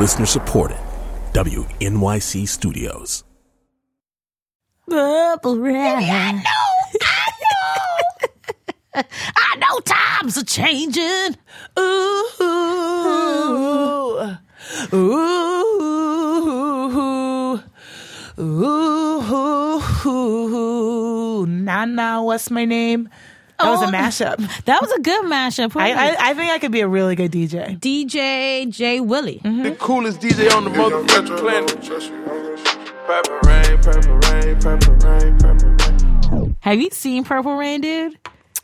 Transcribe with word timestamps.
Listener 0.00 0.24
supported. 0.24 0.78
WNYC 1.34 2.48
Studios. 2.48 3.22
Purple 4.88 5.58
rain. 5.58 5.74
Yeah, 6.00 6.30
I 6.30 6.32
know. 6.32 6.70
I 7.02 7.30
know. 8.94 9.02
I 9.36 9.56
know 9.56 9.80
times 9.80 10.38
are 10.38 10.44
changing. 10.44 11.36
Ooh. 11.78 12.24
Ooh. 14.94 15.58
Ooh. 18.38 19.00
Ooh. 20.06 21.46
Nana, 21.46 22.22
what's 22.22 22.50
my 22.50 22.64
name? 22.64 23.10
That 23.62 23.70
was 23.70 23.82
a 23.82 23.86
Oh. 23.86 23.90
mashup. 23.90 24.64
That 24.64 24.80
was 24.80 24.90
a 24.92 25.00
good 25.00 25.24
mashup. 25.24 25.76
I, 25.80 25.92
I, 25.92 26.30
I 26.30 26.34
think 26.34 26.50
I 26.52 26.58
could 26.58 26.72
be 26.72 26.80
a 26.80 26.88
really 26.88 27.14
good 27.14 27.30
DJ. 27.32 27.78
DJ 27.78 28.68
J 28.70 29.00
Willie. 29.00 29.40
Mm-hmm. 29.44 29.62
The 29.62 29.72
coolest 29.72 30.20
DJ 30.20 30.52
on 30.54 30.64
the 30.64 30.70
motherfucking 30.70 31.38
planet. 31.38 32.40
Purple 33.06 33.38
rain, 33.50 33.78
purple 33.82 34.14
rain, 34.30 34.60
purple 34.60 34.94
rain, 34.94 35.38
purple 35.38 35.68
rain. 35.70 36.56
Have 36.60 36.80
you 36.80 36.90
seen 36.92 37.24
Purple 37.24 37.56
Rain, 37.56 37.80
dude? 37.80 38.16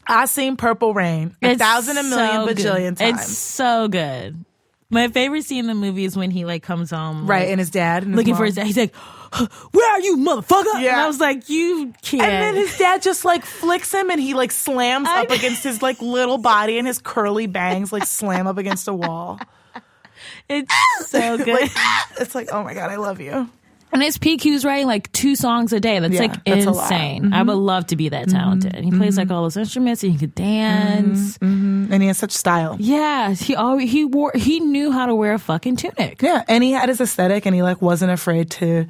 I 0.06 0.26
seen 0.26 0.56
Purple 0.56 0.94
Rain 0.94 1.34
a 1.42 1.50
It's 1.52 1.60
thousand, 1.60 1.96
a 1.98 2.02
million, 2.04 2.46
so 2.46 2.54
bajillion 2.54 2.90
good. 2.90 2.96
times. 2.98 3.20
It's 3.22 3.36
so 3.38 3.88
good. 3.88 4.44
My 4.88 5.08
favorite 5.08 5.42
scene 5.42 5.60
in 5.60 5.66
the 5.66 5.74
movie 5.74 6.04
is 6.04 6.16
when 6.16 6.30
he 6.30 6.44
like 6.44 6.62
comes 6.62 6.90
home, 6.92 7.26
right, 7.26 7.40
like, 7.40 7.48
and 7.48 7.58
his 7.58 7.70
dad 7.70 8.04
and 8.04 8.12
his 8.12 8.16
looking 8.18 8.34
mom. 8.34 8.38
for 8.38 8.44
his 8.44 8.54
dad. 8.54 8.66
He's 8.66 8.76
like, 8.76 8.94
"Where 9.72 9.92
are 9.92 10.00
you, 10.00 10.16
motherfucker?" 10.18 10.74
And 10.76 10.88
I 10.88 11.06
was 11.06 11.20
like, 11.20 11.48
"You 11.48 11.92
can't." 12.02 12.22
And 12.22 12.42
then 12.42 12.54
his 12.54 12.76
dad 12.78 13.02
just 13.02 13.24
like 13.24 13.44
flicks 13.44 13.92
him 13.92 14.10
and 14.10 14.20
he 14.20 14.34
like 14.34 14.52
slams 14.52 15.08
I- 15.08 15.22
up 15.22 15.30
against 15.30 15.64
his 15.64 15.82
like 15.82 16.00
little 16.00 16.38
body 16.38 16.78
and 16.78 16.86
his 16.86 16.98
curly 16.98 17.46
bangs 17.46 17.92
like 17.92 18.04
slam 18.06 18.46
up 18.46 18.58
against 18.58 18.88
a 18.88 18.94
wall. 18.94 19.40
it's 20.48 20.72
so 21.06 21.36
good. 21.44 21.48
Like, 21.48 21.70
it's 22.20 22.34
like, 22.34 22.48
oh 22.52 22.62
my 22.62 22.74
God, 22.74 22.90
I 22.90 22.96
love 22.96 23.20
you. 23.20 23.48
and 23.92 24.02
it's 24.02 24.18
PQ's 24.18 24.64
writing 24.64 24.86
like 24.86 25.10
two 25.12 25.36
songs 25.36 25.72
a 25.72 25.80
day. 25.80 25.98
That's 25.98 26.14
Yeah, 26.14 26.20
like 26.20 26.44
that's 26.44 26.66
a 26.66 26.70
lot. 26.70 26.90
Mm-hmm. 26.90 27.24
insane. 27.24 27.32
I 27.32 27.42
would 27.42 27.54
love 27.54 27.86
to 27.88 27.96
be 27.96 28.08
that 28.10 28.28
talented. 28.28 28.74
He 28.76 28.90
plays 28.90 29.16
mm-hmm. 29.16 29.28
like 29.28 29.30
all 29.30 29.42
those 29.44 29.56
instruments 29.56 30.02
and 30.02 30.12
he 30.12 30.18
could 30.18 30.34
dance. 30.34 31.38
Mm-hmm. 31.38 31.46
Mm-hmm. 31.86 31.92
And 31.92 32.02
he 32.02 32.08
has 32.08 32.18
such 32.18 32.32
style. 32.32 32.76
Yeah, 32.78 33.32
he 33.32 33.54
always 33.54 33.90
he 33.90 34.04
wore 34.04 34.32
he 34.34 34.60
knew 34.60 34.90
how 34.92 35.06
to 35.06 35.14
wear 35.14 35.34
a 35.34 35.38
fucking 35.38 35.76
tunic. 35.76 36.20
Yeah. 36.20 36.44
And 36.48 36.62
he 36.64 36.72
had 36.72 36.88
his 36.88 37.00
aesthetic 37.00 37.46
and 37.46 37.54
he 37.54 37.62
like 37.62 37.80
wasn't 37.80 38.10
afraid 38.10 38.50
to 38.52 38.86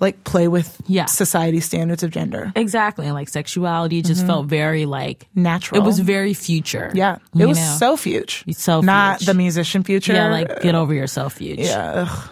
like 0.00 0.22
play 0.24 0.48
with 0.48 0.80
Yeah. 0.86 1.06
society 1.06 1.60
standards 1.60 2.02
of 2.02 2.10
gender. 2.10 2.52
Exactly, 2.56 3.06
and 3.06 3.14
like 3.14 3.28
sexuality 3.28 4.02
just 4.02 4.20
mm-hmm. 4.20 4.28
felt 4.28 4.46
very 4.46 4.86
like 4.86 5.26
Natural. 5.34 5.80
It 5.80 5.84
was 5.84 5.98
very 5.98 6.34
future. 6.34 6.90
Yeah. 6.94 7.18
It 7.38 7.46
was 7.46 7.58
know? 7.58 7.76
so 7.78 7.96
future. 7.96 8.44
So 8.52 8.80
Not 8.80 9.20
fuge. 9.20 9.26
the 9.26 9.34
musician 9.34 9.82
future. 9.84 10.12
yeah, 10.12 10.30
like 10.30 10.62
get 10.62 10.74
over 10.74 10.94
yourself, 10.94 11.38
huge. 11.38 11.60
Yeah. 11.60 12.06
ugh. 12.08 12.30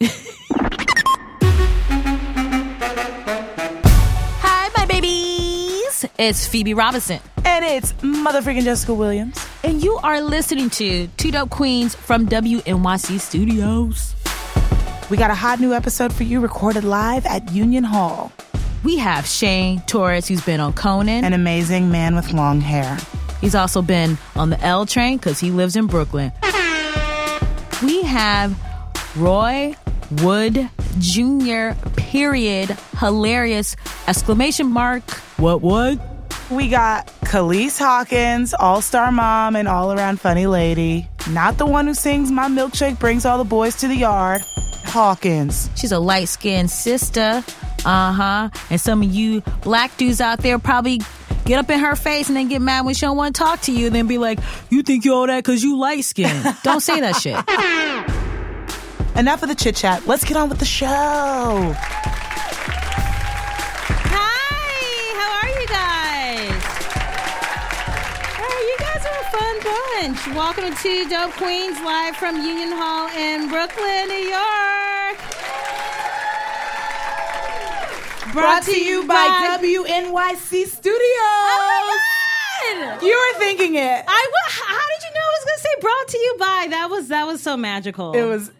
Hi, 4.42 4.70
my 4.76 4.86
babies. 4.86 6.04
It's 6.18 6.46
Phoebe 6.46 6.74
Robinson, 6.74 7.20
And 7.44 7.64
it's 7.64 7.92
motherfucking 7.94 8.62
Jessica 8.62 8.94
Williams. 8.94 9.44
and 9.64 9.82
you 9.82 9.96
are 10.02 10.20
listening 10.20 10.70
to 10.70 11.08
Two 11.16 11.30
Dope 11.30 11.50
Queens 11.50 11.94
from 11.94 12.26
WNYC 12.28 13.20
Studios. 13.20 14.14
We 15.10 15.16
got 15.16 15.30
a 15.30 15.34
hot 15.34 15.58
new 15.58 15.72
episode 15.72 16.12
for 16.12 16.24
you 16.24 16.38
recorded 16.38 16.84
live 16.84 17.24
at 17.24 17.50
Union 17.50 17.82
Hall. 17.82 18.30
We 18.84 18.98
have 18.98 19.26
Shane 19.26 19.80
Torres, 19.86 20.28
who's 20.28 20.44
been 20.44 20.60
on 20.60 20.74
Conan. 20.74 21.24
An 21.24 21.32
amazing 21.32 21.90
man 21.90 22.14
with 22.14 22.34
long 22.34 22.60
hair. 22.60 22.98
He's 23.40 23.54
also 23.54 23.80
been 23.80 24.18
on 24.36 24.50
the 24.50 24.60
L 24.60 24.84
train 24.84 25.16
because 25.16 25.40
he 25.40 25.50
lives 25.50 25.76
in 25.76 25.86
Brooklyn. 25.86 26.30
We 27.82 28.02
have 28.02 28.54
Roy 29.16 29.76
Wood 30.22 30.68
Jr. 30.98 31.70
Period. 31.96 32.76
Hilarious 32.98 33.76
exclamation 34.08 34.66
mark. 34.66 35.08
What 35.38 35.62
what? 35.62 35.98
We 36.50 36.68
got 36.68 37.06
Calise 37.24 37.78
Hawkins, 37.78 38.52
all 38.52 38.82
star 38.82 39.10
mom, 39.10 39.56
and 39.56 39.68
all 39.68 39.90
around 39.90 40.20
funny 40.20 40.46
lady. 40.46 41.08
Not 41.30 41.56
the 41.56 41.66
one 41.66 41.86
who 41.86 41.94
sings 41.94 42.30
My 42.30 42.48
Milkshake 42.48 42.98
Brings 42.98 43.24
All 43.24 43.38
the 43.38 43.44
Boys 43.44 43.74
to 43.76 43.88
the 43.88 43.96
Yard. 43.96 44.42
Hawkins. 44.88 45.70
She's 45.76 45.92
a 45.92 45.98
light 45.98 46.28
skinned 46.28 46.70
sister. 46.70 47.44
Uh 47.84 48.12
huh. 48.12 48.50
And 48.70 48.80
some 48.80 49.02
of 49.02 49.12
you 49.12 49.42
black 49.62 49.96
dudes 49.96 50.20
out 50.20 50.40
there 50.40 50.58
probably 50.58 51.00
get 51.44 51.58
up 51.58 51.70
in 51.70 51.78
her 51.78 51.96
face 51.96 52.28
and 52.28 52.36
then 52.36 52.48
get 52.48 52.60
mad 52.60 52.84
when 52.84 52.94
she 52.94 53.02
don't 53.02 53.16
want 53.16 53.34
to 53.34 53.38
talk 53.42 53.60
to 53.62 53.72
you 53.72 53.86
and 53.86 53.94
then 53.94 54.06
be 54.06 54.18
like, 54.18 54.38
you 54.70 54.82
think 54.82 55.04
you're 55.04 55.14
all 55.14 55.26
that 55.26 55.42
because 55.44 55.62
you 55.62 55.78
light 55.78 56.04
skinned. 56.04 56.44
don't 56.62 56.80
say 56.80 57.00
that 57.00 57.16
shit. 57.16 57.36
Enough 59.18 59.42
of 59.42 59.48
the 59.48 59.54
chit 59.54 59.76
chat. 59.76 60.06
Let's 60.06 60.24
get 60.24 60.36
on 60.36 60.48
with 60.48 60.58
the 60.58 60.64
show. 60.64 61.74
Bunch. 69.68 70.26
Welcome 70.28 70.74
to 70.74 71.08
Dope 71.08 71.32
Queens 71.32 71.78
live 71.80 72.16
from 72.16 72.36
Union 72.36 72.72
Hall 72.72 73.08
in 73.08 73.48
Brooklyn, 73.48 74.08
New 74.08 74.24
York. 74.32 75.18
Brought 78.32 78.62
to 78.64 78.78
you 78.78 79.06
by 79.06 79.58
WNYC 79.60 80.66
Studios. 80.66 81.02
Oh 81.50 81.84
my 81.86 82.86
God! 82.86 83.02
You 83.02 83.16
were 83.16 83.38
thinking 83.38 83.74
it. 83.74 84.04
I 84.06 84.30
how 84.48 84.86
did 84.92 85.02
you 85.02 85.14
know 85.14 85.20
I 85.20 85.32
was 85.36 85.44
gonna 85.44 85.58
say 85.58 85.80
brought 85.80 86.08
to 86.08 86.18
you 86.18 86.36
by? 86.38 86.66
That 86.70 86.90
was 86.90 87.08
that 87.08 87.26
was 87.26 87.42
so 87.42 87.56
magical. 87.56 88.12
It 88.12 88.24
was 88.24 88.50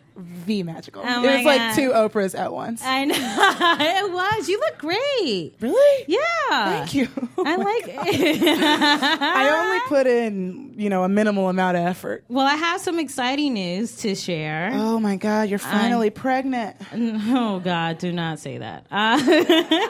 V 0.48 0.62
magical. 0.64 1.03
Oh 1.06 1.22
it 1.25 1.36
was 1.36 1.44
like 1.44 1.59
God. 1.60 1.75
two 1.76 1.91
Oprahs 1.91 2.36
at 2.36 2.53
once. 2.53 2.82
I 2.84 3.04
know 3.04 3.14
it 3.16 4.12
was. 4.12 4.48
You 4.48 4.59
look 4.59 4.78
great. 4.78 5.54
really? 5.60 6.04
Yeah. 6.09 6.19
Thank 6.50 6.94
you. 6.94 7.06
I 7.38 7.56
like 7.56 7.84
it. 7.88 8.42
I 8.42 9.64
only 9.64 9.81
put 9.88 10.06
in, 10.08 10.75
you 10.76 10.88
know, 10.91 11.04
a 11.04 11.08
minimal 11.08 11.48
amount 11.48 11.76
of 11.76 11.87
effort. 11.87 12.25
well, 12.28 12.47
I 12.47 12.54
have 12.56 12.81
some 12.81 12.98
exciting 12.98 13.53
news 13.54 13.94
to 13.98 14.14
share. 14.16 14.70
Oh 14.75 14.98
my 14.98 15.14
God, 15.16 15.48
you're 15.48 15.58
finally 15.60 16.10
pregnant. 16.10 16.76
Oh 16.92 17.60
God, 17.62 17.98
do 17.98 18.10
not 18.10 18.38
say 18.41 18.58
that. 18.58 18.87
Uh, 18.91 19.88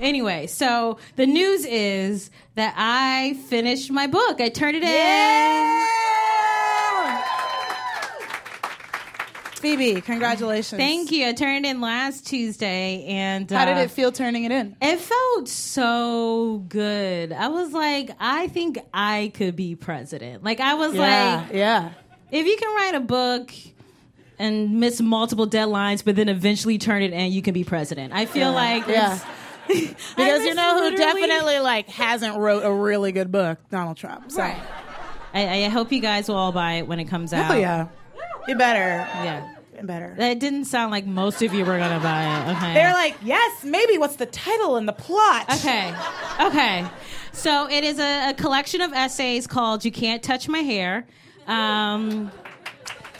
anyway, 0.00 0.46
so 0.46 0.98
the 1.16 1.26
news 1.26 1.64
is 1.66 2.30
that 2.54 2.74
I 2.76 3.34
finished 3.48 3.90
my 3.90 4.06
book. 4.06 4.40
I 4.40 4.48
turned 4.48 4.76
it 4.76 4.84
Phoebe, 9.60 10.00
congratulations. 10.00 10.78
Thank 10.80 11.12
you. 11.12 11.26
I 11.26 11.32
turned 11.34 11.66
in 11.66 11.82
last 11.82 12.26
Tuesday, 12.26 13.04
and 13.06 13.50
How 13.50 13.66
did 13.66 13.76
uh, 13.76 13.80
it 13.80 13.90
feel 13.90 14.10
turning 14.10 14.44
it 14.44 14.52
in? 14.52 14.74
It 14.80 14.98
felt 14.98 15.48
so 15.48 16.64
good. 16.68 17.30
I 17.32 17.48
was 17.48 17.72
like, 17.72 18.10
I 18.18 18.48
think 18.48 18.78
I 18.94 19.30
could 19.34 19.56
be 19.56 19.76
president. 19.76 20.42
Like 20.42 20.60
I 20.60 20.74
was 20.74 20.94
Yeah, 20.94 21.44
like, 21.46 21.52
yeah. 21.54 21.90
if 22.30 22.46
you 22.46 22.56
can 22.56 22.74
write 22.74 22.94
a 22.94 23.00
book 23.00 23.52
and 24.38 24.80
miss 24.80 25.00
multiple 25.02 25.46
deadlines, 25.46 26.02
but 26.02 26.16
then 26.16 26.30
eventually 26.30 26.78
turn 26.78 27.02
it 27.02 27.12
in, 27.12 27.30
you 27.30 27.42
can 27.42 27.52
be 27.52 27.62
president. 27.64 28.14
I 28.14 28.24
feel 28.26 28.52
like 28.52 28.86
Yeah. 28.88 29.18
Because 29.68 30.42
you 30.42 30.54
know 30.54 30.80
who 30.90 30.96
definitely 30.96 31.60
like 31.60 31.88
hasn't 31.88 32.36
wrote 32.36 32.64
a 32.64 32.72
really 32.72 33.12
good 33.12 33.30
book? 33.30 33.58
Donald 33.70 33.98
Trump. 33.98 34.32
So. 34.32 34.40
Right. 34.42 34.60
I, 35.32 35.64
I 35.66 35.68
hope 35.68 35.92
you 35.92 36.00
guys 36.00 36.28
will 36.28 36.34
all 36.36 36.50
buy 36.50 36.74
it 36.74 36.88
when 36.88 36.98
it 36.98 37.04
comes 37.04 37.32
out. 37.32 37.52
Oh 37.52 37.54
yeah. 37.56 37.86
You 38.48 38.54
better. 38.56 39.08
Yeah. 39.24 39.54
Better. 39.82 40.14
That 40.18 40.38
didn't 40.38 40.66
sound 40.66 40.90
like 40.90 41.06
most 41.06 41.40
of 41.40 41.54
you 41.54 41.64
were 41.64 41.78
gonna 41.78 42.00
buy 42.00 42.24
it. 42.24 42.56
Okay. 42.56 42.74
They're 42.74 42.92
like, 42.92 43.16
yes, 43.22 43.64
maybe 43.64 43.96
what's 43.96 44.16
the 44.16 44.26
title 44.26 44.76
and 44.76 44.86
the 44.86 44.92
plot? 44.92 45.46
Okay. 45.54 45.94
Okay. 46.38 46.86
So 47.32 47.66
it 47.70 47.82
is 47.82 47.98
a, 47.98 48.30
a 48.30 48.34
collection 48.34 48.82
of 48.82 48.92
essays 48.92 49.46
called 49.46 49.84
"You 49.84 49.90
Can't 49.90 50.22
Touch 50.22 50.48
My 50.48 50.58
Hair." 50.58 51.06
Um, 51.46 52.30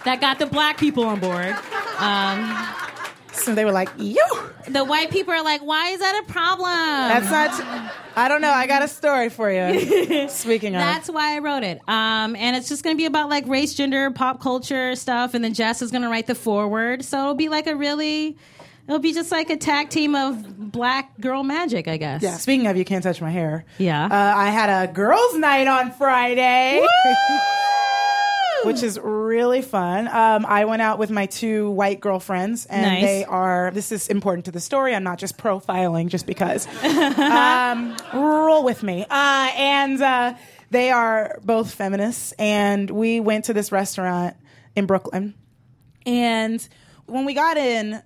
that 0.05 0.21
got 0.21 0.39
the 0.39 0.47
black 0.47 0.77
people 0.77 1.05
on 1.05 1.19
board. 1.21 1.57
Um, 1.99 2.57
So 3.33 3.55
they 3.55 3.65
were 3.65 3.73
like, 3.73 3.89
you. 3.99 4.25
the 4.69 4.85
white 4.85 5.11
people 5.11 5.33
are 5.33 5.43
like, 5.43 5.63
"Why 5.63 5.91
is 5.91 6.01
that 6.01 6.23
a 6.23 6.33
problem?" 6.33 6.69
That's 6.69 7.31
not. 7.31 7.93
I 8.17 8.29
don't 8.29 8.41
know. 8.41 8.51
I 8.51 8.67
got 8.67 8.83
a 8.83 8.89
story 8.89 9.29
for 9.31 9.51
you. 9.51 10.29
Speaking 10.29 10.75
of. 10.75 10.81
That's 10.81 11.09
why 11.09 11.37
I 11.37 11.39
wrote 11.39 11.63
it. 11.63 11.81
Um, 11.89 12.37
and 12.37 12.57
it's 12.57 12.69
just 12.69 12.83
going 12.85 12.95
to 12.97 12.99
be 12.99 13.07
about 13.07 13.29
like 13.31 13.47
race, 13.47 13.75
gender, 13.75 14.11
pop 14.11 14.41
culture 14.41 14.95
stuff. 14.97 15.35
And 15.35 15.43
then 15.45 15.55
Jess 15.55 15.81
is 15.83 15.91
going 15.91 16.03
to 16.03 16.09
write 16.09 16.27
the 16.27 16.35
forward. 16.35 17.05
So 17.05 17.19
it'll 17.19 17.35
be 17.35 17.49
like 17.49 17.67
a 17.67 17.75
really, 17.77 18.37
it'll 18.87 18.99
be 18.99 19.13
just 19.13 19.31
like 19.31 19.49
a 19.49 19.57
tag 19.57 19.89
team 19.91 20.15
of 20.15 20.71
black 20.73 21.19
girl 21.21 21.43
magic, 21.43 21.89
I 21.89 21.97
guess. 21.97 22.23
yeah. 22.23 22.37
Speaking 22.37 22.67
of, 22.67 22.77
you 22.77 22.85
can't 22.85 23.03
touch 23.03 23.21
my 23.21 23.31
hair. 23.31 23.65
Yeah. 23.79 24.05
Uh, 24.07 24.37
I 24.37 24.51
had 24.51 24.69
a 24.89 24.93
girls' 24.93 25.37
night 25.37 25.67
on 25.69 25.93
Friday. 25.93 26.85
Which 28.65 28.83
is 28.83 28.99
really 29.03 29.63
fun. 29.63 30.09
Um, 30.09 30.45
I 30.47 30.65
went 30.65 30.83
out 30.83 30.99
with 30.99 31.11
my 31.11 31.27
two 31.27 31.71
white 31.71 32.01
girlfriends, 32.01 32.67
and 32.67 32.83
Nice. 32.83 33.03
they 33.03 33.25
are. 33.25 33.71
This 33.73 33.93
is 33.93 34.09
important 34.09 34.45
to 34.47 34.53
the 34.53 34.61
story. 34.61 34.95
I'm 34.95 35.05
not 35.05 35.19
just 35.19 35.39
profiling 35.39 36.09
just 36.09 36.27
because. 36.27 36.67
um, 36.85 37.97
roll 38.13 38.63
with 38.65 38.83
me. 38.83 39.05
Uh, 39.09 39.51
and 39.57 40.01
uh, 40.03 40.35
they 40.71 40.91
are 40.91 41.39
both 41.45 41.73
feminists, 41.75 42.33
and 42.39 42.91
we 42.91 43.21
went 43.21 43.47
to 43.47 43.55
this 43.55 43.73
restaurant 43.73 44.37
in 44.77 44.87
Brooklyn 44.87 45.35
And 46.07 46.67
when 47.07 47.25
we 47.25 47.35
got 47.35 47.57
in, 47.57 48.03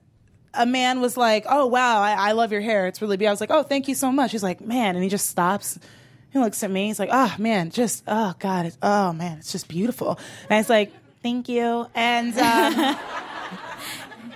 a 0.55 0.67
man 0.67 1.01
was 1.01 1.17
like, 1.17 1.45
"Oh 1.49 1.67
wow, 1.67 2.01
I, 2.01 2.13
I 2.13 2.33
love 2.33 2.53
your 2.53 2.61
hair. 2.61 2.87
It's 2.87 3.03
really 3.03 3.17
beautiful." 3.17 3.31
I 3.31 3.33
was 3.33 3.41
like, 3.41 3.51
"Oh, 3.51 3.63
thank 3.63 3.89
you 3.89 3.95
so 3.95 4.11
much." 4.13 4.33
He's 4.33 4.43
like, 4.43 4.61
"Man," 4.61 4.95
and 4.95 5.03
he 5.03 5.11
just 5.11 5.29
stops. 5.29 5.79
He 6.35 6.41
looks 6.41 6.65
at 6.65 6.71
me. 6.73 6.89
He's 6.89 6.99
like, 6.99 7.11
"Oh 7.13 7.33
man, 7.39 7.71
just 7.71 8.03
oh 8.09 8.35
god, 8.41 8.67
it's, 8.67 8.77
oh 8.83 9.13
man, 9.13 9.39
it's 9.39 9.53
just 9.53 9.69
beautiful." 9.69 10.19
And 10.51 10.59
it's 10.59 10.69
like, 10.69 10.91
"Thank 11.23 11.49
you." 11.49 11.87
And 11.95 12.37
um, 12.37 12.75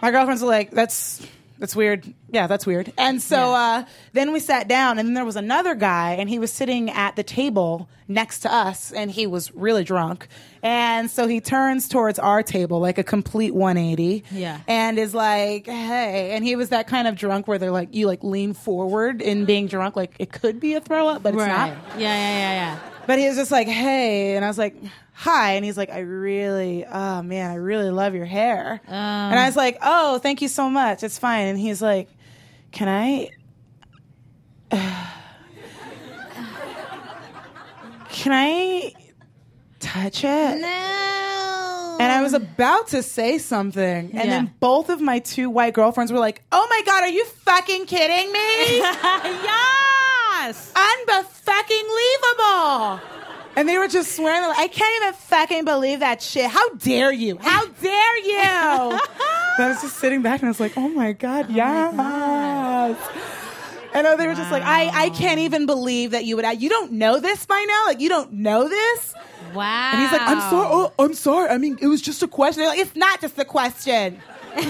my 0.03 0.13
girlfriends 0.13 0.41
were 0.41 0.49
like, 0.49 0.71
"That's 0.71 1.21
that's 1.59 1.77
weird. 1.77 2.13
Yeah, 2.31 2.47
that's 2.47 2.67
weird." 2.67 2.93
And 2.97 3.23
so 3.23 3.55
uh, 3.55 3.85
then 4.13 4.33
we 4.33 4.41
sat 4.41 4.69
down, 4.69 4.99
and 4.99 5.09
then 5.09 5.15
there 5.15 5.25
was 5.25 5.37
another 5.37 5.75
guy, 5.75 6.13
and 6.13 6.29
he 6.29 6.39
was 6.39 6.53
sitting 6.53 6.91
at 6.91 7.17
the 7.17 7.23
table 7.23 7.89
next 8.07 8.41
to 8.41 8.53
us, 8.53 8.93
and 8.93 9.11
he 9.11 9.27
was 9.27 9.53
really 9.55 9.85
drunk. 9.85 10.29
And 10.63 11.11
so 11.11 11.29
he 11.29 11.41
turns 11.41 11.89
towards 11.89 12.19
our 12.19 12.43
table 12.43 12.81
like 12.81 12.99
a 12.99 13.05
complete 13.05 13.55
180. 13.55 14.25
Yeah. 14.31 14.61
And 14.67 14.99
is 14.99 15.15
like, 15.15 15.67
"Hey," 15.67 16.33
and 16.33 16.45
he 16.45 16.57
was 16.57 16.71
that 16.71 16.87
kind 16.87 17.07
of 17.07 17.17
drunk 17.17 17.49
where 17.49 17.59
they're 17.59 17.71
like, 17.71 17.95
you 17.95 18.07
like 18.07 18.23
lean 18.23 18.55
forward 18.55 19.23
in 19.23 19.45
being 19.45 19.67
drunk, 19.67 19.97
like 19.97 20.15
it 20.19 20.33
could 20.33 20.61
be 20.61 20.75
a 20.75 20.81
throw 20.81 21.09
up, 21.09 21.23
but 21.23 21.35
it's 21.35 21.41
right. 21.41 21.49
not. 21.49 21.69
Yeah, 21.99 22.15
yeah, 22.15 22.39
yeah, 22.39 22.53
yeah. 22.53 22.79
But 23.07 23.19
he 23.19 23.27
was 23.27 23.37
just 23.37 23.51
like, 23.51 23.69
hey. 23.69 24.37
And 24.37 24.45
I 24.45 24.49
was 24.49 24.59
like, 24.59 24.75
hi. 25.21 25.53
And 25.55 25.65
he's 25.65 25.77
like, 25.77 25.91
I 25.91 25.99
really, 26.01 26.85
oh 26.87 27.23
man, 27.23 27.51
I 27.51 27.55
really 27.57 27.91
love 27.91 28.15
your 28.15 28.25
hair. 28.25 28.81
and 28.87 29.39
I 29.39 29.43
um. 29.43 29.47
was 29.47 29.57
like, 29.57 29.79
oh, 29.83 30.19
thank 30.19 30.43
you 30.43 30.49
so 30.49 30.71
much. 30.71 31.03
It's 31.03 31.19
fine. 31.19 31.49
And 31.49 31.59
he's 31.59 31.83
like, 31.83 32.09
can 32.71 32.89
I, 32.89 33.31
can 38.11 38.33
I 38.33 38.93
touch 39.81 40.23
it? 40.25 40.61
No. 40.61 41.97
And 42.01 42.13
I 42.13 42.23
was 42.23 42.33
about 42.33 42.87
to 42.89 43.03
say 43.03 43.39
something. 43.39 43.83
And 43.83 44.13
Yeah. 44.15 44.25
then 44.27 44.55
both 44.61 44.89
of 44.89 45.01
my 45.01 45.19
two 45.19 45.51
white 45.51 45.75
girlfriends 45.75 46.13
were 46.13 46.21
like, 46.21 46.43
oh 46.53 46.67
my 46.71 46.83
God, 46.87 47.03
are 47.03 47.09
you 47.09 47.25
fucking 47.25 47.87
kidding 47.87 48.31
me? 48.33 48.79
yes. 49.49 50.73
unbefucking-leavable. 50.77 53.18
And 53.59 53.69
they 53.69 53.77
were 53.77 53.89
just 53.89 54.15
swearing, 54.15 54.47
like, 54.47 54.57
I 54.57 54.69
can't 54.69 55.03
even 55.03 55.15
fucking 55.15 55.65
believe 55.65 55.99
that 55.99 56.23
shit. 56.23 56.49
How 56.49 56.69
dare 56.75 57.11
you? 57.11 57.39
How 57.39 57.67
dare 57.67 58.19
you? 58.19 58.39
and 58.39 59.01
I 59.59 59.69
was 59.69 59.83
just 59.83 59.97
sitting 59.97 60.23
back 60.23 60.39
and 60.39 60.47
I 60.47 60.51
was 60.51 60.61
like, 60.61 60.75
oh 60.77 60.89
my 60.89 61.11
God, 61.11 61.51
yes. 61.51 61.93
And 63.93 64.07
uh, 64.07 64.15
they 64.15 64.29
were 64.29 64.37
just 64.37 64.53
like, 64.53 64.63
I, 64.63 65.07
I 65.07 65.11
can't 65.11 65.41
even 65.41 65.67
believe 65.67 66.13
that 66.13 66.25
you 66.25 66.37
would, 66.37 66.63
you 66.63 66.69
don't 66.69 66.93
know 66.93 67.19
this 67.19 67.47
by 67.47 67.65
now? 67.67 67.87
Like, 67.87 67.99
you 67.99 68.09
don't 68.09 68.33
know 68.35 68.69
this? 68.69 69.13
Wow. 69.53 69.91
And 69.93 70.03
he's 70.03 70.13
like, 70.13 70.21
I'm 70.21 70.41
sorry. 70.51 70.69
Oh, 70.71 70.93
I'm 70.97 71.15
sorry. 71.15 71.49
I 71.49 71.59
mean, 71.59 71.79
it 71.83 71.89
was 71.89 72.01
just 72.01 72.23
a 72.23 72.29
question. 72.29 72.61
They're 72.61 72.69
like, 72.69 72.79
it's 72.79 72.95
not 72.95 73.21
just 73.21 73.37
a 73.41 73.45
question. 73.45 74.21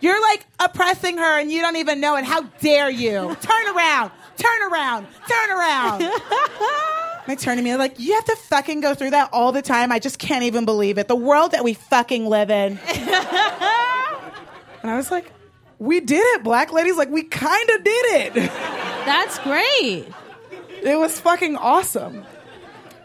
You're 0.00 0.22
like 0.22 0.46
oppressing 0.58 1.18
her 1.18 1.38
and 1.38 1.52
you 1.52 1.60
don't 1.60 1.76
even 1.76 2.00
know 2.00 2.16
it. 2.16 2.24
How 2.24 2.44
dare 2.60 2.88
you? 2.88 3.36
Turn 3.42 3.76
around. 3.76 4.10
Turn 4.38 4.72
around. 4.72 5.06
Turn 5.28 5.50
around. 5.50 6.10
They 7.26 7.34
turn 7.36 7.56
to 7.56 7.62
me 7.62 7.74
like, 7.76 7.98
you 7.98 8.14
have 8.14 8.24
to 8.26 8.36
fucking 8.36 8.80
go 8.80 8.94
through 8.94 9.10
that 9.10 9.30
all 9.32 9.50
the 9.52 9.62
time. 9.62 9.90
I 9.90 9.98
just 9.98 10.18
can't 10.18 10.44
even 10.44 10.64
believe 10.64 10.96
it. 10.98 11.08
The 11.08 11.16
world 11.16 11.52
that 11.52 11.64
we 11.64 11.74
fucking 11.74 12.26
live 12.26 12.50
in. 12.50 12.78
and 14.82 14.90
I 14.90 14.96
was 14.96 15.10
like, 15.10 15.32
we 15.78 16.00
did 16.00 16.20
it, 16.36 16.42
black 16.44 16.72
ladies. 16.72 16.96
Like, 16.96 17.10
we 17.10 17.24
kind 17.24 17.70
of 17.70 17.84
did 17.84 18.04
it. 18.06 18.34
That's 18.34 19.38
great. 19.40 20.06
It 20.82 20.98
was 20.98 21.18
fucking 21.20 21.56
awesome. 21.56 22.24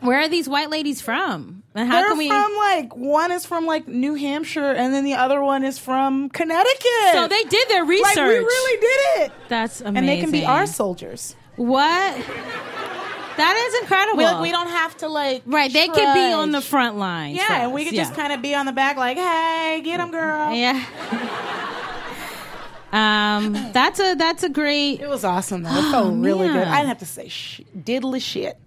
Where 0.01 0.19
are 0.19 0.29
these 0.29 0.47
white 0.49 0.69
ladies 0.69 1.01
from? 1.01 1.63
And 1.73 1.87
how 1.89 2.01
They're 2.01 2.09
can 2.09 2.17
we? 2.17 2.27
from 2.27 2.55
like 2.57 2.95
one 2.95 3.31
is 3.31 3.45
from 3.45 3.65
like 3.65 3.87
New 3.87 4.15
Hampshire, 4.15 4.71
and 4.73 4.93
then 4.93 5.03
the 5.05 5.13
other 5.13 5.41
one 5.41 5.63
is 5.63 5.79
from 5.79 6.29
Connecticut. 6.29 7.13
so 7.13 7.27
they 7.27 7.43
did 7.43 7.69
their 7.69 7.85
research. 7.85 8.17
like 8.17 8.25
we 8.25 8.39
really 8.39 8.81
did 8.81 9.21
it, 9.25 9.31
That's 9.47 9.79
amazing. 9.79 9.97
and 9.97 10.07
they 10.09 10.19
can 10.19 10.31
be 10.31 10.45
our 10.45 10.65
soldiers. 10.65 11.35
What? 11.55 12.17
That 13.37 13.55
is 13.55 13.81
incredible. 13.81 14.17
We, 14.17 14.25
like, 14.25 14.41
we 14.41 14.51
don't 14.51 14.67
have 14.67 14.97
to 14.97 15.07
like 15.07 15.43
Right, 15.45 15.71
they 15.71 15.87
could 15.87 16.13
be 16.13 16.31
on 16.33 16.51
the 16.51 16.61
front 16.61 16.97
line. 16.97 17.35
Yeah, 17.35 17.63
and 17.63 17.73
we 17.73 17.85
could 17.85 17.95
just 17.95 18.13
kind 18.13 18.33
of 18.33 18.41
be 18.41 18.53
on 18.55 18.65
the 18.65 18.71
back, 18.73 18.97
like, 18.97 19.17
"Hey, 19.17 19.81
get 19.83 19.97
them, 19.97 20.11
girl." 20.11 20.53
Yeah. 20.53 20.83
um, 22.91 23.53
that's 23.71 23.99
a 23.99 24.15
that's 24.15 24.43
a 24.43 24.49
great. 24.49 24.99
It 25.01 25.07
was 25.09 25.23
awesome 25.23 25.63
though. 25.63 25.69
It 25.75 25.91
felt 25.91 26.13
really 26.17 26.47
man. 26.47 26.57
good. 26.57 26.67
I 26.67 26.77
didn't 26.77 26.89
have 26.89 26.99
to 26.99 27.05
say 27.05 27.29
sh- 27.29 27.61
diddly 27.77 28.21
shit. 28.21 28.57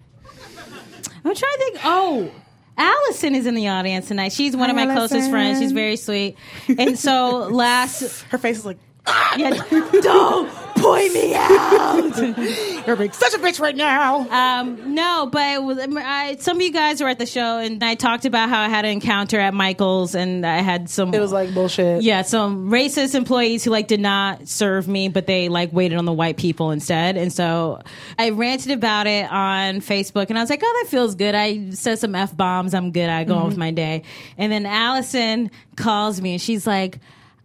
I'm 1.26 1.34
trying 1.34 1.52
to 1.52 1.58
think. 1.58 1.78
Oh, 1.84 2.30
Allison 2.76 3.34
is 3.34 3.46
in 3.46 3.54
the 3.54 3.68
audience 3.68 4.08
tonight. 4.08 4.32
She's 4.32 4.56
one 4.56 4.70
of 4.70 4.76
Hi, 4.76 4.86
my 4.86 4.94
closest 4.94 5.30
friends. 5.30 5.60
She's 5.60 5.72
very 5.72 5.96
sweet. 5.96 6.36
And 6.68 6.98
so 6.98 7.48
last, 7.50 8.22
Her 8.24 8.38
face 8.38 8.58
is 8.58 8.66
like, 8.66 8.78
yeah, 9.36 9.50
don't 10.02 10.50
point 10.84 11.12
me 11.14 11.34
out. 11.34 12.86
"You're 12.86 12.96
being 12.96 13.12
such 13.12 13.34
a 13.34 13.38
bitch 13.38 13.60
right 13.60 13.76
now." 13.76 14.28
Um, 14.28 14.94
no, 14.94 15.28
but 15.30 15.54
it 15.54 15.62
was, 15.62 15.78
I, 15.78 16.36
some 16.36 16.58
of 16.58 16.62
you 16.62 16.72
guys 16.72 17.00
were 17.00 17.08
at 17.08 17.18
the 17.18 17.26
show, 17.26 17.58
and 17.58 17.82
I 17.82 17.94
talked 17.94 18.24
about 18.24 18.48
how 18.48 18.60
I 18.60 18.68
had 18.68 18.84
an 18.84 18.92
encounter 18.92 19.40
at 19.40 19.54
Michael's, 19.54 20.14
and 20.14 20.44
I 20.46 20.58
had 20.58 20.90
some. 20.90 21.14
It 21.14 21.20
was 21.20 21.32
like 21.32 21.54
bullshit. 21.54 22.02
Yeah, 22.02 22.22
some 22.22 22.70
racist 22.70 23.14
employees 23.14 23.64
who 23.64 23.70
like 23.70 23.88
did 23.88 24.00
not 24.00 24.48
serve 24.48 24.86
me, 24.86 25.08
but 25.08 25.26
they 25.26 25.48
like 25.48 25.72
waited 25.72 25.98
on 25.98 26.04
the 26.04 26.12
white 26.12 26.36
people 26.36 26.70
instead. 26.70 27.16
And 27.16 27.32
so 27.32 27.80
I 28.18 28.30
ranted 28.30 28.72
about 28.72 29.06
it 29.06 29.30
on 29.30 29.76
Facebook, 29.80 30.28
and 30.28 30.38
I 30.38 30.42
was 30.42 30.50
like, 30.50 30.62
"Oh, 30.62 30.80
that 30.82 30.90
feels 30.90 31.14
good." 31.14 31.34
I 31.34 31.70
said 31.70 31.98
some 31.98 32.14
f 32.14 32.36
bombs. 32.36 32.74
I'm 32.74 32.92
good. 32.92 33.08
I 33.08 33.24
go 33.24 33.34
on 33.36 33.46
with 33.48 33.56
my 33.56 33.70
day. 33.70 34.02
And 34.36 34.52
then 34.52 34.66
Allison 34.66 35.50
calls 35.76 36.20
me, 36.20 36.32
and 36.32 36.40
she's 36.42 36.66
like. 36.66 36.98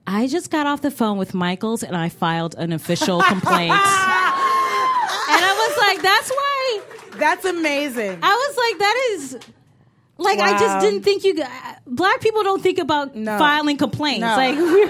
I 0.07 0.28
just 0.28 0.50
got 0.50 0.66
off 0.68 0.81
the 0.81 0.92
phone 0.92 1.18
with 1.18 1.34
Michaels 1.34 1.84
and 1.84 1.96
I 1.96 2.10
filed 2.10 2.56
an 2.56 2.74
official 2.74 3.22
complaint. 3.22 3.72
and 5.31 5.46
I 5.46 5.54
was 5.68 5.78
like, 5.78 6.01
that's 6.01 6.30
why 6.31 6.81
That's 7.19 7.46
amazing. 7.46 8.19
I 8.24 8.34
was 8.34 8.57
like, 8.57 8.80
that 8.80 8.96
is 9.12 9.38
like 10.18 10.40
I 10.40 10.57
just 10.60 10.80
didn't 10.86 11.04
think 11.04 11.24
you. 11.24 11.42
Black 11.88 12.19
people 12.22 12.44
don't 12.44 12.62
think 12.62 12.78
about 12.80 13.16
No. 13.16 13.38
filing 13.38 13.78
complaints. 13.78 14.22
No. 14.22 14.36
Like 14.36 14.56
we're, 14.57 14.88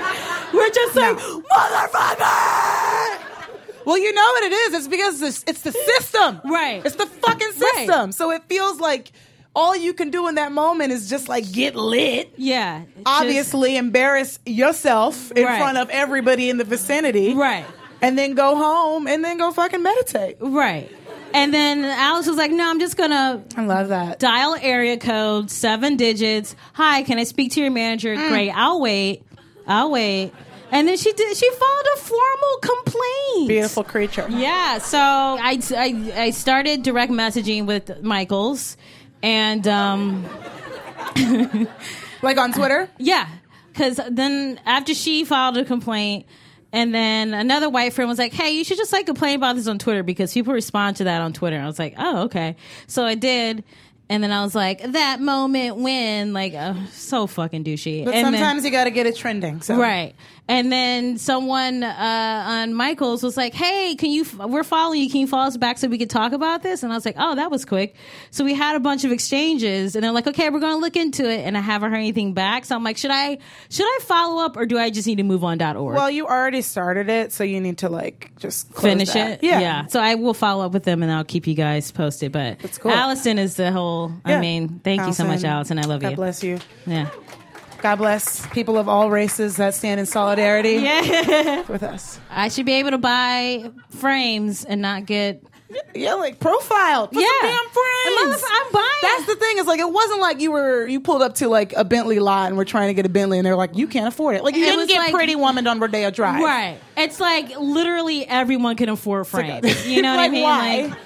we're 0.53 0.69
just 0.71 0.95
like 0.95 1.17
motherfucker. 1.17 3.25
Well, 3.85 3.97
you 3.97 4.13
know 4.13 4.21
what 4.33 4.43
it 4.43 4.51
is. 4.53 4.73
It's 4.73 4.87
because 4.87 5.21
it's, 5.21 5.43
it's 5.47 5.61
the 5.61 5.71
system. 5.71 6.41
Right. 6.45 6.85
It's 6.85 6.95
the 6.95 7.05
fucking 7.07 7.47
Right. 7.59 7.73
system. 7.87 8.11
So 8.11 8.31
it 8.31 8.43
feels 8.47 8.79
like 8.79 9.11
all 9.55 9.75
you 9.75 9.93
can 9.93 10.09
do 10.11 10.27
in 10.27 10.35
that 10.35 10.51
moment 10.51 10.91
is 10.91 11.09
just 11.09 11.27
like 11.27 11.51
get 11.51 11.75
lit. 11.75 12.31
yeah, 12.37 12.79
just- 12.81 13.01
Obviously, 13.05 13.77
embarrass 13.77 14.39
yourself 14.45 15.31
in 15.31 15.43
Right. 15.45 15.57
front 15.59 15.77
of 15.77 15.89
everybody 15.89 16.49
in 16.49 16.57
the 16.57 16.63
vicinity. 16.63 17.33
right, 17.33 17.65
And 18.01 18.17
then 18.17 18.33
go 18.35 18.55
home 18.55 19.07
and 19.07 19.23
then 19.23 19.37
go 19.37 19.51
fucking 19.51 19.81
meditate. 19.83 20.37
right. 20.39 20.89
And 21.33 21.53
then 21.53 21.85
Alice 21.85 22.25
was 22.25 22.37
like, 22.37 22.49
"No, 22.51 22.67
I'm 22.67 22.79
just 22.79 22.97
gonna 22.97 23.43
I 23.55 23.61
love 23.63 23.89
that. 23.89 24.17
dial 24.19 24.55
area 24.59 24.97
code 24.97 25.51
seven 25.51 25.95
digits. 25.95 26.55
Hi, 26.73 27.03
can 27.03 27.19
I 27.19 27.23
speak 27.23 27.51
to 27.51 27.61
your 27.61 27.69
manager? 27.69 28.15
Mm. 28.15 28.29
Great, 28.29 28.49
I'll 28.51 28.79
wait. 28.81 29.21
I'll 29.67 29.91
wait." 29.91 30.31
And 30.71 30.87
then 30.87 30.97
she 30.97 31.11
did. 31.13 31.35
She 31.37 31.49
filed 31.51 31.87
a 31.95 31.99
formal 31.99 32.57
complaint. 32.61 33.47
Beautiful 33.47 33.83
creature. 33.83 34.25
Yeah, 34.29 34.77
so 34.79 34.97
I, 34.99 35.59
I, 35.75 36.13
I 36.25 36.29
started 36.31 36.81
direct 36.83 37.11
messaging 37.11 37.65
with 37.67 38.01
Michaels, 38.03 38.75
and 39.23 39.67
um, 39.67 40.25
Like 42.21 42.37
on 42.37 42.51
Twitter? 42.51 42.89
yeah, 42.97 43.27
because 43.71 43.99
then 44.09 44.59
after 44.65 44.93
she 44.93 45.23
filed 45.23 45.57
a 45.57 45.63
complaint, 45.65 46.25
and 46.73 46.93
then 46.93 47.33
another 47.33 47.69
white 47.69 47.93
friend 47.93 48.09
was 48.09 48.19
like, 48.19 48.33
"Hey, 48.33 48.51
you 48.51 48.63
should 48.63 48.77
just 48.77 48.91
like 48.91 49.05
complain 49.05 49.35
about 49.37 49.55
this 49.55 49.67
on 49.67 49.79
Twitter 49.79 50.03
because 50.03 50.33
people 50.33 50.53
respond 50.53 50.97
to 50.97 51.05
that 51.05 51.21
on 51.21 51.31
Twitter." 51.33 51.57
I 51.59 51.65
was 51.65 51.79
like, 51.79 51.95
"Oh, 51.97 52.23
okay." 52.23 52.57
So 52.87 53.05
I 53.05 53.15
did, 53.15 53.63
and 54.09 54.21
then 54.21 54.31
I 54.31 54.43
was 54.43 54.53
like, 54.53 54.81
"That 54.91 55.21
moment 55.21 55.77
when 55.77 56.33
like 56.33 56.53
uh, 56.53 56.73
so 56.91 57.25
fucking 57.25 57.63
douchey." 57.63 58.03
But 58.03 58.13
and 58.15 58.25
then- 58.25 58.33
sometimes 58.33 58.65
you 58.65 58.71
got 58.71 58.83
to 58.83 58.91
get 58.91 59.07
it 59.07 59.15
trending. 59.15 59.61
So. 59.61 59.77
Right. 59.77 60.13
And 60.49 60.71
then 60.71 61.19
someone 61.19 61.83
uh, 61.83 62.43
on 62.47 62.73
Michael's 62.73 63.21
was 63.21 63.37
like, 63.37 63.53
"Hey, 63.53 63.93
can 63.95 64.09
you? 64.09 64.25
We're 64.35 64.63
following 64.63 64.99
you. 64.99 65.07
Can 65.07 65.19
you 65.21 65.27
follow 65.27 65.45
us 65.45 65.57
back 65.57 65.77
so 65.77 65.87
we 65.87 65.99
could 65.99 66.09
talk 66.09 66.31
about 66.33 66.63
this?" 66.63 66.81
And 66.81 66.91
I 66.91 66.95
was 66.95 67.05
like, 67.05 67.17
"Oh, 67.19 67.35
that 67.35 67.51
was 67.51 67.65
quick." 67.65 67.95
So 68.31 68.43
we 68.43 68.55
had 68.55 68.75
a 68.75 68.79
bunch 68.79 69.05
of 69.05 69.11
exchanges, 69.11 69.95
and 69.95 70.03
they're 70.03 70.11
like, 70.11 70.25
"Okay, 70.25 70.49
we're 70.49 70.59
going 70.59 70.73
to 70.73 70.79
look 70.79 70.95
into 70.95 71.29
it." 71.29 71.41
And 71.41 71.55
I 71.55 71.61
haven't 71.61 71.91
heard 71.91 71.97
anything 71.97 72.33
back, 72.33 72.65
so 72.65 72.75
I'm 72.75 72.83
like, 72.83 72.97
"Should 72.97 73.11
I? 73.11 73.37
Should 73.69 73.85
I 73.85 73.99
follow 74.01 74.43
up, 74.43 74.57
or 74.57 74.65
do 74.65 74.79
I 74.79 74.89
just 74.89 75.07
need 75.07 75.17
to 75.17 75.23
move 75.23 75.43
on?" 75.43 75.59
dot 75.59 75.75
.org? 75.75 75.95
Well, 75.95 76.09
you 76.09 76.25
already 76.25 76.63
started 76.63 77.09
it, 77.09 77.31
so 77.31 77.43
you 77.43 77.61
need 77.61 77.77
to 77.79 77.89
like 77.89 78.31
just 78.39 78.73
close 78.73 78.91
Finish 78.91 79.13
that. 79.13 79.43
it, 79.43 79.47
Yeah. 79.47 79.85
So 79.85 79.99
I 79.99 80.15
will 80.15 80.33
follow 80.33 80.65
up 80.65 80.71
with 80.71 80.83
them, 80.83 81.03
and 81.03 81.11
I'll 81.11 81.23
keep 81.23 81.45
you 81.45 81.53
guys 81.53 81.91
posted. 81.91 82.31
But 82.31 82.57
That's 82.57 82.79
cool. 82.79 82.89
Allison 82.89 83.37
is 83.37 83.55
the 83.55 83.71
whole. 83.71 84.11
Yeah. 84.25 84.37
I 84.37 84.41
mean, 84.41 84.79
thank 84.79 85.05
you 85.05 85.13
so 85.13 85.25
much, 85.25 85.43
Allison. 85.43 85.77
I 85.77 85.83
love 85.83 86.01
God 86.01 86.09
you. 86.09 86.15
God 86.15 86.21
bless 86.21 86.43
you. 86.43 86.57
Yeah. 86.87 87.09
God 87.81 87.95
bless 87.95 88.45
people 88.47 88.77
of 88.77 88.89
all 88.89 89.09
races 89.09 89.55
that 89.57 89.73
stand 89.73 89.99
in 89.99 90.05
solidarity 90.05 90.73
Yeah. 90.73 91.63
with 91.67 91.83
us. 91.83 92.19
I 92.29 92.49
should 92.49 92.65
be 92.65 92.73
able 92.73 92.91
to 92.91 92.97
buy 92.97 93.71
frames 93.89 94.65
and 94.65 94.81
not 94.81 95.05
get 95.05 95.43
Yeah, 95.95 96.15
like 96.15 96.39
profiled. 96.39 97.13
For 97.13 97.19
Yeah. 97.19 97.27
some 97.41 97.49
damn 97.49 97.69
friends. 97.69 98.43
I'm 98.51 98.71
buying. 98.73 98.85
That's 99.01 99.25
the 99.27 99.35
thing. 99.35 99.57
Is 99.59 99.65
like 99.67 99.79
it 99.79 99.91
wasn't 99.91 100.19
like 100.19 100.41
you 100.41 100.51
were 100.51 100.87
you 100.87 100.99
pulled 100.99 101.21
up 101.21 101.35
to 101.35 101.47
like 101.47 101.73
a 101.73 101.83
Bentley 101.85 102.19
lot 102.19 102.47
and 102.49 102.57
we're 102.57 102.65
trying 102.65 102.87
to 102.89 102.93
get 102.93 103.05
a 103.05 103.09
Bentley 103.09 103.37
and 103.37 103.45
they're 103.45 103.55
like 103.55 103.75
you 103.77 103.87
can't 103.87 104.07
afford 104.07 104.35
it. 104.35 104.43
Like 104.43 104.55
you 104.55 104.63
It 104.63 104.65
didn't 104.65 104.79
was 104.79 104.87
get 104.87 104.99
like- 104.99 105.13
Pretty 105.13 105.35
Woman 105.35 105.65
on 105.67 105.79
Rodeo 105.79 106.11
Drive. 106.11 106.43
Right. 106.43 106.79
It's 106.97 107.19
like 107.19 107.57
literally 107.59 108.25
everyone 108.27 108.75
can 108.75 108.89
afford 108.89 109.25
frames. 109.27 109.87
You 109.87 110.01
know 110.01 110.11
what 110.15 110.19
I 110.21 110.27
mean? 110.29 110.43
why? 110.43 110.81
Like, 110.87 110.97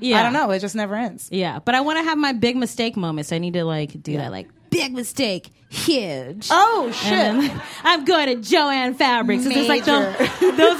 yeah. 0.00 0.20
I 0.20 0.22
don't 0.22 0.32
know. 0.32 0.50
It 0.50 0.60
just 0.60 0.74
never 0.76 0.94
ends. 0.94 1.28
Yeah, 1.32 1.58
but 1.58 1.74
I 1.74 1.80
want 1.80 1.98
to 1.98 2.04
have 2.04 2.16
my 2.18 2.32
big 2.32 2.56
mistake 2.56 2.96
moments. 2.96 3.32
I 3.32 3.38
need 3.38 3.54
to 3.54 3.64
like 3.64 4.00
do 4.02 4.16
that. 4.18 4.30
Like 4.30 4.48
big 4.70 4.92
mistake, 4.92 5.50
huge. 5.68 6.48
Oh 6.50 6.90
shit. 6.92 7.12
And 7.12 7.62
I'm 7.84 8.04
going 8.04 8.26
to 8.26 8.48
Jo-Ann 8.48 8.94
Fabrics. 8.94 9.44
It's 9.44 9.54
just 9.54 9.68
like 9.68 9.84
the, 9.84 10.14
those, 10.40 10.78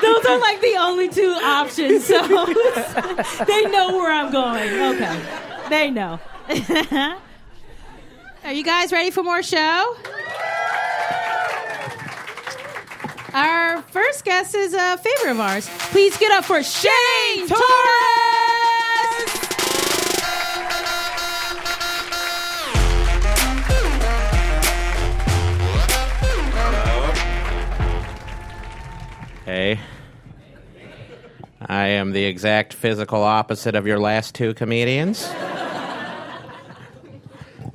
those 0.00 0.26
are 0.26 0.38
like 0.38 0.60
the 0.60 0.76
only 0.78 1.08
two 1.08 1.30
options. 1.30 2.04
So 2.04 2.20
they 3.46 3.64
know 3.66 3.96
where 3.96 4.12
I'm 4.12 4.32
going. 4.32 4.70
Okay, 4.94 5.22
they 5.68 5.90
know. 5.90 6.20
are 8.44 8.52
you 8.52 8.64
guys 8.64 8.92
ready 8.92 9.10
for 9.10 9.22
more 9.22 9.42
show? 9.42 9.96
Our 13.32 13.82
first 13.82 14.24
guest 14.24 14.56
is 14.56 14.74
a 14.74 14.98
favorite 14.98 15.30
of 15.32 15.40
ours. 15.40 15.68
Please 15.90 16.16
get 16.18 16.32
up 16.32 16.44
for 16.44 16.62
Shane 16.62 17.46
Torres. 17.46 18.79
I 31.60 31.86
am 31.86 32.12
the 32.12 32.24
exact 32.24 32.72
physical 32.72 33.22
opposite 33.22 33.74
of 33.74 33.86
your 33.86 33.98
last 33.98 34.34
two 34.34 34.54
comedians. 34.54 35.28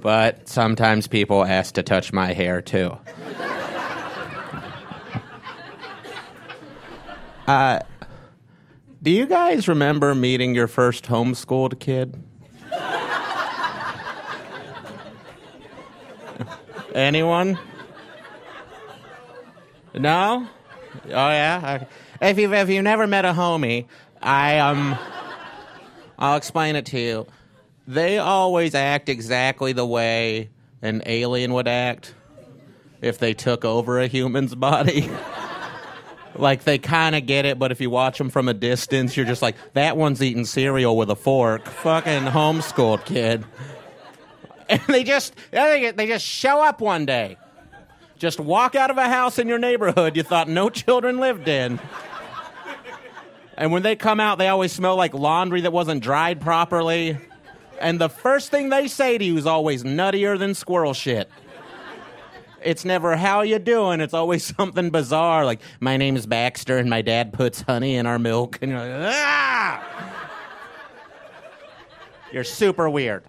but 0.01 0.47
sometimes 0.47 1.07
people 1.07 1.43
ask 1.43 1.73
to 1.75 1.83
touch 1.83 2.13
my 2.13 2.33
hair 2.33 2.61
too. 2.61 2.97
Uh, 7.47 7.79
do 9.03 9.11
you 9.11 9.27
guys 9.27 9.67
remember 9.67 10.15
meeting 10.15 10.55
your 10.55 10.67
first 10.67 11.05
homeschooled 11.05 11.79
kid? 11.79 12.23
Anyone? 16.95 17.59
No? 19.93 20.47
Oh 21.05 21.09
yeah. 21.09 21.85
If 22.21 22.37
you've 22.37 22.53
if 22.53 22.69
you 22.69 22.81
never 22.81 23.07
met 23.07 23.25
a 23.25 23.33
homie, 23.33 23.85
I 24.21 24.59
um, 24.59 24.97
I'll 26.17 26.37
explain 26.37 26.75
it 26.75 26.85
to 26.87 26.99
you. 26.99 27.27
They 27.87 28.17
always 28.17 28.73
act 28.73 29.09
exactly 29.09 29.73
the 29.73 29.85
way 29.85 30.49
an 30.81 31.03
alien 31.05 31.53
would 31.53 31.67
act 31.67 32.13
if 33.01 33.19
they 33.19 33.33
took 33.33 33.63
over 33.65 33.99
a 33.99 34.07
human's 34.07 34.55
body. 34.55 35.09
like 36.35 36.63
they 36.63 36.77
kind 36.77 37.15
of 37.15 37.25
get 37.25 37.45
it, 37.45 37.59
but 37.59 37.71
if 37.71 37.79
you 37.79 37.89
watch 37.89 38.17
them 38.17 38.29
from 38.29 38.47
a 38.47 38.53
distance, 38.53 39.15
you're 39.15 39.25
just 39.25 39.41
like, 39.41 39.55
that 39.73 39.95
one's 39.97 40.21
eating 40.21 40.45
cereal 40.45 40.97
with 40.97 41.09
a 41.09 41.15
fork. 41.15 41.65
Fucking 41.67 42.23
homeschooled 42.23 43.05
kid. 43.05 43.45
And 44.67 44.81
they 44.87 45.03
just 45.03 45.35
they 45.51 45.93
just 46.07 46.25
show 46.25 46.59
up 46.59 46.81
one 46.81 47.05
day. 47.05 47.37
Just 48.17 48.39
walk 48.39 48.75
out 48.75 48.89
of 48.89 48.97
a 48.97 49.09
house 49.09 49.39
in 49.39 49.47
your 49.47 49.59
neighborhood 49.59 50.15
you 50.15 50.23
thought 50.23 50.47
no 50.47 50.69
children 50.69 51.19
lived 51.19 51.47
in. 51.47 51.79
And 53.57 53.71
when 53.71 53.83
they 53.83 53.95
come 53.95 54.19
out, 54.19 54.37
they 54.37 54.47
always 54.47 54.71
smell 54.71 54.95
like 54.95 55.13
laundry 55.13 55.61
that 55.61 55.71
wasn't 55.71 56.01
dried 56.01 56.41
properly. 56.41 57.17
And 57.79 57.99
the 57.99 58.09
first 58.09 58.51
thing 58.51 58.69
they 58.69 58.87
say 58.87 59.17
to 59.17 59.23
you 59.23 59.37
is 59.37 59.45
always 59.45 59.83
nuttier 59.83 60.37
than 60.37 60.53
squirrel 60.53 60.93
shit. 60.93 61.29
It's 62.61 62.83
never 62.83 63.15
how 63.15 63.41
you 63.41 63.59
doing. 63.59 64.01
It's 64.01 64.13
always 64.13 64.43
something 64.57 64.89
bizarre 64.89 65.45
like 65.45 65.61
my 65.79 65.97
name 65.97 66.15
is 66.15 66.25
Baxter 66.25 66.77
and 66.77 66.89
my 66.89 67.01
dad 67.01 67.31
puts 67.33 67.61
honey 67.61 67.95
in 67.95 68.05
our 68.05 68.19
milk 68.19 68.59
and 68.61 68.71
you're 68.71 68.79
like, 68.79 69.13
"Ah!" 69.13 70.21
You're 72.31 72.43
super 72.43 72.89
weird. 72.89 73.23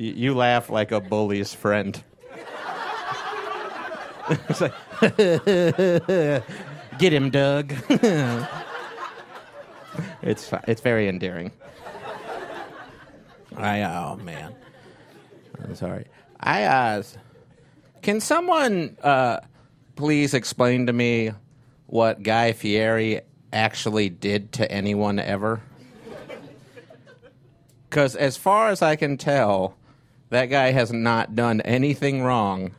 You, 0.00 0.32
laugh 0.32 0.70
like 0.70 0.92
a 0.92 1.00
bully's 1.00 1.52
friend. 1.52 2.00
It's 4.48 4.60
like, 4.60 4.74
Get 6.98 7.12
him, 7.12 7.30
Doug. 7.30 7.72
it's 10.22 10.52
it's 10.68 10.80
very 10.80 11.08
endearing. 11.08 11.50
I 13.56 13.82
oh 13.82 14.16
man, 14.22 14.54
I'm 15.64 15.74
sorry. 15.74 16.06
I 16.38 16.64
uh, 16.64 17.02
can 18.02 18.20
someone 18.20 18.96
uh, 19.02 19.40
please 19.96 20.34
explain 20.34 20.86
to 20.86 20.92
me 20.92 21.32
what 21.86 22.22
Guy 22.22 22.52
Fieri 22.52 23.22
actually 23.52 24.10
did 24.10 24.52
to 24.52 24.70
anyone 24.70 25.18
ever? 25.18 25.60
Because 27.88 28.14
as 28.14 28.36
far 28.36 28.68
as 28.68 28.82
I 28.82 28.94
can 28.96 29.16
tell, 29.16 29.77
that 30.30 30.46
guy 30.46 30.72
has 30.72 30.92
not 30.92 31.34
done 31.34 31.60
anything 31.62 32.22
wrong, 32.22 32.72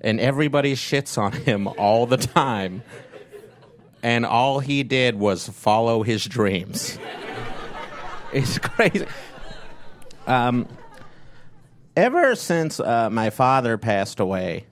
and 0.00 0.20
everybody 0.20 0.74
shits 0.74 1.16
on 1.18 1.32
him 1.32 1.66
all 1.66 2.06
the 2.06 2.16
time. 2.16 2.82
And 4.02 4.26
all 4.26 4.58
he 4.58 4.82
did 4.82 5.14
was 5.14 5.48
follow 5.48 6.02
his 6.02 6.24
dreams. 6.24 6.98
It's 8.34 8.56
crazy. 8.56 9.06
Um, 10.26 10.66
ever 11.94 12.34
since 12.34 12.80
uh, 12.80 13.10
my 13.10 13.28
father 13.28 13.76
passed 13.76 14.20
away, 14.20 14.64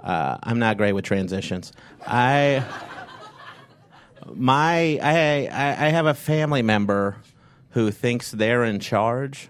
uh, 0.00 0.38
I'm 0.42 0.58
not 0.58 0.76
great 0.76 0.92
with 0.94 1.04
transitions. 1.04 1.72
I 2.04 2.64
my 4.34 4.98
I, 5.02 5.48
I 5.50 5.86
I 5.86 5.88
have 5.90 6.06
a 6.06 6.14
family 6.14 6.62
member 6.62 7.16
who 7.70 7.90
thinks 7.90 8.30
they're 8.30 8.64
in 8.64 8.80
charge. 8.80 9.48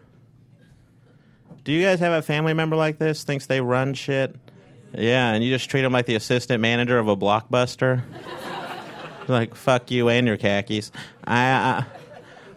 Do 1.65 1.73
you 1.73 1.83
guys 1.83 1.99
have 2.01 2.13
a 2.13 2.23
family 2.23 2.53
member 2.53 2.77
like 2.77 2.99
this? 2.99 3.25
Thinks 3.25 3.47
they 3.47 3.61
run 3.61 3.95
shit? 3.95 4.37
Yeah, 4.93 5.33
and 5.33 5.43
you 5.43 5.51
just 5.51 5.69
treat 5.69 5.83
them 5.83 5.93
like 5.93 6.07
the 6.07 6.15
assistant 6.15 6.61
manager 6.61 6.99
of 6.99 7.09
a 7.09 7.17
blockbuster. 7.17 8.03
like 9.29 9.55
fuck 9.55 9.91
you 9.91 10.09
and 10.09 10.27
your 10.27 10.37
khakis. 10.37 10.93
I, 11.27 11.85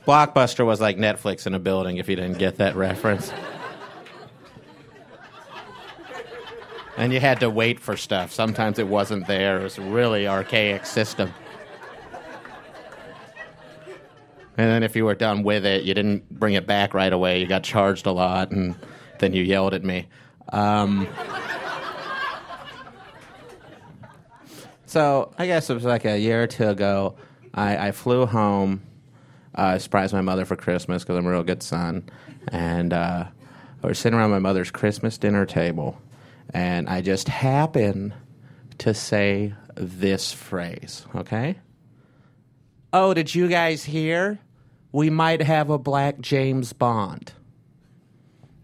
Blockbuster 0.07 0.65
was 0.65 0.79
like 0.79 0.95
Netflix 0.97 1.45
in 1.47 1.53
a 1.53 1.59
building. 1.59 1.97
If 1.97 2.07
you 2.07 2.15
didn't 2.15 2.37
get 2.37 2.57
that 2.57 2.77
reference. 2.77 3.31
And 6.95 7.13
you 7.13 7.19
had 7.19 7.41
to 7.41 7.49
wait 7.49 7.79
for 7.79 7.97
stuff. 7.97 8.31
Sometimes 8.31 8.79
it 8.79 8.87
wasn't 8.87 9.27
there. 9.27 9.59
It 9.59 9.63
was 9.63 9.77
a 9.77 9.81
really 9.81 10.25
archaic 10.25 10.85
system. 10.85 11.33
And 14.57 14.71
then 14.71 14.81
if 14.81 14.95
you 14.95 15.05
were 15.05 15.13
done 15.13 15.43
with 15.43 15.65
it, 15.65 15.83
you 15.83 15.93
didn't 15.93 16.27
bring 16.31 16.55
it 16.55 16.65
back 16.65 16.93
right 16.93 17.13
away. 17.13 17.39
You 17.39 17.45
got 17.45 17.63
charged 17.63 18.07
a 18.07 18.11
lot, 18.11 18.49
and 18.51 18.75
then 19.19 19.33
you 19.33 19.43
yelled 19.43 19.74
at 19.74 19.83
me. 19.83 20.07
Um, 20.50 21.07
so 24.86 25.33
I 25.38 25.45
guess 25.45 25.69
it 25.69 25.74
was 25.74 25.83
like 25.83 26.05
a 26.05 26.17
year 26.17 26.43
or 26.43 26.47
two 26.47 26.69
ago. 26.69 27.15
I, 27.53 27.88
I 27.88 27.91
flew 27.91 28.25
home. 28.25 28.81
Uh, 29.57 29.62
I 29.62 29.77
surprised 29.79 30.13
my 30.13 30.21
mother 30.21 30.45
for 30.45 30.55
Christmas 30.55 31.03
because 31.03 31.17
I'm 31.17 31.25
a 31.25 31.31
real 31.31 31.43
good 31.43 31.63
son. 31.63 32.07
And 32.50 32.93
uh, 32.93 33.25
I 33.83 33.88
was 33.88 34.00
sitting 34.00 34.17
around 34.17 34.31
my 34.31 34.39
mother's 34.39 34.71
Christmas 34.71 35.17
dinner 35.17 35.45
table, 35.45 36.01
and 36.53 36.88
I 36.89 37.01
just 37.01 37.27
happened 37.27 38.13
to 38.79 38.93
say 38.93 39.53
this 39.75 40.31
phrase, 40.31 41.05
okay? 41.15 41.57
Oh, 42.93 43.13
did 43.13 43.36
you 43.36 43.47
guys 43.47 43.83
hear? 43.83 44.39
We 44.91 45.09
might 45.09 45.41
have 45.41 45.69
a 45.69 45.77
black 45.77 46.19
James 46.19 46.74
Bond. 46.74 47.33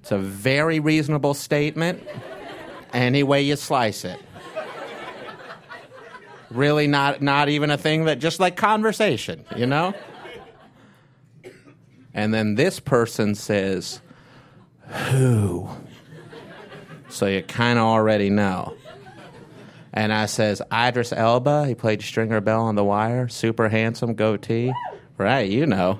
It's 0.03 0.12
a 0.12 0.17
very 0.17 0.81
reasonable 0.81 1.33
statement, 1.33 2.05
any 2.91 3.24
way 3.24 3.41
you 3.43 3.55
slice 3.55 4.03
it. 4.03 4.19
Really, 6.51 6.88
not 6.88 7.22
not 7.22 7.48
even 7.48 7.72
a 7.72 7.77
thing 7.77 8.03
that 8.03 8.19
just 8.19 8.38
like 8.38 8.57
conversation, 8.57 9.45
you 9.55 9.65
know. 9.65 9.93
And 12.13 12.33
then 12.33 12.55
this 12.55 12.81
person 12.81 13.33
says, 13.33 14.01
"Who?" 15.10 15.69
So 17.07 17.27
you 17.27 17.41
kind 17.41 17.79
of 17.79 17.86
already 17.86 18.29
know. 18.29 18.75
And 19.93 20.12
I 20.12 20.25
says, 20.25 20.62
Idris 20.74 21.13
Elba. 21.13 21.65
He 21.65 21.75
played 21.75 22.01
Stringer 22.01 22.41
Bell 22.41 22.63
on 22.63 22.75
The 22.75 22.83
Wire. 22.83 23.29
Super 23.29 23.69
handsome, 23.69 24.15
goatee. 24.15 24.74
Right, 25.17 25.50
you 25.50 25.65
know. 25.65 26.00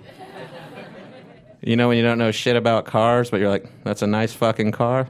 You 1.66 1.78
know 1.78 1.88
when 1.88 1.98
you 1.98 2.04
don't 2.04 2.18
know 2.18 2.32
shit 2.32 2.58
about 2.58 2.86
cars, 2.86 3.30
but 3.30 3.40
you're 3.40 3.50
like, 3.50 3.66
that's 3.84 4.02
a 4.02 4.08
nice 4.08 4.34
fucking 4.34 4.74
car. 4.74 5.08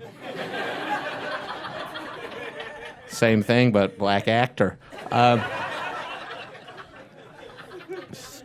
Same 3.08 3.42
thing, 3.42 3.72
but 3.72 3.98
black 3.98 4.28
actor. 4.28 4.78
Um, 5.12 5.42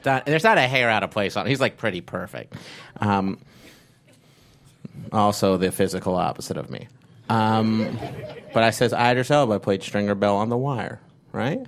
there's 0.02 0.44
not 0.44 0.58
a 0.58 0.62
hair 0.62 0.88
out 0.88 1.02
of 1.02 1.10
place 1.10 1.36
on 1.36 1.46
him. 1.46 1.50
He's 1.50 1.60
like 1.60 1.76
pretty 1.76 2.00
perfect. 2.00 2.54
Um, 3.00 3.38
also, 5.12 5.56
the 5.56 5.70
physical 5.70 6.16
opposite 6.16 6.56
of 6.56 6.70
me. 6.70 6.88
Um, 7.28 7.98
but 8.54 8.62
I 8.62 8.70
says 8.70 8.92
Idris 8.92 9.30
Elba 9.30 9.60
played 9.60 9.82
Stringer 9.82 10.14
Bell 10.14 10.36
on 10.36 10.48
The 10.48 10.56
Wire, 10.56 11.00
right? 11.32 11.60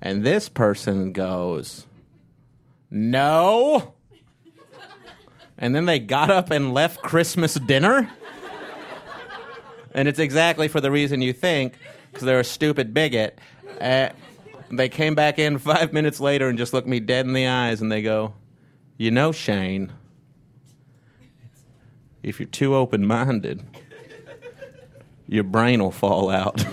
And 0.00 0.22
this 0.22 0.48
person 0.48 1.12
goes, 1.12 1.86
no. 2.90 3.94
And 5.62 5.76
then 5.76 5.86
they 5.86 6.00
got 6.00 6.28
up 6.28 6.50
and 6.50 6.74
left 6.74 7.02
Christmas 7.02 7.54
dinner. 7.54 8.10
And 9.94 10.08
it's 10.08 10.18
exactly 10.18 10.66
for 10.66 10.80
the 10.80 10.90
reason 10.90 11.22
you 11.22 11.32
think, 11.32 11.74
because 12.10 12.26
they're 12.26 12.40
a 12.40 12.44
stupid 12.44 12.92
bigot. 12.92 13.38
Uh, 13.80 14.08
they 14.72 14.88
came 14.88 15.14
back 15.14 15.38
in 15.38 15.58
five 15.58 15.92
minutes 15.92 16.18
later 16.18 16.48
and 16.48 16.58
just 16.58 16.72
looked 16.72 16.88
me 16.88 16.98
dead 16.98 17.26
in 17.26 17.32
the 17.32 17.46
eyes 17.46 17.80
and 17.80 17.92
they 17.92 18.02
go, 18.02 18.34
You 18.98 19.12
know, 19.12 19.30
Shane, 19.30 19.92
if 22.24 22.40
you're 22.40 22.48
too 22.48 22.74
open 22.74 23.06
minded, 23.06 23.62
your 25.28 25.44
brain 25.44 25.80
will 25.80 25.92
fall 25.92 26.28
out. 26.28 26.64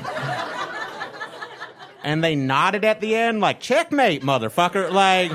and 2.04 2.24
they 2.24 2.36
nodded 2.36 2.84
at 2.86 3.02
the 3.02 3.16
end, 3.16 3.40
like, 3.40 3.60
checkmate, 3.60 4.24
motherfucker. 4.24 4.92
Like, 4.92 5.32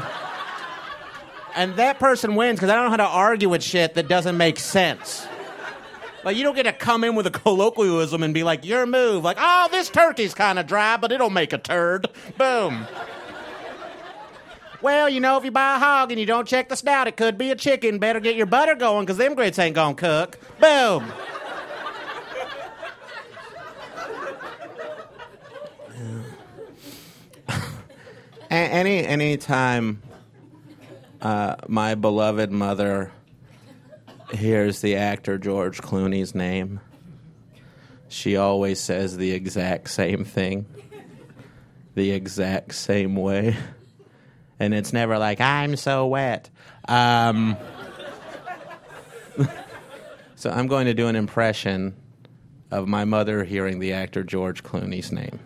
and 1.55 1.77
that 1.77 1.99
person 1.99 2.35
wins 2.35 2.59
because 2.59 2.71
I 2.71 2.75
don't 2.75 2.85
know 2.85 2.91
how 2.91 2.97
to 2.97 3.05
argue 3.05 3.49
with 3.49 3.63
shit 3.63 3.95
that 3.95 4.09
doesn't 4.09 4.37
make 4.37 4.59
sense. 4.59 5.27
Like, 6.25 6.37
you 6.37 6.43
don't 6.43 6.55
get 6.55 6.63
to 6.63 6.73
come 6.73 7.05
in 7.05 7.15
with 7.15 7.27
a 7.27 7.31
colloquialism 7.45 8.23
and 8.23 8.33
be 8.33 8.43
like, 8.43 8.65
your 8.65 8.87
move. 8.87 9.25
Like, 9.25 9.37
oh, 9.39 9.69
this 9.71 9.91
turkey's 9.91 10.35
kind 10.35 10.59
of 10.59 10.67
dry, 10.67 10.97
but 10.97 11.13
it'll 11.13 11.31
make 11.31 11.53
a 11.53 11.59
turd. 11.59 12.09
Boom. 12.39 12.87
Well, 14.81 15.09
you 15.09 15.21
know, 15.21 15.39
if 15.39 15.45
you 15.45 15.51
buy 15.51 15.77
a 15.77 15.79
hog 15.79 16.11
and 16.13 16.21
you 16.21 16.27
don't 16.27 16.47
check 16.47 16.69
the 16.69 16.77
snout, 16.77 17.09
it 17.09 17.17
could 17.17 17.39
be 17.39 17.51
a 17.51 17.57
chicken. 17.57 17.99
Better 17.99 18.21
get 18.21 18.37
your 18.37 18.47
butter 18.47 18.75
going 18.75 19.07
because 19.07 19.17
them 19.17 19.35
grits 19.35 19.59
ain't 19.59 19.75
gonna 19.75 19.95
cook. 19.95 20.39
Boom. 20.61 21.11
any 28.51 29.05
any 29.07 29.37
time 29.39 30.03
uh, 31.25 31.57
my 31.67 31.95
beloved 31.95 32.53
mother 32.53 33.11
hears 34.31 34.81
the 34.83 34.97
actor 34.97 35.39
George 35.39 35.81
Clooney's 35.81 36.35
name, 36.35 36.81
she 38.09 38.37
always 38.37 38.79
says 38.79 39.17
the 39.17 39.33
exact 39.33 39.89
same 39.91 40.25
thing, 40.25 40.67
the 41.95 42.11
exact 42.11 42.75
same 42.75 43.17
way, 43.17 43.57
and 44.61 44.75
it's 44.75 44.93
never 44.93 45.19
like 45.19 45.41
"I'm 45.41 45.77
so 45.77 46.07
wet." 46.07 46.51
Um, 46.87 47.57
so 50.37 50.51
I'm 50.51 50.67
going 50.67 50.87
to 50.87 50.95
do 50.95 51.09
an 51.09 51.17
impression 51.17 51.97
of 52.71 52.87
my 52.87 53.07
mother 53.07 53.45
hearing 53.45 53.79
the 53.79 53.95
actor 53.95 54.23
George 54.23 54.63
Clooney's 54.63 55.11
name. 55.11 55.41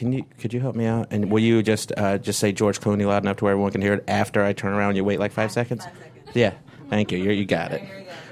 Can 0.00 0.14
you 0.14 0.24
could 0.38 0.54
you 0.54 0.60
help 0.60 0.76
me 0.76 0.86
out? 0.86 1.08
And 1.10 1.30
will 1.30 1.40
you 1.40 1.62
just 1.62 1.92
uh, 1.94 2.16
just 2.16 2.38
say 2.38 2.52
George 2.52 2.80
Clooney 2.80 3.06
loud 3.06 3.22
enough 3.22 3.36
to 3.36 3.44
where 3.44 3.50
everyone 3.50 3.70
can 3.70 3.82
hear 3.82 3.92
it 3.92 4.04
after 4.08 4.42
I 4.42 4.54
turn 4.54 4.72
around? 4.72 4.96
You 4.96 5.04
wait 5.04 5.20
like 5.20 5.30
five 5.30 5.52
seconds. 5.52 5.86
Yeah, 6.32 6.54
thank 6.88 7.12
you. 7.12 7.18
You 7.18 7.32
you 7.32 7.44
got 7.44 7.72
it. 7.72 7.82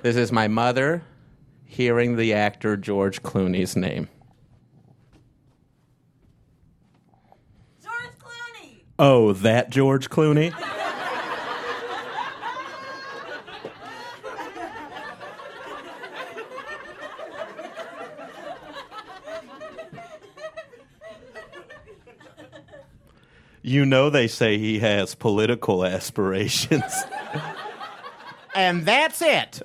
This 0.01 0.17
is 0.17 0.33
my 0.33 0.49
mother 0.49 1.03
hearing 1.67 2.17
the 2.17 2.33
actor 2.33 2.79
George 2.79 3.23
Clooney's 3.23 3.77
name. 3.77 4.09
George 7.83 8.15
Clooney. 8.19 8.79
Oh, 8.99 9.35
that 9.35 9.69
George 9.69 10.09
Clooney. 10.09 10.55
You 23.69 23.85
know 23.85 24.09
they 24.09 24.29
say 24.29 24.57
he 24.57 24.79
has 24.79 25.15
political 25.15 25.85
aspirations. 25.85 27.05
and 28.55 28.87
that's 28.87 29.21
it. 29.21 29.61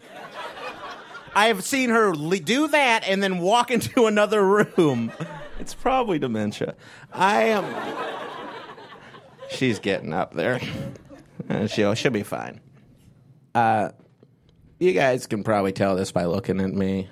I've 1.34 1.64
seen 1.64 1.90
her 1.90 2.14
le- 2.14 2.40
do 2.40 2.68
that 2.68 3.08
and 3.08 3.24
then 3.24 3.40
walk 3.40 3.72
into 3.72 4.06
another 4.06 4.46
room. 4.46 5.14
It's 5.58 5.74
probably 5.74 6.20
dementia. 6.20 6.76
I 7.14 7.44
am. 7.44 7.64
She's 9.50 9.80
getting 9.80 10.12
up 10.12 10.34
there. 10.34 10.60
And 11.48 11.72
she'll, 11.72 11.94
she'll 11.94 12.12
be 12.12 12.24
fine. 12.24 12.60
Uh, 13.56 13.92
you 14.80 14.92
guys 14.92 15.28
can 15.28 15.46
probably 15.46 15.72
tell 15.72 15.96
this 15.96 16.12
by 16.12 16.26
looking 16.26 16.60
at 16.60 16.74
me, 16.74 17.08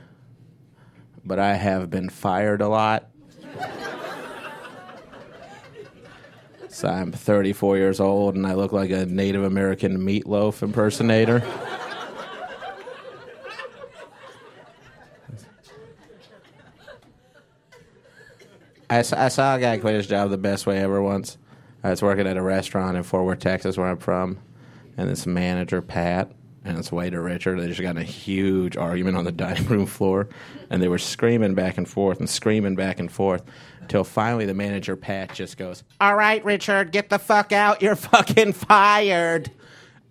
but 1.23 1.39
I 1.39 1.53
have 1.53 1.89
been 1.89 2.09
fired 2.09 2.61
a 2.61 2.67
lot. 2.67 3.09
So 6.71 6.87
I'm 6.87 7.11
34 7.11 7.75
years 7.77 7.99
old 7.99 8.35
and 8.35 8.47
I 8.47 8.53
look 8.53 8.71
like 8.71 8.91
a 8.91 9.05
Native 9.05 9.43
American 9.43 9.99
meatloaf 9.99 10.63
impersonator. 10.63 11.43
I 18.89 19.01
saw 19.01 19.55
a 19.55 19.59
guy 19.59 19.77
quit 19.77 19.95
his 19.95 20.07
job 20.07 20.29
the 20.31 20.37
best 20.37 20.65
way 20.65 20.79
ever 20.79 21.01
once. 21.01 21.37
I 21.83 21.89
was 21.89 22.01
working 22.01 22.25
at 22.25 22.37
a 22.37 22.41
restaurant 22.41 22.95
in 22.95 23.03
Fort 23.03 23.25
Worth, 23.25 23.39
Texas, 23.39 23.77
where 23.77 23.87
I'm 23.87 23.97
from, 23.97 24.37
and 24.97 25.09
this 25.09 25.25
manager, 25.25 25.81
Pat, 25.81 26.31
and 26.63 26.77
this 26.77 26.91
waiter, 26.91 27.21
Richard, 27.21 27.59
they 27.59 27.67
just 27.67 27.81
got 27.81 27.91
in 27.91 28.01
a 28.01 28.03
huge 28.03 28.75
argument 28.77 29.17
on 29.17 29.23
the 29.23 29.31
dining 29.31 29.65
room 29.65 29.85
floor, 29.85 30.27
and 30.69 30.81
they 30.81 30.89
were 30.89 30.97
screaming 30.97 31.55
back 31.55 31.77
and 31.77 31.87
forth 31.87 32.19
and 32.19 32.29
screaming 32.29 32.75
back 32.75 32.99
and 32.99 33.11
forth 33.11 33.43
until 33.81 34.03
finally 34.03 34.45
the 34.45 34.53
manager, 34.53 34.95
Pat, 34.95 35.33
just 35.33 35.57
goes, 35.57 35.83
All 35.99 36.15
right, 36.15 36.43
Richard, 36.45 36.91
get 36.91 37.09
the 37.09 37.19
fuck 37.19 37.51
out. 37.51 37.81
You're 37.81 37.95
fucking 37.95 38.53
fired. 38.53 39.51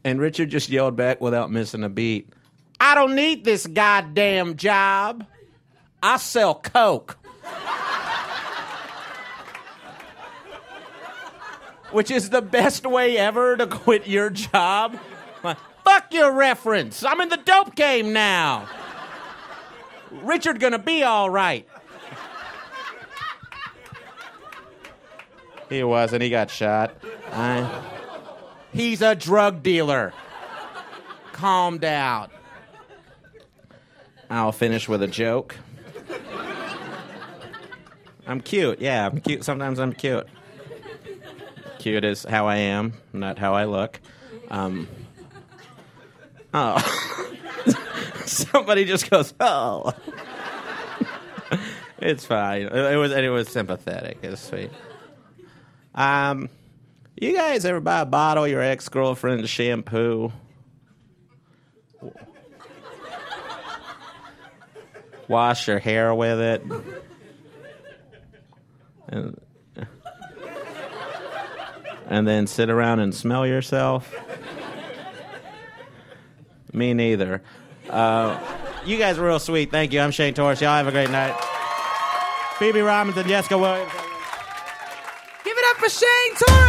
And 0.04 0.20
Richard 0.20 0.50
just 0.50 0.68
yelled 0.68 0.96
back 0.96 1.20
without 1.20 1.50
missing 1.50 1.84
a 1.84 1.88
beat 1.88 2.32
I 2.80 2.94
don't 2.94 3.14
need 3.14 3.44
this 3.44 3.66
goddamn 3.66 4.56
job. 4.56 5.26
I 6.02 6.16
sell 6.16 6.54
Coke. 6.54 7.18
which 11.90 12.10
is 12.10 12.30
the 12.30 12.40
best 12.40 12.86
way 12.86 13.18
ever 13.18 13.56
to 13.56 13.66
quit 13.66 14.06
your 14.06 14.30
job. 14.30 14.96
Like, 15.42 15.58
Fuck 15.84 16.14
your 16.14 16.32
reference. 16.32 17.04
I'm 17.04 17.20
in 17.20 17.28
the 17.28 17.36
dope 17.36 17.74
game 17.74 18.12
now. 18.12 18.68
Richard 20.10 20.60
gonna 20.60 20.78
be 20.78 21.02
all 21.02 21.28
right. 21.28 21.68
He 25.70 25.82
wasn't. 25.82 26.22
He 26.22 26.28
got 26.28 26.50
shot. 26.50 26.94
I- 27.32 27.86
He's 28.72 29.00
a 29.02 29.14
drug 29.14 29.62
dealer. 29.62 30.12
Calm 31.32 31.78
down. 31.78 32.30
I'll 34.28 34.52
finish 34.52 34.88
with 34.88 35.02
a 35.02 35.08
joke. 35.08 35.56
I'm 38.26 38.40
cute. 38.40 38.80
Yeah, 38.80 39.06
I'm 39.06 39.20
cute. 39.20 39.42
Sometimes 39.42 39.80
I'm 39.80 39.92
cute 39.92 40.28
cute 41.80 42.04
is 42.04 42.24
how 42.24 42.46
I 42.46 42.56
am, 42.56 42.92
not 43.12 43.38
how 43.38 43.54
I 43.54 43.64
look. 43.64 44.00
Um, 44.50 44.86
oh, 46.52 46.78
somebody 48.26 48.84
just 48.84 49.10
goes, 49.10 49.32
oh. 49.40 49.92
it's 51.98 52.26
fine. 52.26 52.62
It 52.62 52.96
was 52.96 53.12
and 53.12 53.24
it 53.24 53.30
was 53.30 53.48
sympathetic. 53.48 54.18
It 54.22 54.30
was 54.30 54.40
sweet. 54.40 54.70
Um, 55.94 56.48
you 57.16 57.34
guys 57.34 57.64
ever 57.64 57.80
buy 57.80 58.00
a 58.00 58.06
bottle 58.06 58.44
of 58.44 58.50
your 58.50 58.62
ex 58.62 58.88
girlfriend's 58.88 59.50
shampoo? 59.50 60.32
Wash 65.28 65.68
your 65.68 65.78
hair 65.78 66.14
with 66.14 66.40
it. 66.40 66.62
And, 69.08 69.40
and 72.08 72.26
then 72.26 72.46
sit 72.46 72.70
around 72.70 73.00
and 73.00 73.14
smell 73.14 73.46
yourself? 73.46 74.12
Me 76.72 76.94
neither. 76.94 77.42
Uh, 77.88 78.38
you 78.84 78.98
guys 78.98 79.18
are 79.18 79.26
real 79.26 79.38
sweet. 79.38 79.70
Thank 79.70 79.92
you. 79.92 80.00
I'm 80.00 80.10
Shane 80.10 80.34
Torres. 80.34 80.60
Y'all 80.60 80.76
have 80.76 80.86
a 80.86 80.92
great 80.92 81.10
night. 81.10 81.36
Phoebe 82.58 82.80
Robinson, 82.80 83.26
Jessica 83.28 83.58
Williams. 83.58 83.92
Give 85.80 85.86
it 85.86 85.88
up 85.88 85.88
for 85.88 85.88
Shane 85.88 86.34
Torres. 86.36 86.60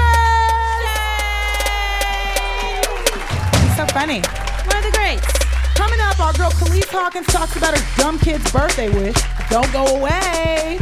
He's 3.62 3.76
so 3.76 3.86
funny. 3.94 4.22
One 4.68 4.78
of 4.78 4.84
the 4.84 4.92
greats. 4.94 5.28
Coming 5.76 6.00
up, 6.02 6.20
our 6.20 6.34
girl 6.34 6.52
Calise 6.52 6.90
Hawkins 6.90 7.28
talks 7.28 7.56
about 7.56 7.78
her 7.78 8.02
dumb 8.02 8.20
kid's 8.20 8.52
birthday 8.52 8.90
wish. 8.90 9.16
Don't 9.50 9.72
go 9.74 9.86
away. 9.86 10.80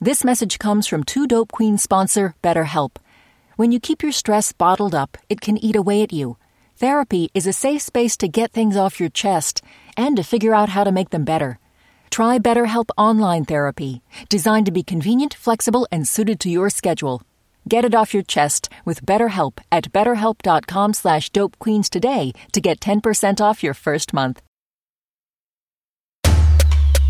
This 0.00 0.24
message 0.24 0.58
comes 0.58 0.86
from 0.86 1.04
Two 1.04 1.26
Dope 1.26 1.52
Queen 1.52 1.78
sponsor 1.78 2.34
BetterHelp. 2.42 2.96
When 3.56 3.72
you 3.72 3.80
keep 3.80 4.02
your 4.02 4.12
stress 4.12 4.52
bottled 4.52 4.94
up, 4.94 5.16
it 5.28 5.40
can 5.40 5.56
eat 5.56 5.76
away 5.76 6.02
at 6.02 6.12
you. 6.12 6.36
Therapy 6.76 7.30
is 7.34 7.46
a 7.46 7.52
safe 7.52 7.80
space 7.82 8.16
to 8.18 8.28
get 8.28 8.52
things 8.52 8.76
off 8.76 8.98
your 9.00 9.08
chest 9.08 9.62
and 9.96 10.16
to 10.16 10.22
figure 10.22 10.54
out 10.54 10.70
how 10.70 10.84
to 10.84 10.92
make 10.92 11.10
them 11.10 11.24
better. 11.24 11.58
Try 12.10 12.38
BetterHelp 12.38 12.90
Online 12.96 13.44
Therapy, 13.44 14.02
designed 14.28 14.66
to 14.66 14.72
be 14.72 14.82
convenient, 14.82 15.34
flexible, 15.34 15.86
and 15.90 16.06
suited 16.06 16.38
to 16.40 16.48
your 16.48 16.70
schedule. 16.70 17.22
Get 17.68 17.84
it 17.84 17.94
off 17.94 18.14
your 18.14 18.22
chest 18.22 18.68
with 18.84 19.06
BetterHelp 19.06 19.58
at 19.72 19.92
betterhelp.com 19.92 20.94
slash 20.94 21.30
dopequeens 21.30 21.88
today 21.88 22.32
to 22.52 22.60
get 22.60 22.80
10% 22.80 23.40
off 23.40 23.62
your 23.62 23.74
first 23.74 24.12
month. 24.12 24.42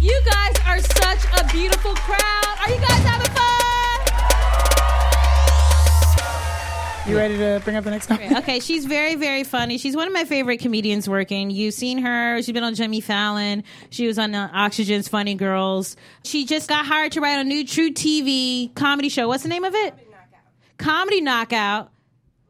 You 0.00 0.20
guys 0.30 0.56
are 0.66 0.80
such 0.80 1.24
a 1.40 1.52
beautiful 1.52 1.94
crowd. 1.94 2.58
Are 2.60 2.70
you 2.70 2.80
guys 2.80 3.04
having 3.04 3.32
fun? 3.32 3.53
You 7.06 7.18
ready 7.18 7.36
to 7.36 7.60
bring 7.64 7.76
up 7.76 7.84
the 7.84 7.90
next 7.90 8.06
topic? 8.06 8.32
okay, 8.32 8.60
she's 8.60 8.86
very, 8.86 9.14
very 9.14 9.44
funny. 9.44 9.76
She's 9.76 9.94
one 9.94 10.06
of 10.06 10.14
my 10.14 10.24
favorite 10.24 10.60
comedians 10.60 11.06
working. 11.06 11.50
You've 11.50 11.74
seen 11.74 11.98
her. 11.98 12.40
She's 12.40 12.54
been 12.54 12.64
on 12.64 12.74
Jimmy 12.74 13.02
Fallon. 13.02 13.62
She 13.90 14.06
was 14.06 14.18
on 14.18 14.34
uh, 14.34 14.50
Oxygen's 14.54 15.06
Funny 15.06 15.34
Girls. 15.34 15.96
She 16.22 16.46
just 16.46 16.66
got 16.66 16.86
hired 16.86 17.12
to 17.12 17.20
write 17.20 17.38
a 17.38 17.44
new 17.44 17.62
truTV 17.62 18.74
comedy 18.74 19.10
show. 19.10 19.28
What's 19.28 19.42
the 19.42 19.50
name 19.50 19.64
of 19.64 19.74
it? 19.74 19.92
Comedy 19.92 20.06
Knockout. 20.10 20.78
Comedy 20.78 21.20
Knockout. 21.20 21.90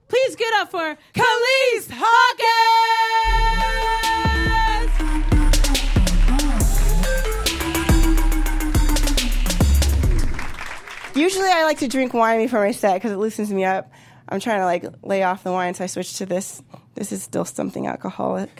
Please 0.06 0.36
get 0.36 0.54
up 0.54 0.70
for 0.70 0.96
Calise 1.14 1.90
Hawkins! 1.90 3.04
Usually, 11.16 11.48
I 11.48 11.64
like 11.64 11.78
to 11.78 11.88
drink 11.88 12.14
wine 12.14 12.38
before 12.38 12.60
my 12.60 12.70
set 12.70 12.94
because 12.94 13.10
it 13.10 13.16
loosens 13.16 13.52
me 13.52 13.64
up. 13.64 13.90
I'm 14.34 14.40
trying 14.40 14.58
to 14.58 14.64
like 14.64 14.84
lay 15.04 15.22
off 15.22 15.44
the 15.44 15.52
wine, 15.52 15.74
so 15.74 15.84
I 15.84 15.86
switched 15.86 16.16
to 16.16 16.26
this. 16.26 16.60
This 16.96 17.12
is 17.12 17.22
still 17.22 17.44
something 17.44 17.86
alcoholic. 17.86 18.50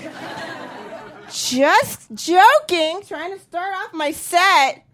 Just 1.33 2.15
joking. 2.15 3.03
Trying 3.09 3.37
to 3.37 3.41
start 3.41 3.75
off 3.75 3.93
my 3.93 4.13
set. 4.13 4.87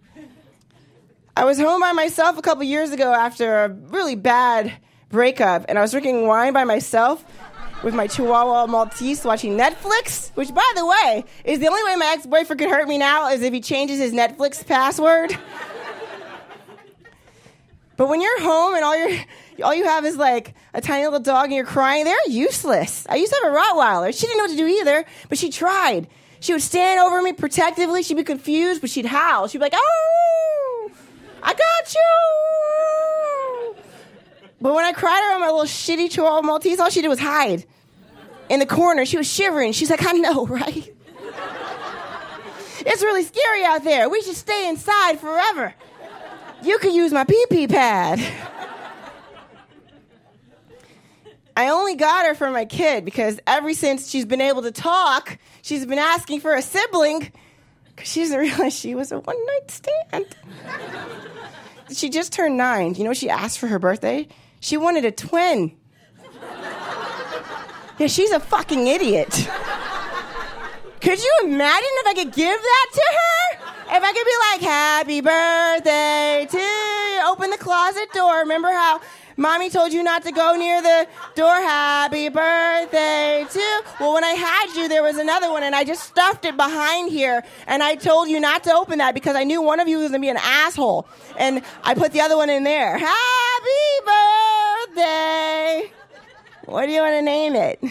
I 1.36 1.44
was 1.44 1.58
home 1.58 1.82
by 1.82 1.92
myself 1.92 2.38
a 2.38 2.42
couple 2.42 2.64
years 2.64 2.92
ago 2.92 3.12
after 3.12 3.64
a 3.64 3.68
really 3.68 4.14
bad 4.14 4.72
breakup, 5.10 5.66
and 5.68 5.78
I 5.78 5.82
was 5.82 5.90
drinking 5.90 6.26
wine 6.26 6.54
by 6.54 6.64
myself 6.64 7.26
with 7.82 7.92
my 7.92 8.06
Chihuahua 8.06 8.66
Maltese 8.66 9.22
watching 9.22 9.58
Netflix, 9.58 10.34
which, 10.34 10.54
by 10.54 10.72
the 10.76 10.86
way, 10.86 11.24
is 11.44 11.58
the 11.58 11.68
only 11.68 11.84
way 11.84 11.96
my 11.96 12.06
ex 12.14 12.24
boyfriend 12.24 12.58
could 12.58 12.70
hurt 12.70 12.88
me 12.88 12.96
now 12.96 13.28
is 13.28 13.42
if 13.42 13.52
he 13.52 13.60
changes 13.60 13.98
his 13.98 14.14
Netflix 14.14 14.66
password. 14.66 15.36
But 18.00 18.08
when 18.08 18.22
you're 18.22 18.40
home 18.40 18.74
and 18.74 18.82
all 18.82 18.96
you 18.96 19.20
all 19.62 19.74
you 19.74 19.84
have 19.84 20.06
is 20.06 20.16
like 20.16 20.54
a 20.72 20.80
tiny 20.80 21.04
little 21.04 21.20
dog 21.20 21.44
and 21.44 21.54
you're 21.54 21.66
crying, 21.66 22.06
they're 22.06 22.16
useless. 22.28 23.06
I 23.06 23.16
used 23.16 23.30
to 23.30 23.38
have 23.42 23.52
a 23.52 23.54
Rottweiler. 23.54 24.18
She 24.18 24.26
didn't 24.26 24.38
know 24.38 24.44
what 24.44 24.50
to 24.52 24.56
do 24.56 24.66
either, 24.66 25.04
but 25.28 25.36
she 25.36 25.50
tried. 25.50 26.08
She 26.40 26.54
would 26.54 26.62
stand 26.62 26.98
over 26.98 27.20
me 27.20 27.34
protectively. 27.34 28.02
She'd 28.02 28.16
be 28.16 28.24
confused, 28.24 28.80
but 28.80 28.88
she'd 28.88 29.04
howl. 29.04 29.48
She'd 29.48 29.58
be 29.58 29.64
like, 29.64 29.74
"Oh, 29.76 30.90
I 31.42 31.52
got 31.52 31.94
you!" 31.94 33.74
But 34.62 34.74
when 34.74 34.86
I 34.86 34.92
cried 34.92 35.22
her 35.22 35.34
on 35.34 35.42
my 35.42 35.48
little 35.48 35.64
shitty 35.64 36.10
Chihuahua 36.10 36.40
Maltese, 36.40 36.80
all 36.80 36.88
she 36.88 37.02
did 37.02 37.08
was 37.08 37.20
hide 37.20 37.66
in 38.48 38.60
the 38.60 38.66
corner. 38.66 39.04
She 39.04 39.18
was 39.18 39.30
shivering. 39.30 39.72
She's 39.72 39.90
like, 39.90 40.06
"I 40.06 40.12
know, 40.12 40.46
right? 40.58 40.90
It's 42.78 43.02
really 43.02 43.24
scary 43.24 43.62
out 43.66 43.84
there. 43.84 44.08
We 44.08 44.22
should 44.22 44.36
stay 44.36 44.70
inside 44.70 45.20
forever." 45.20 45.74
You 46.62 46.78
could 46.78 46.92
use 46.92 47.12
my 47.12 47.24
pee 47.24 47.46
pee 47.50 47.66
pad. 47.66 48.20
I 51.56 51.68
only 51.68 51.94
got 51.94 52.26
her 52.26 52.34
for 52.34 52.50
my 52.50 52.64
kid 52.64 53.04
because 53.04 53.40
ever 53.46 53.74
since 53.74 54.08
she's 54.08 54.24
been 54.24 54.40
able 54.40 54.62
to 54.62 54.70
talk, 54.70 55.38
she's 55.62 55.84
been 55.84 55.98
asking 55.98 56.40
for 56.40 56.54
a 56.54 56.62
sibling 56.62 57.30
because 57.94 58.08
she 58.10 58.20
doesn't 58.20 58.38
realize 58.38 58.72
she 58.74 58.94
was 58.94 59.12
a 59.12 59.18
one 59.20 59.36
night 59.46 59.70
stand. 59.70 60.26
she 61.92 62.08
just 62.08 62.32
turned 62.32 62.56
nine. 62.56 62.94
You 62.94 63.04
know 63.04 63.10
what 63.10 63.16
she 63.16 63.28
asked 63.28 63.58
for 63.58 63.66
her 63.66 63.78
birthday? 63.78 64.28
She 64.60 64.76
wanted 64.76 65.04
a 65.04 65.12
twin. 65.12 65.76
Yeah, 67.98 68.06
she's 68.06 68.30
a 68.30 68.40
fucking 68.40 68.86
idiot. 68.86 69.48
Could 71.00 71.22
you 71.22 71.34
imagine 71.44 71.88
if 71.92 72.06
I 72.06 72.14
could 72.14 72.32
give 72.32 72.58
that 72.60 72.86
to 72.94 73.02
her? 73.12 73.69
If 73.92 74.04
I 74.04 74.12
could 74.12 74.24
be 74.24 74.30
like, 74.52 74.60
happy 74.70 75.20
birthday 75.20 76.46
to 76.48 76.58
you. 76.58 77.28
Open 77.28 77.50
the 77.50 77.58
closet 77.58 78.12
door. 78.12 78.38
Remember 78.38 78.68
how 78.68 79.00
mommy 79.36 79.68
told 79.68 79.92
you 79.92 80.04
not 80.04 80.22
to 80.22 80.30
go 80.30 80.54
near 80.54 80.80
the 80.80 81.08
door? 81.34 81.56
Happy 81.56 82.28
birthday 82.28 83.44
to. 83.50 83.82
Well, 83.98 84.14
when 84.14 84.22
I 84.22 84.30
had 84.30 84.76
you, 84.76 84.88
there 84.88 85.02
was 85.02 85.16
another 85.16 85.50
one, 85.50 85.64
and 85.64 85.74
I 85.74 85.82
just 85.82 86.04
stuffed 86.04 86.44
it 86.44 86.56
behind 86.56 87.10
here, 87.10 87.42
and 87.66 87.82
I 87.82 87.96
told 87.96 88.28
you 88.28 88.38
not 88.38 88.62
to 88.64 88.72
open 88.72 88.98
that 88.98 89.12
because 89.12 89.34
I 89.34 89.42
knew 89.42 89.60
one 89.60 89.80
of 89.80 89.88
you 89.88 89.98
was 89.98 90.10
going 90.10 90.22
to 90.22 90.24
be 90.24 90.28
an 90.28 90.38
asshole. 90.40 91.08
And 91.36 91.60
I 91.82 91.94
put 91.94 92.12
the 92.12 92.20
other 92.20 92.36
one 92.36 92.48
in 92.48 92.62
there. 92.62 92.96
Happy 92.96 93.92
birthday. 94.94 95.92
What 96.66 96.86
do 96.86 96.92
you 96.92 97.00
want 97.00 97.14
to 97.14 97.22
name 97.22 97.56
it? 97.56 97.82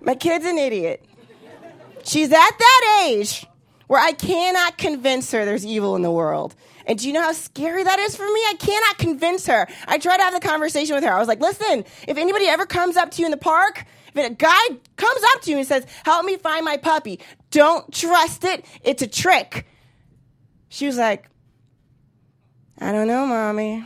My 0.00 0.16
kid's 0.16 0.46
an 0.46 0.58
idiot. 0.58 1.07
She's 2.08 2.32
at 2.32 2.58
that 2.58 3.02
age 3.04 3.46
where 3.86 4.00
I 4.00 4.12
cannot 4.12 4.78
convince 4.78 5.30
her 5.32 5.44
there's 5.44 5.66
evil 5.66 5.94
in 5.94 6.02
the 6.02 6.10
world. 6.10 6.54
And 6.86 6.98
do 6.98 7.06
you 7.06 7.12
know 7.12 7.20
how 7.20 7.32
scary 7.32 7.84
that 7.84 7.98
is 7.98 8.16
for 8.16 8.24
me? 8.24 8.40
I 8.48 8.54
cannot 8.58 8.96
convince 8.96 9.46
her. 9.46 9.66
I 9.86 9.98
tried 9.98 10.16
to 10.16 10.22
have 10.22 10.32
the 10.32 10.40
conversation 10.40 10.94
with 10.94 11.04
her. 11.04 11.12
I 11.12 11.18
was 11.18 11.28
like, 11.28 11.40
listen, 11.40 11.84
if 12.06 12.16
anybody 12.16 12.46
ever 12.46 12.64
comes 12.64 12.96
up 12.96 13.10
to 13.12 13.20
you 13.20 13.26
in 13.26 13.30
the 13.30 13.36
park, 13.36 13.84
if 14.14 14.26
a 14.26 14.34
guy 14.34 14.68
comes 14.96 15.22
up 15.34 15.42
to 15.42 15.50
you 15.50 15.58
and 15.58 15.66
says, 15.66 15.86
help 16.04 16.24
me 16.24 16.38
find 16.38 16.64
my 16.64 16.78
puppy, 16.78 17.20
don't 17.50 17.92
trust 17.92 18.44
it. 18.44 18.64
It's 18.82 19.02
a 19.02 19.06
trick. 19.06 19.66
She 20.70 20.86
was 20.86 20.96
like, 20.96 21.28
I 22.78 22.90
don't 22.90 23.06
know, 23.06 23.26
mommy. 23.26 23.84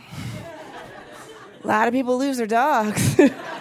a 1.63 1.67
lot 1.67 1.89
of 1.89 1.93
people 1.93 2.17
lose 2.17 2.37
their 2.37 2.47
dogs. 2.47 3.19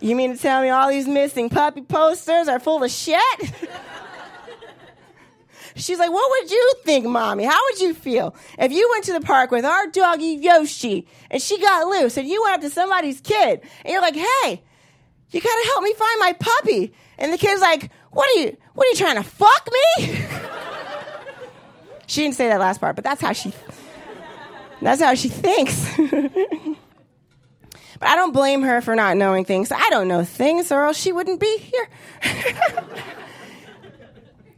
You 0.00 0.16
mean 0.16 0.34
to 0.34 0.40
tell 0.40 0.62
me 0.62 0.70
all 0.70 0.88
these 0.88 1.06
missing 1.06 1.50
puppy 1.50 1.82
posters 1.82 2.48
are 2.48 2.58
full 2.58 2.82
of 2.82 2.90
shit? 2.90 3.20
She's 5.76 5.98
like, 5.98 6.10
What 6.10 6.30
would 6.30 6.50
you 6.50 6.72
think, 6.84 7.06
mommy? 7.06 7.44
How 7.44 7.60
would 7.70 7.80
you 7.80 7.94
feel 7.94 8.34
if 8.58 8.72
you 8.72 8.88
went 8.92 9.04
to 9.04 9.12
the 9.12 9.20
park 9.20 9.50
with 9.50 9.64
our 9.64 9.86
doggy 9.88 10.38
Yoshi 10.40 11.06
and 11.30 11.40
she 11.40 11.60
got 11.60 11.86
loose 11.86 12.16
and 12.16 12.26
you 12.26 12.42
went 12.42 12.56
up 12.56 12.60
to 12.62 12.70
somebody's 12.70 13.20
kid 13.20 13.60
and 13.84 13.92
you're 13.92 14.00
like, 14.00 14.16
Hey, 14.16 14.62
you 15.30 15.40
gotta 15.40 15.66
help 15.68 15.82
me 15.82 15.92
find 15.94 16.20
my 16.20 16.32
puppy. 16.32 16.92
And 17.18 17.32
the 17.32 17.38
kid's 17.38 17.60
like, 17.60 17.90
What 18.10 18.28
are 18.30 18.40
you, 18.40 18.56
what 18.74 18.86
are 18.86 18.90
you 18.90 18.96
trying 18.96 19.16
to 19.16 19.22
fuck 19.22 19.68
me? 19.98 20.06
she 22.06 22.22
didn't 22.22 22.36
say 22.36 22.48
that 22.48 22.58
last 22.58 22.80
part, 22.80 22.96
but 22.96 23.04
that's 23.04 23.20
how 23.20 23.32
she, 23.32 23.52
that's 24.80 25.02
how 25.02 25.14
she 25.14 25.28
thinks. 25.28 25.88
But 28.00 28.08
I 28.08 28.16
don't 28.16 28.32
blame 28.32 28.62
her 28.62 28.80
for 28.80 28.96
not 28.96 29.18
knowing 29.18 29.44
things. 29.44 29.70
I 29.70 29.88
don't 29.90 30.08
know 30.08 30.24
things, 30.24 30.72
or 30.72 30.86
else 30.86 30.98
she 30.98 31.12
wouldn't 31.12 31.38
be 31.38 31.58
here. 31.58 31.88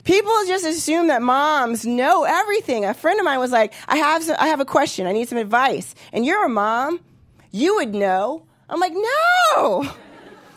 People 0.05 0.33
just 0.47 0.65
assume 0.65 1.09
that 1.09 1.23
moms 1.23 1.85
know 1.85 2.25
everything. 2.25 2.85
A 2.85 2.95
friend 2.95 3.19
of 3.21 3.25
mine 3.25 3.41
was 3.41 3.51
like, 3.51 3.75
"I 3.89 3.97
have, 3.97 4.23
some, 4.23 4.37
I 4.39 4.47
have 4.47 4.61
a 4.61 4.65
question. 4.65 5.07
I 5.07 5.13
need 5.13 5.29
some 5.29 5.39
advice." 5.39 5.95
And 6.13 6.25
you're 6.25 6.45
a 6.45 6.49
mom, 6.49 7.01
you 7.51 7.75
would 7.77 7.95
know. 7.95 8.47
I'm 8.69 8.79
like, 8.81 8.95
"No, 8.95 9.93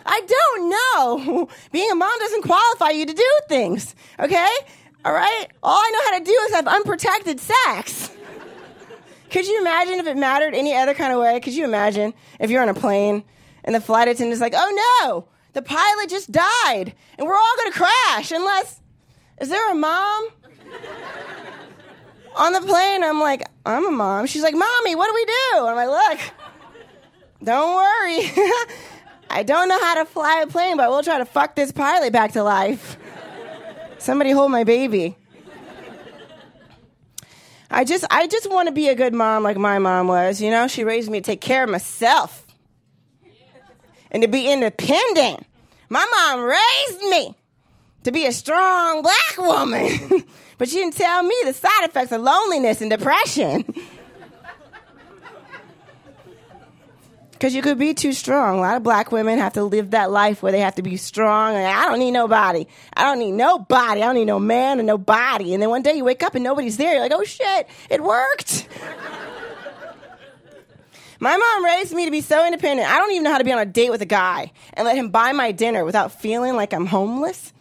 I 0.06 0.22
don't 0.28 0.70
know. 0.70 1.50
Being 1.72 1.92
a 1.92 1.96
mom 1.96 2.20
doesn't 2.20 2.44
qualify 2.44 2.92
you 2.92 3.08
to 3.08 3.14
do 3.14 3.32
things. 3.50 3.96
Okay, 4.20 4.54
all 5.04 5.14
right. 5.14 5.48
All 5.64 5.78
I 5.78 5.92
know 5.92 6.12
how 6.12 6.20
to 6.20 6.24
do 6.24 6.40
is 6.48 6.54
have 6.54 6.68
unprotected 6.68 7.40
sex." 7.40 8.12
Could 9.36 9.48
you 9.48 9.60
imagine 9.60 10.00
if 10.00 10.08
it 10.08 10.16
mattered 10.16 10.56
any 10.56 10.74
other 10.78 10.94
kind 10.94 11.12
of 11.12 11.20
way? 11.20 11.42
Could 11.42 11.54
you 11.54 11.66
imagine 11.66 12.14
if 12.40 12.50
you're 12.50 12.62
on 12.62 12.70
a 12.70 12.74
plane 12.74 13.22
and 13.66 13.76
the 13.76 13.82
flight 13.82 14.08
attendant's 14.08 14.40
like, 14.40 14.54
oh 14.56 15.02
no, 15.04 15.28
the 15.52 15.62
pilot 15.62 16.10
just 16.10 16.32
died 16.32 16.94
and 17.18 17.28
we're 17.28 17.36
all 17.36 17.56
going 17.58 17.70
to 17.74 17.78
crash 17.78 18.32
unless, 18.32 18.80
is 19.42 19.50
there 19.50 19.70
a 19.70 19.76
mom? 19.76 20.30
on 22.38 22.54
the 22.54 22.62
plane, 22.62 23.04
I'm 23.04 23.20
like, 23.20 23.44
I'm 23.66 23.86
a 23.86 23.92
mom. 23.92 24.26
She's 24.26 24.42
like, 24.42 24.56
mommy, 24.56 24.96
what 24.96 25.08
do 25.08 25.14
we 25.14 25.26
do? 25.26 25.66
I'm 25.66 25.76
like, 25.76 25.90
look, 25.90 26.20
don't 27.44 27.76
worry. 27.76 28.32
I 29.30 29.44
don't 29.44 29.68
know 29.68 29.82
how 29.82 29.96
to 29.96 30.06
fly 30.06 30.44
a 30.44 30.48
plane, 30.48 30.78
but 30.78 30.90
we'll 30.90 31.04
try 31.04 31.18
to 31.18 31.26
fuck 31.26 31.58
this 31.58 31.74
pilot 31.74 32.14
back 32.14 32.32
to 32.32 32.44
life. 32.44 32.96
Somebody 33.98 34.32
hold 34.32 34.50
my 34.54 34.64
baby. 34.64 35.18
I 37.70 37.84
just 37.84 38.06
I 38.10 38.28
just 38.28 38.50
want 38.50 38.68
to 38.68 38.74
be 38.74 38.90
a 38.90 38.96
good 38.96 39.14
mom 39.14 39.44
like 39.44 39.58
my 39.58 39.80
mom 39.80 40.08
was, 40.08 40.42
you 40.42 40.52
know? 40.52 40.68
She 40.68 40.84
raised 40.84 41.10
me 41.10 41.20
to 41.20 41.26
take 41.26 41.42
care 41.42 41.64
of 41.64 41.70
myself. 41.70 42.46
And 44.12 44.22
to 44.22 44.28
be 44.30 44.50
independent. 44.50 45.46
My 45.90 46.06
mom 46.06 46.44
raised 46.44 47.02
me 47.10 47.36
to 48.04 48.12
be 48.12 48.26
a 48.26 48.32
strong 48.32 49.02
black 49.02 49.38
woman. 49.38 50.24
but 50.58 50.70
she 50.70 50.76
didn't 50.76 50.96
tell 50.96 51.22
me 51.24 51.36
the 51.44 51.54
side 51.54 51.84
effects 51.84 52.12
of 52.12 52.22
loneliness 52.22 52.82
and 52.82 52.90
depression. 52.90 53.66
Because 57.46 57.54
you 57.54 57.62
could 57.62 57.78
be 57.78 57.94
too 57.94 58.12
strong. 58.12 58.58
A 58.58 58.62
lot 58.62 58.76
of 58.76 58.82
black 58.82 59.12
women 59.12 59.38
have 59.38 59.54
to 59.54 59.64
live 59.64 59.92
that 59.92 60.10
life 60.10 60.42
where 60.42 60.52
they 60.52 60.62
have 60.62 60.74
to 60.78 60.82
be 60.82 60.98
strong. 60.98 61.54
Like, 61.54 61.64
I 61.64 61.86
don't 61.86 62.00
need 62.00 62.10
nobody. 62.10 62.66
I 62.92 63.04
don't 63.04 63.20
need 63.20 63.34
nobody. 63.34 64.02
I 64.02 64.06
don't 64.08 64.16
need 64.16 64.26
no 64.26 64.40
man 64.40 64.80
and 64.80 64.88
nobody. 64.88 65.54
And 65.54 65.62
then 65.62 65.70
one 65.70 65.84
day 65.84 65.94
you 65.94 66.04
wake 66.04 66.24
up 66.24 66.34
and 66.34 66.44
nobody's 66.44 66.78
there. 66.78 66.94
You're 66.94 67.02
like, 67.02 67.12
oh 67.14 67.24
shit, 67.24 67.68
it 67.92 68.02
worked. 68.02 68.68
My 71.20 71.38
mom 71.38 71.66
raised 71.66 71.94
me 71.94 72.06
to 72.06 72.10
be 72.10 72.22
so 72.22 72.44
independent. 72.44 72.90
I 72.90 72.98
don't 72.98 73.12
even 73.12 73.24
know 73.26 73.32
how 73.32 73.38
to 73.38 73.44
be 73.44 73.54
on 73.54 73.60
a 73.60 73.66
date 73.68 73.92
with 73.92 74.02
a 74.02 74.08
guy 74.08 74.52
and 74.74 74.88
let 74.88 74.98
him 74.98 75.10
buy 75.10 75.32
my 75.32 75.52
dinner 75.52 75.86
without 75.86 76.20
feeling 76.20 76.56
like 76.56 76.74
I'm 76.74 76.88
homeless. 76.88 77.54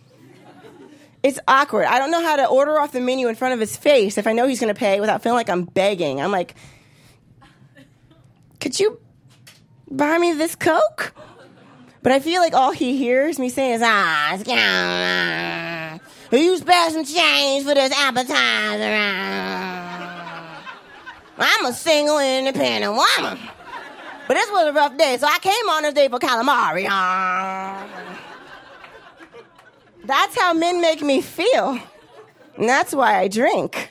It's 1.22 1.38
awkward. 1.46 1.84
I 1.84 1.98
don't 1.98 2.10
know 2.10 2.22
how 2.22 2.36
to 2.36 2.46
order 2.46 2.80
off 2.80 2.92
the 2.92 3.02
menu 3.02 3.28
in 3.28 3.34
front 3.34 3.52
of 3.52 3.60
his 3.60 3.76
face 3.76 4.16
if 4.16 4.26
I 4.26 4.32
know 4.32 4.48
he's 4.48 4.60
going 4.60 4.74
to 4.74 4.78
pay 4.78 4.98
without 5.00 5.22
feeling 5.22 5.36
like 5.36 5.50
I'm 5.50 5.64
begging. 5.64 6.22
I'm 6.22 6.32
like, 6.32 6.54
could 8.60 8.80
you 8.80 8.98
buy 9.96 10.18
me 10.18 10.32
this 10.32 10.54
Coke? 10.54 11.14
But 12.02 12.12
I 12.12 12.20
feel 12.20 12.40
like 12.40 12.52
all 12.52 12.72
he 12.72 12.98
hears 12.98 13.38
me 13.38 13.48
saying 13.48 13.76
is, 13.76 13.82
ah, 13.82 14.34
it's 14.34 14.44
you 16.32 16.56
spare 16.58 16.90
some 16.90 17.04
change 17.04 17.64
for 17.64 17.74
this 17.74 17.92
appetizer. 17.92 18.96
ah." 18.98 19.64
I'm 21.38 21.66
a 21.66 21.72
single 21.72 22.18
independent 22.18 22.92
woman. 22.92 23.38
But 24.26 24.34
this 24.34 24.50
was 24.50 24.68
a 24.68 24.72
rough 24.72 24.96
day, 24.96 25.16
so 25.18 25.26
I 25.26 25.38
came 25.38 25.68
on 25.70 25.82
this 25.82 25.94
day 25.94 26.08
for 26.08 26.18
calamari. 26.18 26.84
That's 30.04 30.38
how 30.38 30.54
men 30.54 30.80
make 30.80 31.02
me 31.02 31.20
feel. 31.20 31.78
And 32.56 32.68
that's 32.68 32.94
why 32.94 33.18
I 33.18 33.28
drink. 33.28 33.90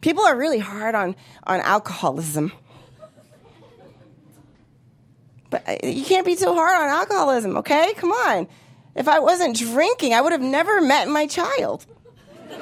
People 0.00 0.24
are 0.24 0.36
really 0.36 0.58
hard 0.58 0.94
on, 0.94 1.16
on 1.44 1.60
alcoholism. 1.60 2.52
But 5.54 5.62
uh, 5.68 5.76
you 5.86 6.04
can't 6.04 6.26
be 6.26 6.34
too 6.34 6.52
hard 6.52 6.82
on 6.82 6.88
alcoholism, 6.88 7.58
okay? 7.58 7.94
Come 7.94 8.10
on. 8.10 8.48
If 8.96 9.06
I 9.06 9.20
wasn't 9.20 9.56
drinking, 9.56 10.12
I 10.12 10.20
would 10.20 10.32
have 10.32 10.40
never 10.40 10.80
met 10.80 11.06
my 11.06 11.28
child. 11.28 11.86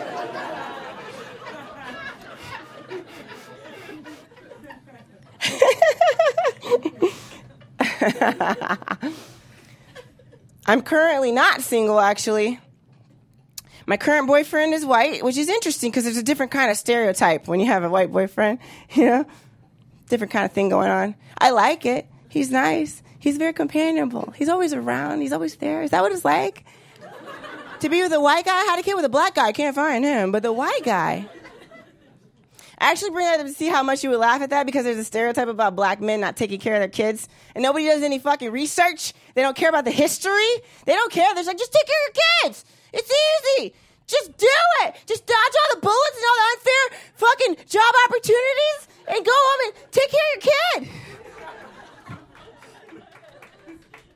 I'm 10.67 10.83
currently 10.83 11.33
not 11.33 11.63
single, 11.63 11.99
actually. 11.99 12.61
My 13.87 13.97
current 13.97 14.27
boyfriend 14.27 14.75
is 14.75 14.85
white, 14.85 15.25
which 15.25 15.39
is 15.39 15.49
interesting 15.49 15.91
because 15.91 16.05
there's 16.05 16.19
a 16.19 16.23
different 16.23 16.53
kind 16.53 16.71
of 16.71 16.77
stereotype 16.77 17.49
when 17.49 17.59
you 17.59 17.65
have 17.65 17.85
a 17.85 17.89
white 17.89 18.13
boyfriend, 18.13 18.59
you 18.93 19.07
know? 19.07 19.25
Different 20.11 20.31
kind 20.31 20.45
of 20.45 20.53
thing 20.53 20.69
going 20.69 20.91
on. 20.91 21.15
I 21.39 21.53
like 21.53 21.87
it. 21.87 22.07
He's 22.33 22.51
nice. 22.51 23.03
He's 23.19 23.37
very 23.37 23.53
companionable. 23.53 24.33
He's 24.35 24.49
always 24.49 24.73
around. 24.73 25.21
He's 25.21 25.35
always 25.35 25.57
there. 25.57 25.83
Is 25.83 25.91
that 25.91 26.01
what 26.01 26.13
it's 26.13 26.25
like? 26.25 26.65
to 27.81 27.91
be 27.91 28.01
with 28.01 28.11
a 28.15 28.21
white 28.23 28.47
guy? 28.47 28.59
I 28.59 28.65
had 28.65 28.79
a 28.79 28.83
kid 28.83 28.95
with 28.95 29.05
a 29.05 29.11
black 29.11 29.35
guy. 29.35 29.49
I 29.49 29.53
can't 29.53 29.75
find 29.75 30.03
him. 30.03 30.33
But 30.33 30.43
the 30.43 30.51
white 30.51 30.83
guy. 30.83 31.27
I 32.79 32.91
actually 32.91 33.11
bring 33.11 33.27
that 33.27 33.41
up 33.41 33.47
to 33.47 33.53
see 33.53 33.69
how 33.69 33.83
much 33.83 34.03
you 34.03 34.09
would 34.09 34.19
laugh 34.19 34.41
at 34.41 34.49
that 34.49 34.65
because 34.65 34.85
there's 34.85 34.97
a 34.97 35.05
stereotype 35.05 35.47
about 35.47 35.77
black 35.77 36.01
men 36.01 36.21
not 36.23 36.39
taking 36.39 36.59
care 36.59 36.73
of 36.73 36.81
their 36.81 36.89
kids. 36.89 37.29
And 37.55 37.63
nobody 37.63 37.85
does 37.85 38.03
any 38.03 38.19
fucking 38.19 38.51
research. 38.51 39.13
They 39.35 39.43
don't 39.43 39.55
care 39.55 39.69
about 39.69 39.85
the 39.85 39.91
history. 39.91 40.53
They 40.87 40.95
don't 40.95 41.13
care. 41.13 41.35
They're 41.35 41.45
like, 41.45 41.59
just 41.59 41.75
take 41.75 41.87
care 41.87 42.09
of 42.09 42.17
your 42.17 42.25
kids. 42.45 42.65
It's 42.95 43.13
easy. 43.13 43.75
Just 44.07 44.39
do 44.39 44.49
it. 44.85 44.95
Just 45.07 45.27
dodge 45.27 45.37
all 45.37 45.75
the 45.75 45.81
bullets 45.83 46.17
and 46.17 46.25
all 46.25 46.37
the 46.37 46.57
unfair 46.57 46.99
fucking 47.17 47.57
job 47.69 47.95
opportunities 48.09 48.89
and 49.09 49.23
go 49.23 49.33
home 49.35 49.61
and 49.67 49.93
take 49.93 50.11
care 50.11 50.21
of 50.37 50.45
your 50.45 50.89
kid. 50.89 51.12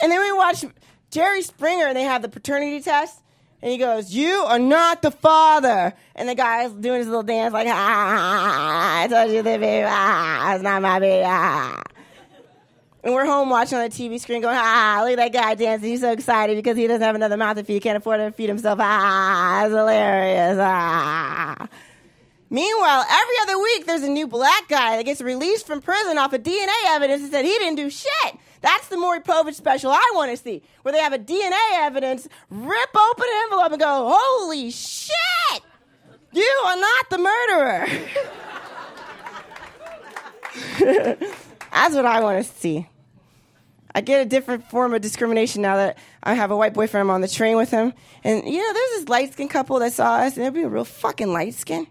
And 0.01 0.13
then 0.13 0.21
we 0.21 0.33
watch 0.33 0.65
Jerry 1.11 1.43
Springer 1.43 1.87
and 1.87 1.97
they 1.97 2.03
have 2.03 2.23
the 2.23 2.29
paternity 2.29 2.81
test. 2.81 3.21
And 3.63 3.71
he 3.73 3.79
goes, 3.79 4.13
You 4.13 4.45
are 4.47 4.59
not 4.59 5.03
the 5.03 5.11
father. 5.11 5.95
And 6.15 6.29
the 6.29 6.35
guy's 6.35 6.73
doing 6.73 6.99
his 6.99 7.09
little 7.09 7.23
dance 7.23 7.53
like, 7.53 7.67
ah, 7.69 9.03
I 9.03 9.09
told 9.09 9.31
you 9.31 9.39
the 9.39 9.59
baby, 9.59 9.85
ah, 9.87 10.55
it's 10.55 10.63
not 10.63 10.83
my 10.83 10.99
baby, 10.99 11.25
ah. 11.27 11.83
And 13.03 13.15
we're 13.15 13.25
home 13.25 13.51
watching 13.51 13.79
on 13.79 13.85
the 13.85 13.91
TV 13.91 14.21
screen 14.21 14.43
going, 14.43 14.57
ah, 14.59 15.01
look 15.03 15.13
at 15.13 15.33
that 15.33 15.33
guy 15.33 15.55
dancing. 15.55 15.91
He's 15.91 16.01
so 16.01 16.13
excited 16.13 16.57
because 16.57 16.77
he 16.77 16.87
doesn't 16.87 17.03
have 17.03 17.15
another 17.15 17.37
mouth 17.37 17.57
to 17.57 17.65
feed. 17.65 17.75
He 17.75 17.81
can't 17.81 17.97
afford 17.97 18.19
to 18.19 18.33
feed 18.33 18.49
himself. 18.49 18.79
Ah, 18.83 19.65
it's 19.65 19.75
hilarious. 19.75 20.59
Ah. 20.61 21.69
Meanwhile, 22.51 23.05
every 23.11 23.35
other 23.43 23.59
week 23.59 23.87
there's 23.87 24.03
a 24.03 24.09
new 24.09 24.27
black 24.27 24.69
guy 24.69 24.97
that 24.97 25.05
gets 25.05 25.21
released 25.21 25.67
from 25.67 25.81
prison 25.81 26.19
off 26.19 26.33
of 26.33 26.43
DNA 26.43 26.69
evidence 26.87 27.23
and 27.23 27.31
said 27.31 27.45
he 27.45 27.53
didn't 27.53 27.77
do 27.77 27.91
shit. 27.91 28.36
That's 28.61 28.89
the 28.89 28.97
Maury 28.97 29.21
Povich 29.21 29.55
special 29.55 29.91
I 29.91 30.13
want 30.15 30.31
to 30.31 30.37
see, 30.37 30.63
where 30.83 30.93
they 30.93 31.01
have 31.01 31.13
a 31.13 31.19
DNA 31.19 31.53
evidence, 31.75 32.29
rip 32.51 32.97
open 32.97 33.25
an 33.29 33.43
envelope 33.45 33.73
and 33.73 33.81
go, 33.81 34.17
holy 34.17 34.71
shit! 34.71 35.63
You 36.33 36.63
are 36.67 36.77
not 36.77 37.11
the 37.11 37.19
murderer. 37.19 37.87
That's 41.73 41.95
what 41.95 42.07
I 42.07 42.21
want 42.21 42.45
to 42.45 42.53
see. 42.53 42.89
I 43.95 44.03
get 44.03 44.21
a 44.21 44.29
different 44.29 44.69
form 44.69 44.93
of 44.93 45.01
discrimination 45.01 45.63
now 45.63 45.77
that 45.77 45.97
I 46.23 46.35
have 46.35 46.51
a 46.51 46.57
white 46.57 46.75
boyfriend. 46.75 47.09
I'm 47.09 47.11
on 47.15 47.23
the 47.23 47.29
train 47.29 47.57
with 47.57 47.71
him. 47.71 47.95
And, 48.23 48.45
you 48.45 48.59
know, 48.59 48.73
there's 48.75 48.91
this 49.01 49.09
light 49.09 49.33
skinned 49.33 49.49
couple 49.49 49.79
that 49.79 49.95
saw 49.95 50.17
us, 50.17 50.37
and 50.37 50.45
they're 50.45 50.51
being 50.51 50.71
real 50.71 50.85
fucking 50.85 51.33
light 51.33 51.55
skinned. 51.55 51.87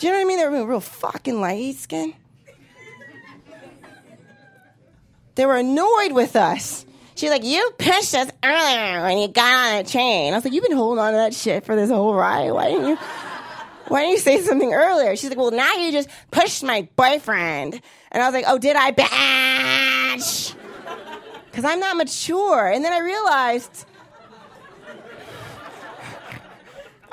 Do 0.00 0.08
you 0.08 0.12
know 0.12 0.18
what 0.18 0.24
I 0.24 0.24
mean? 0.24 0.38
They 0.38 0.44
were 0.46 0.50
being 0.50 0.66
real 0.66 0.80
fucking 0.80 1.40
light 1.40 1.76
skinned. 1.76 2.14
They 5.34 5.46
were 5.46 5.56
annoyed 5.56 6.12
with 6.12 6.36
us. 6.36 6.84
She's 7.14 7.30
like, 7.30 7.44
You 7.44 7.70
pushed 7.78 8.14
us 8.14 8.30
earlier 8.42 9.02
when 9.02 9.18
you 9.18 9.28
got 9.28 9.74
on 9.76 9.82
the 9.84 9.90
train. 9.90 10.32
I 10.32 10.36
was 10.36 10.44
like, 10.44 10.52
You've 10.52 10.64
been 10.64 10.76
holding 10.76 11.02
on 11.02 11.12
to 11.12 11.18
that 11.18 11.34
shit 11.34 11.64
for 11.64 11.76
this 11.76 11.90
whole 11.90 12.14
ride. 12.14 12.50
Why 12.50 12.70
didn't 12.70 12.88
you? 12.88 12.96
Why 13.88 14.00
didn't 14.02 14.12
you 14.12 14.18
say 14.18 14.40
something 14.40 14.72
earlier? 14.72 15.16
She's 15.16 15.30
like, 15.30 15.38
Well, 15.38 15.50
now 15.50 15.74
you 15.74 15.92
just 15.92 16.08
pushed 16.30 16.62
my 16.62 16.88
boyfriend. 16.96 17.80
And 18.10 18.22
I 18.22 18.26
was 18.26 18.34
like, 18.34 18.44
Oh, 18.48 18.58
did 18.58 18.76
I, 18.76 18.92
bitch? 18.92 20.54
Because 21.50 21.64
I'm 21.64 21.80
not 21.80 21.96
mature. 21.96 22.68
And 22.70 22.84
then 22.84 22.92
I 22.92 22.98
realized. 22.98 23.86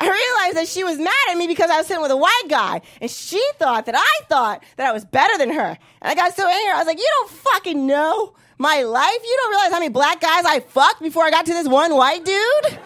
I 0.01 0.05
realized 0.05 0.57
that 0.57 0.67
she 0.69 0.85
was 0.85 0.97
mad 0.97 1.13
at 1.29 1.38
me 1.38 1.45
because 1.47 1.69
I 1.69 1.77
was 1.77 1.88
sitting 1.88 2.01
with 2.01 2.12
a 2.12 2.17
white 2.17 2.45
guy, 2.47 2.81
and 3.01 3.12
she 3.12 3.43
thought 3.57 3.85
that 3.88 3.95
I 3.97 4.25
thought 4.29 4.63
that 4.77 4.88
I 4.88 4.93
was 4.93 5.03
better 5.03 5.38
than 5.38 5.51
her. 5.51 5.77
And 6.01 6.12
I 6.12 6.15
got 6.15 6.33
so 6.35 6.47
angry. 6.47 6.71
I 6.71 6.77
was 6.77 6.88
like, 6.88 6.97
"You 6.97 7.09
don't 7.19 7.31
fucking 7.31 7.85
know 7.85 8.33
my 8.57 8.83
life. 8.83 9.19
You 9.23 9.38
don't 9.41 9.49
realize 9.51 9.71
how 9.71 9.79
many 9.79 9.89
black 9.89 10.21
guys 10.21 10.45
I 10.45 10.62
fucked 10.62 11.01
before 11.01 11.25
I 11.25 11.31
got 11.31 11.45
to 11.47 11.53
this 11.53 11.67
one 11.67 11.93
white 11.93 12.23
dude." 12.23 12.79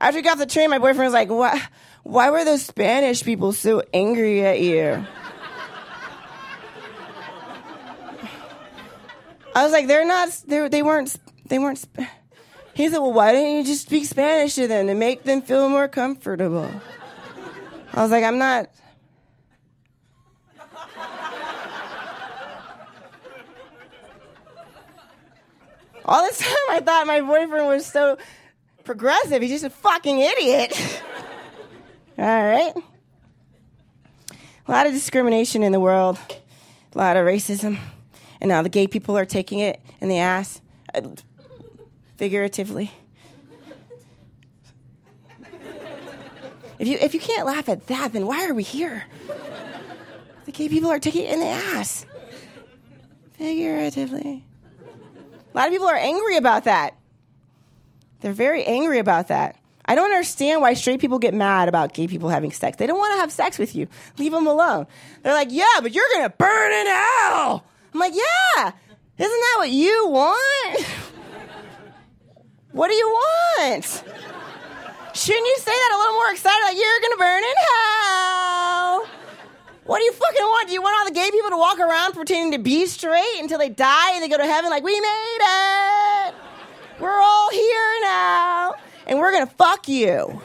After 0.00 0.18
we 0.18 0.22
got 0.22 0.34
off 0.34 0.38
the 0.38 0.46
train, 0.46 0.70
my 0.70 0.78
boyfriend 0.78 1.06
was 1.06 1.12
like, 1.12 1.28
"Why? 1.28 1.60
Why 2.04 2.30
were 2.30 2.44
those 2.44 2.64
Spanish 2.64 3.24
people 3.24 3.52
so 3.52 3.82
angry 3.92 4.46
at 4.46 4.60
you?" 4.60 5.04
I 9.56 9.64
was 9.64 9.72
like, 9.72 9.88
"They're 9.88 10.06
not. 10.06 10.28
They 10.46 10.68
they 10.68 10.82
weren't. 10.82 11.16
They 11.46 11.58
weren't." 11.58 11.78
Sp-. 11.82 12.06
He 12.78 12.88
said, 12.88 12.98
Well, 12.98 13.12
why 13.12 13.32
didn't 13.32 13.56
you 13.56 13.64
just 13.64 13.86
speak 13.86 14.04
Spanish 14.04 14.54
to 14.54 14.68
them 14.68 14.86
to 14.86 14.94
make 14.94 15.24
them 15.24 15.42
feel 15.42 15.68
more 15.68 15.88
comfortable? 15.88 16.70
I 17.92 18.02
was 18.02 18.12
like, 18.12 18.22
I'm 18.22 18.38
not. 18.38 18.70
All 26.04 26.22
this 26.22 26.38
time 26.38 26.54
I 26.70 26.78
thought 26.78 27.08
my 27.08 27.20
boyfriend 27.20 27.66
was 27.66 27.84
so 27.84 28.16
progressive. 28.84 29.42
He's 29.42 29.50
just 29.50 29.64
a 29.64 29.70
fucking 29.70 30.20
idiot. 30.20 30.92
All 32.16 32.24
right. 32.24 32.74
A 34.68 34.70
lot 34.70 34.86
of 34.86 34.92
discrimination 34.92 35.64
in 35.64 35.72
the 35.72 35.80
world, 35.80 36.16
a 36.94 36.98
lot 36.98 37.16
of 37.16 37.26
racism. 37.26 37.76
And 38.40 38.48
now 38.48 38.62
the 38.62 38.68
gay 38.68 38.86
people 38.86 39.18
are 39.18 39.26
taking 39.26 39.58
it 39.58 39.80
in 40.00 40.08
the 40.08 40.18
ass. 40.18 40.60
Figuratively. 42.18 42.90
If 46.78 46.86
you 46.86 46.98
if 47.00 47.14
you 47.14 47.20
can't 47.20 47.46
laugh 47.46 47.68
at 47.68 47.86
that, 47.86 48.12
then 48.12 48.26
why 48.26 48.46
are 48.46 48.54
we 48.54 48.62
here? 48.62 49.04
The 50.44 50.52
gay 50.52 50.68
people 50.68 50.90
are 50.90 50.98
taking 50.98 51.24
it 51.24 51.32
in 51.32 51.40
the 51.40 51.46
ass. 51.46 52.06
Figuratively. 53.34 54.44
A 55.54 55.56
lot 55.56 55.66
of 55.68 55.72
people 55.72 55.88
are 55.88 55.96
angry 55.96 56.36
about 56.36 56.64
that. 56.64 56.96
They're 58.20 58.32
very 58.32 58.64
angry 58.64 58.98
about 58.98 59.28
that. 59.28 59.56
I 59.84 59.94
don't 59.94 60.10
understand 60.10 60.60
why 60.60 60.74
straight 60.74 61.00
people 61.00 61.18
get 61.18 61.34
mad 61.34 61.68
about 61.68 61.94
gay 61.94 62.08
people 62.08 62.28
having 62.28 62.50
sex. 62.50 62.76
They 62.76 62.86
don't 62.86 62.98
want 62.98 63.14
to 63.14 63.20
have 63.20 63.32
sex 63.32 63.58
with 63.58 63.74
you. 63.74 63.88
Leave 64.18 64.32
them 64.32 64.46
alone. 64.46 64.86
They're 65.22 65.32
like, 65.32 65.48
yeah, 65.50 65.64
but 65.80 65.94
you're 65.94 66.04
going 66.12 66.24
to 66.24 66.34
burn 66.36 66.72
in 66.72 66.86
hell. 66.86 67.64
I'm 67.94 68.00
like, 68.00 68.14
yeah. 68.14 68.72
Isn't 69.18 69.40
that 69.40 69.54
what 69.58 69.70
you 69.70 70.08
want? 70.08 70.86
What 72.78 72.90
do 72.90 72.94
you 72.94 73.08
want? 73.08 73.84
Shouldn't 75.12 75.46
you 75.46 75.56
say 75.58 75.72
that 75.72 75.92
a 75.96 75.98
little 75.98 76.14
more 76.14 76.30
excited? 76.30 76.62
Like 76.62 76.76
you're 76.76 77.00
gonna 77.02 77.16
burn 77.16 77.42
in 77.42 77.54
hell. 77.74 79.06
What 79.84 79.98
do 79.98 80.04
you 80.04 80.12
fucking 80.12 80.42
want? 80.42 80.68
Do 80.68 80.74
you 80.74 80.80
want 80.80 80.96
all 80.96 81.04
the 81.04 81.12
gay 81.12 81.28
people 81.32 81.50
to 81.50 81.56
walk 81.56 81.80
around 81.80 82.12
pretending 82.12 82.52
to 82.52 82.60
be 82.60 82.86
straight 82.86 83.40
until 83.40 83.58
they 83.58 83.68
die 83.68 84.12
and 84.14 84.22
they 84.22 84.28
go 84.28 84.36
to 84.36 84.46
heaven 84.46 84.70
like 84.70 84.84
we 84.84 84.92
made 84.92 85.38
it? 85.40 86.34
We're 87.00 87.20
all 87.20 87.50
here 87.50 87.94
now, 88.02 88.74
and 89.08 89.18
we're 89.18 89.32
gonna 89.32 89.46
fuck 89.46 89.88
you. 89.88 90.40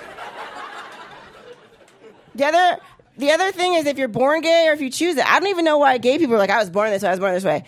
The 2.34 2.46
other, 2.46 2.82
the 3.15 3.30
other 3.30 3.52
thing 3.52 3.76
is 3.76 3.86
if 3.86 4.00
you're 4.00 4.08
born 4.08 4.41
gay 4.41 4.69
or 4.69 4.74
if 4.74 4.82
you 4.82 4.89
choose 4.89 5.17
it, 5.17 5.32
I 5.32 5.39
don't 5.39 5.50
even 5.50 5.65
know 5.65 5.78
why 5.78 6.00
gay 6.00 6.17
people 6.17 6.34
are 6.34 6.39
like, 6.39 6.50
I 6.50 6.58
was 6.58 6.72
born 6.72 6.89
this 6.89 7.04
way, 7.04 7.10
I 7.10 7.12
was 7.12 7.19
born 7.19 7.36
this 7.36 7.43
way. 7.43 7.63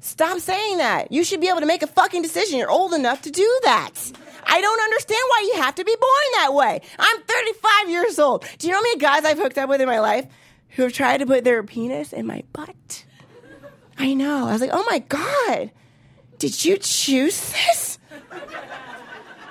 Stop 0.00 0.38
saying 0.40 0.78
that. 0.78 1.12
You 1.12 1.24
should 1.24 1.40
be 1.40 1.48
able 1.48 1.60
to 1.60 1.66
make 1.66 1.82
a 1.82 1.86
fucking 1.86 2.22
decision. 2.22 2.58
You're 2.58 2.70
old 2.70 2.94
enough 2.94 3.22
to 3.22 3.30
do 3.30 3.60
that. 3.64 3.92
I 4.46 4.60
don't 4.60 4.80
understand 4.80 5.20
why 5.28 5.50
you 5.52 5.62
have 5.62 5.74
to 5.76 5.84
be 5.84 5.94
born 5.94 6.24
that 6.34 6.54
way. 6.54 6.80
I'm 6.98 7.20
35 7.22 7.90
years 7.90 8.18
old. 8.18 8.44
Do 8.58 8.66
you 8.66 8.72
know 8.72 8.78
how 8.78 8.82
many 8.82 8.98
guys 8.98 9.24
I've 9.24 9.38
hooked 9.38 9.58
up 9.58 9.68
with 9.68 9.80
in 9.80 9.86
my 9.86 10.00
life 10.00 10.26
who 10.70 10.82
have 10.84 10.92
tried 10.92 11.18
to 11.18 11.26
put 11.26 11.44
their 11.44 11.62
penis 11.62 12.12
in 12.12 12.26
my 12.26 12.42
butt? 12.52 13.04
I 13.98 14.14
know. 14.14 14.48
I 14.48 14.52
was 14.52 14.62
like, 14.62 14.70
oh 14.72 14.84
my 14.88 15.00
God, 15.00 15.70
did 16.38 16.64
you 16.64 16.78
choose 16.78 17.52
this? 17.52 17.98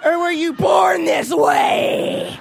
Or 0.03 0.17
were 0.17 0.31
you 0.31 0.53
born 0.53 1.05
this 1.05 1.31
way? 1.31 2.39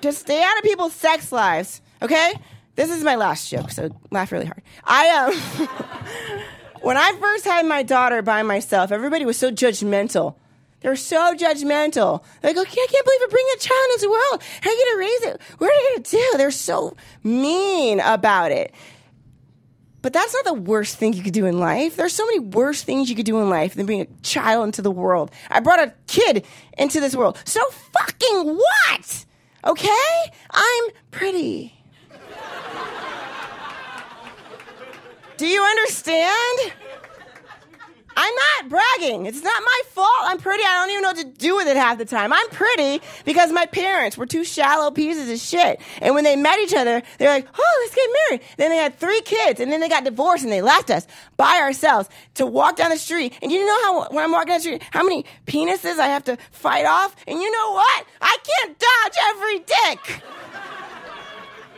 Just 0.00 0.20
stay 0.20 0.42
out 0.42 0.56
of 0.58 0.62
people's 0.62 0.92
sex 0.92 1.32
lives, 1.32 1.80
okay? 2.00 2.34
This 2.76 2.90
is 2.90 3.02
my 3.02 3.14
last 3.14 3.50
joke, 3.50 3.70
so 3.70 3.90
laugh 4.10 4.30
really 4.30 4.44
hard. 4.44 4.62
I 4.84 5.08
um 5.10 6.40
when 6.82 6.98
I 6.98 7.16
first 7.18 7.46
had 7.46 7.66
my 7.66 7.82
daughter 7.82 8.20
by 8.20 8.42
myself, 8.42 8.92
everybody 8.92 9.24
was 9.24 9.38
so 9.38 9.50
judgmental. 9.50 10.36
They 10.80 10.90
were 10.90 10.96
so 10.96 11.34
judgmental. 11.34 12.22
Like, 12.42 12.56
okay, 12.56 12.80
I 12.80 12.86
can't 12.90 13.04
believe 13.04 13.20
you're 13.20 13.28
bringing 13.30 13.54
a 13.56 13.60
child 13.60 13.88
into 13.94 14.02
the 14.02 14.10
world. 14.10 14.42
How 14.60 14.70
are 14.70 14.72
you 14.74 14.86
gonna 14.86 14.98
raise 14.98 15.22
it? 15.22 15.40
What 15.58 15.70
are 15.70 15.74
you 15.74 15.88
gonna 15.90 16.02
do? 16.02 16.38
They're 16.38 16.50
so 16.50 16.96
mean 17.24 17.98
about 18.00 18.52
it. 18.52 18.74
But 20.02 20.12
that's 20.12 20.34
not 20.34 20.44
the 20.44 20.54
worst 20.54 20.98
thing 20.98 21.14
you 21.14 21.22
could 21.22 21.32
do 21.32 21.46
in 21.46 21.58
life. 21.58 21.96
There's 21.96 22.12
so 22.12 22.26
many 22.26 22.38
worse 22.38 22.82
things 22.82 23.08
you 23.08 23.16
could 23.16 23.26
do 23.26 23.40
in 23.40 23.48
life 23.48 23.74
than 23.74 23.86
bring 23.86 24.02
a 24.02 24.06
child 24.22 24.66
into 24.66 24.82
the 24.82 24.90
world. 24.90 25.30
I 25.50 25.60
brought 25.60 25.80
a 25.80 25.94
kid 26.06 26.44
into 26.76 27.00
this 27.00 27.16
world. 27.16 27.38
So 27.44 27.60
fucking 27.70 28.54
what? 28.56 29.24
Okay? 29.64 30.14
I'm 30.52 30.84
pretty. 31.10 31.75
Do 35.36 35.46
you 35.46 35.62
understand? 35.62 36.72
I'm 38.18 38.34
not 38.34 38.70
bragging. 38.70 39.26
It's 39.26 39.42
not 39.42 39.62
my 39.62 39.82
fault. 39.90 40.08
I'm 40.22 40.38
pretty. 40.38 40.64
I 40.64 40.74
don't 40.80 40.90
even 40.90 41.02
know 41.02 41.08
what 41.08 41.18
to 41.18 41.24
do 41.24 41.56
with 41.56 41.66
it 41.66 41.76
half 41.76 41.98
the 41.98 42.06
time. 42.06 42.32
I'm 42.32 42.48
pretty 42.48 43.02
because 43.26 43.52
my 43.52 43.66
parents 43.66 44.16
were 44.16 44.24
two 44.24 44.42
shallow 44.42 44.90
pieces 44.90 45.30
of 45.30 45.38
shit. 45.38 45.82
And 46.00 46.14
when 46.14 46.24
they 46.24 46.34
met 46.34 46.58
each 46.60 46.72
other, 46.72 47.02
they're 47.18 47.28
like, 47.28 47.46
oh, 47.54 47.80
let's 47.82 47.94
get 47.94 48.10
married. 48.30 48.40
Then 48.56 48.70
they 48.70 48.78
had 48.78 48.98
three 48.98 49.20
kids 49.20 49.60
and 49.60 49.70
then 49.70 49.80
they 49.80 49.90
got 49.90 50.04
divorced 50.04 50.44
and 50.44 50.52
they 50.52 50.62
left 50.62 50.90
us 50.90 51.06
by 51.36 51.58
ourselves 51.60 52.08
to 52.34 52.46
walk 52.46 52.76
down 52.76 52.88
the 52.88 52.96
street. 52.96 53.34
And 53.42 53.52
you 53.52 53.66
know 53.66 53.82
how, 53.82 54.08
when 54.08 54.24
I'm 54.24 54.32
walking 54.32 54.48
down 54.48 54.58
the 54.58 54.62
street, 54.62 54.82
how 54.90 55.02
many 55.02 55.26
penises 55.46 55.98
I 55.98 56.06
have 56.06 56.24
to 56.24 56.38
fight 56.52 56.86
off? 56.86 57.14
And 57.26 57.38
you 57.38 57.50
know 57.50 57.72
what? 57.72 58.06
I 58.22 58.38
can't 58.42 58.78
dodge 58.78 59.16
every 59.28 59.58
dick. 59.58 60.22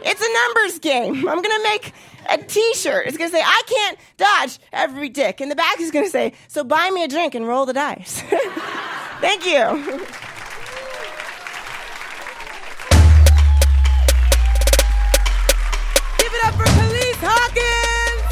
It's 0.03 0.21
a 0.21 0.33
numbers 0.33 0.79
game. 0.79 1.29
I'm 1.29 1.43
going 1.43 1.57
to 1.57 1.63
make 1.63 1.93
a 2.29 2.39
t-shirt. 2.39 3.07
It's 3.07 3.17
going 3.17 3.31
to 3.31 3.37
say, 3.37 3.43
I 3.43 3.63
can't 3.67 3.99
dodge 4.17 4.59
every 4.73 5.09
dick. 5.09 5.41
And 5.41 5.51
the 5.51 5.57
back 5.57 5.81
is 5.81 5.91
going 5.91 6.05
to 6.05 6.11
say, 6.11 6.33
so 6.49 6.65
buy 6.65 6.91
me 6.91 7.05
a 7.05 7.09
drink 7.09 7.35
and 7.35 7.47
roll 7.47 7.67
the 7.67 7.73
dice. 7.73 8.23
Thank 9.21 9.45
you. 9.47 9.99
Give 16.19 16.33
it 16.33 16.45
up 16.45 16.55
for 16.55 16.65
Calise 16.65 17.19
Hawkins. 17.21 18.25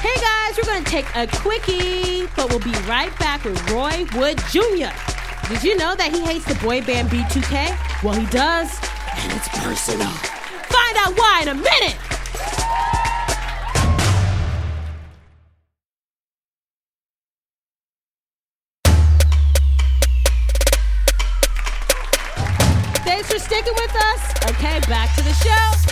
Hey 0.00 0.14
guys, 0.20 0.56
we're 0.56 0.64
gonna 0.64 0.84
take 0.84 1.06
a 1.16 1.26
quickie, 1.38 2.26
but 2.36 2.48
we'll 2.50 2.60
be 2.60 2.72
right 2.86 3.16
back 3.18 3.44
with 3.44 3.58
Roy 3.70 4.06
Wood 4.14 4.38
Jr. 4.50 4.92
Did 5.48 5.62
you 5.62 5.76
know 5.76 5.94
that 5.94 6.10
he 6.12 6.20
hates 6.20 6.46
the 6.46 6.54
boy 6.56 6.80
band 6.82 7.10
B2K? 7.10 8.02
Well, 8.02 8.14
he 8.14 8.24
does, 8.26 8.80
and 9.24 9.32
it's 9.32 9.48
personal. 9.58 10.08
Find 10.68 10.96
out 10.98 11.16
why 11.18 11.40
in 11.42 11.48
a 11.48 11.54
minute. 11.54 11.96
Thanks 23.04 23.30
for 23.32 23.38
sticking 23.38 23.74
with 23.74 23.94
us. 23.94 24.50
Okay, 24.50 24.80
back 24.88 25.14
to 25.16 25.22
the 25.22 25.32
show. 25.34 25.90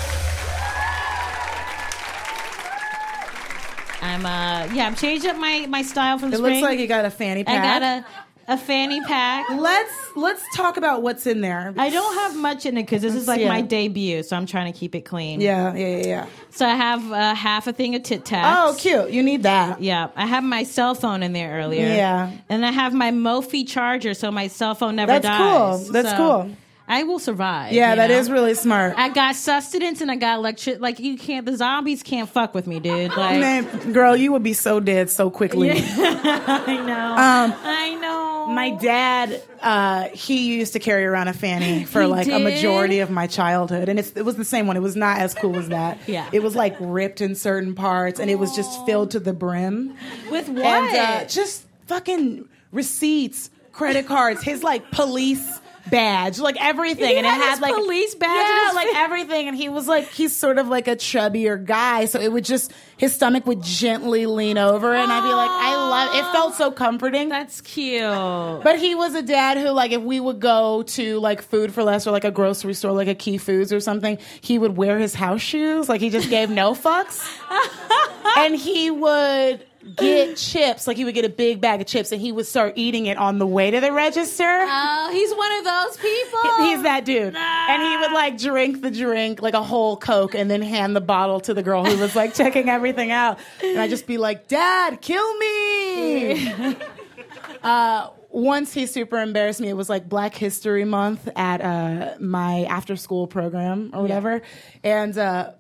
I'm 4.05 4.27
uh 4.27 4.73
yeah, 4.75 4.87
I'm 4.87 4.97
changing 4.97 5.31
up 5.31 5.37
my 5.37 5.67
my 5.69 5.83
style 5.83 6.19
from 6.19 6.33
It 6.33 6.39
spring. 6.39 6.55
looks 6.55 6.63
like 6.63 6.79
you 6.81 6.87
got 6.89 7.05
a 7.05 7.11
fanny 7.11 7.43
I 7.43 7.45
pack. 7.45 7.81
got 7.81 7.83
a 7.83 8.22
a 8.49 8.59
fanny 8.59 9.01
pack. 9.03 9.49
Let's 9.51 9.93
let's 10.17 10.43
talk 10.57 10.77
about 10.77 11.03
what's 11.03 11.27
in 11.27 11.41
there. 11.41 11.73
I 11.79 11.91
don't 11.91 12.15
have 12.15 12.37
much 12.37 12.67
in 12.67 12.77
it 12.77 12.83
because 12.83 13.03
this 13.03 13.15
is 13.15 13.29
like 13.29 13.41
Yeah. 13.41 13.49
my 13.49 13.61
debut, 13.61 14.23
so 14.23 14.37
I'm 14.37 14.47
trying 14.47 14.73
to 14.73 14.79
keep 14.79 14.95
it 14.95 15.03
clean. 15.03 15.41
yeah, 15.41 15.75
yeah, 15.75 15.97
yeah, 15.97 16.07
yeah. 16.07 16.27
So 16.51 16.67
I 16.67 16.75
have 16.75 17.13
uh, 17.13 17.35
half 17.35 17.67
a 17.67 17.73
thing 17.73 17.95
of 17.95 18.03
Tic 18.03 18.25
Tacs. 18.25 18.43
Oh, 18.45 18.75
cute. 18.79 19.11
You 19.11 19.23
need 19.23 19.45
that. 19.45 19.81
Yeah, 19.83 20.09
I 20.17 20.27
have 20.27 20.45
my 20.45 20.65
cell 20.65 20.95
phone 20.95 21.23
in 21.23 21.33
there 21.33 21.53
earlier. 21.63 21.87
Yeah. 21.87 22.31
and 22.49 22.67
I 22.67 22.71
have 22.71 22.93
my 22.93 23.11
Mophie 23.11 23.67
charger, 23.67 24.15
so 24.15 24.31
my 24.31 24.49
cell 24.49 24.75
phone 24.75 24.97
never 24.97 25.13
dies. 25.13 25.23
That's 25.23 25.39
dies. 25.39 25.85
cool. 25.85 25.93
That's 25.93 26.11
So 26.11 26.17
cool. 26.17 26.57
I 26.89 27.05
will 27.05 27.21
survive. 27.21 27.73
Yeah, 27.73 27.91
you 27.91 27.97
that 27.97 28.11
know? 28.11 28.17
is 28.19 28.29
really 28.31 28.55
smart. 28.55 28.95
I 28.99 29.09
got 29.09 29.37
sustenance 29.37 30.01
and 30.03 30.11
I 30.11 30.17
got 30.17 30.39
electric. 30.39 30.81
Like 30.81 30.99
you 30.99 31.17
can't, 31.17 31.47
the 31.47 31.57
zombies 31.57 32.03
can't 32.03 32.29
fuck 32.29 32.55
with 32.55 32.67
me, 32.67 32.81
dude. 32.81 33.17
Like 33.17 33.39
Man, 33.41 33.93
girl, 33.93 34.15
you 34.17 34.33
would 34.33 34.43
be 34.43 34.53
so 34.53 34.79
dead 34.81 35.09
so 35.09 35.31
quickly. 35.31 35.71
I 35.75 36.77
know. 36.85 37.15
I 37.17 37.95
know. 37.95 38.32
My 38.49 38.71
dad, 38.71 39.43
uh, 39.61 40.09
he 40.13 40.55
used 40.57 40.73
to 40.75 40.79
carry 40.79 41.05
around 41.05 41.29
a 41.29 41.33
fanny 41.33 41.85
for 41.93 42.03
He 42.03 42.07
like 42.09 42.27
a 42.27 42.39
did? 42.39 42.45
majority 42.45 43.01
of 43.01 43.11
my 43.11 43.27
childhood, 43.27 43.89
and 43.89 43.99
it's, 43.99 44.11
it 44.13 44.25
was 44.25 44.37
the 44.37 44.45
same 44.45 44.67
one. 44.67 44.77
It 44.77 44.81
was 44.83 44.97
not 44.97 45.19
as 45.19 45.35
cool 45.35 45.57
as 45.57 45.69
that. 45.69 45.99
Yeah. 46.07 46.29
it 46.33 46.43
was 46.43 46.55
like 46.55 46.77
ripped 46.81 47.21
in 47.21 47.35
certain 47.35 47.75
parts, 47.75 48.19
and 48.21 48.31
it 48.31 48.39
was 48.39 48.55
just 48.55 48.85
filled 48.87 49.13
to 49.13 49.21
the 49.21 49.33
brim. 49.33 49.97
with 50.31 50.49
what? 50.49 50.65
And 50.65 50.97
uh, 50.97 51.25
just 51.29 51.67
fucking 51.87 52.49
receipts, 52.73 53.51
credit 53.73 54.07
cards, 54.07 54.43
his 54.43 54.63
like 54.63 54.91
police 54.91 55.61
badge, 55.91 56.39
like 56.39 56.57
everything, 56.61 57.11
He 57.11 57.17
and 57.17 57.27
it 57.27 57.31
had 57.31 57.41
had 57.41 57.51
his 57.53 57.61
like 57.61 57.75
police 57.75 58.15
badge 58.15 58.29
yeah, 58.31 58.71
like 58.75 58.89
everything. 58.95 59.49
And 59.49 59.57
he 59.57 59.69
was 59.69 59.89
like, 59.89 60.09
he's 60.09 60.35
sort 60.35 60.59
of 60.59 60.69
like 60.69 60.89
a 60.89 60.97
chubbier 60.97 61.63
guy, 61.63 62.05
so 62.07 62.21
it 62.21 62.33
would 62.33 62.45
just 62.45 62.73
his 62.97 63.13
stomach 63.13 63.47
would 63.47 63.63
gently 63.63 64.27
lean 64.27 64.59
over, 64.59 64.95
and 64.95 65.11
I'd 65.11 65.23
be 65.23 65.35
like, 65.35 65.51
I 65.51 65.75
love. 65.75 66.15
It 66.15 66.33
felt 66.33 66.55
so 66.55 66.71
comforting. 66.71 67.29
That's 67.31 67.61
cute. 67.61 68.01
But 68.01 68.79
he 68.79 68.95
was 68.95 69.15
a 69.15 69.23
dad 69.23 69.59
who, 69.59 69.71
like, 69.71 69.91
if 69.91 70.03
we 70.03 70.21
would 70.21 70.39
go 70.39 70.85
to 70.85 71.19
like 71.19 71.43
Food 71.43 71.75
for 71.75 71.83
Less 71.83 72.07
or 72.07 72.13
like 72.13 72.25
a 72.25 72.31
grocery 72.31 72.75
store, 72.75 72.93
like 72.93 73.09
a 73.09 73.15
Key 73.17 73.39
Foods 73.39 73.73
or 73.73 73.81
something, 73.81 74.19
he 74.41 74.59
would 74.59 74.77
wear 74.77 74.99
his 74.99 75.15
house 75.15 75.41
shoes. 75.41 75.89
Like, 75.89 76.01
he 76.01 76.11
just 76.11 76.31
gave 76.31 76.49
no 76.49 76.75
fucks. 76.75 77.27
and 78.37 78.55
he 78.55 78.91
would 78.91 79.65
get 79.97 80.37
chips. 80.37 80.87
Like, 80.87 80.97
he 80.97 81.05
would 81.05 81.15
get 81.15 81.25
a 81.25 81.29
big 81.29 81.61
bag 81.61 81.81
of 81.81 81.87
chips 81.87 82.13
and 82.13 82.21
he 82.21 82.33
would 82.33 82.47
start 82.47 82.75
eating 82.77 83.07
it 83.07 83.17
on 83.17 83.39
the 83.39 83.47
way 83.47 83.71
to 83.71 83.81
the 83.81 83.93
register. 83.93 84.45
Oh, 84.45 85.11
he's 85.13 85.35
one 85.35 85.53
of 85.59 85.65
those 85.65 85.97
people. 85.97 86.65
He's 86.65 86.83
that 86.83 87.05
dude. 87.05 87.35
And 87.35 87.83
he 87.83 87.97
would 87.99 88.13
like 88.13 88.39
drink 88.39 88.83
the 88.83 88.91
drink, 88.91 89.43
like 89.43 89.55
a 89.55 89.63
whole 89.63 89.97
Coke, 89.97 90.35
and 90.35 90.51
then 90.51 90.63
hand 90.63 90.97
the 90.97 91.01
bottle 91.01 91.41
to 91.41 91.55
the 91.55 91.63
girl 91.63 91.85
who 91.85 91.99
was 91.99 92.17
like 92.17 92.35
checking 92.35 92.69
everything 92.69 93.11
out. 93.11 93.39
And 93.63 93.79
I'd 93.79 93.91
just 93.91 94.07
be 94.07 94.19
like, 94.19 94.49
Dad, 94.49 95.01
kill 95.01 95.37
me. 95.39 96.77
uh, 97.63 98.09
once 98.33 98.73
he 98.73 98.87
super 98.87 99.21
embarrassed 99.21 99.61
me, 99.61 99.69
it 99.69 99.77
was 99.77 99.89
like 99.89 100.09
Black 100.09 100.35
History 100.35 100.85
Month 100.85 101.29
at 101.37 101.61
uh, 101.61 102.15
my 102.19 102.65
after 102.65 102.97
school 102.97 103.27
program 103.27 103.91
or 103.93 104.01
whatever. 104.01 104.43
And 104.83 105.17
uh, 105.17 105.51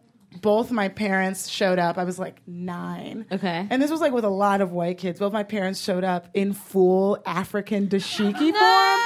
both 0.41 0.70
my 0.70 0.89
parents 0.89 1.49
showed 1.49 1.78
up. 1.78 1.99
I 1.99 2.05
was 2.05 2.18
like 2.18 2.41
nine. 2.47 3.26
Okay. 3.30 3.66
And 3.68 3.83
this 3.83 3.91
was 3.91 4.01
like 4.01 4.12
with 4.12 4.24
a 4.24 4.30
lot 4.30 4.61
of 4.61 4.72
white 4.72 4.99
kids. 4.99 5.18
Both 5.18 5.33
my 5.33 5.43
parents 5.43 5.80
showed 5.80 6.05
up 6.05 6.28
in 6.35 6.53
full 6.53 7.22
African 7.26 7.89
dashiki 7.89 8.53
form. 8.53 9.01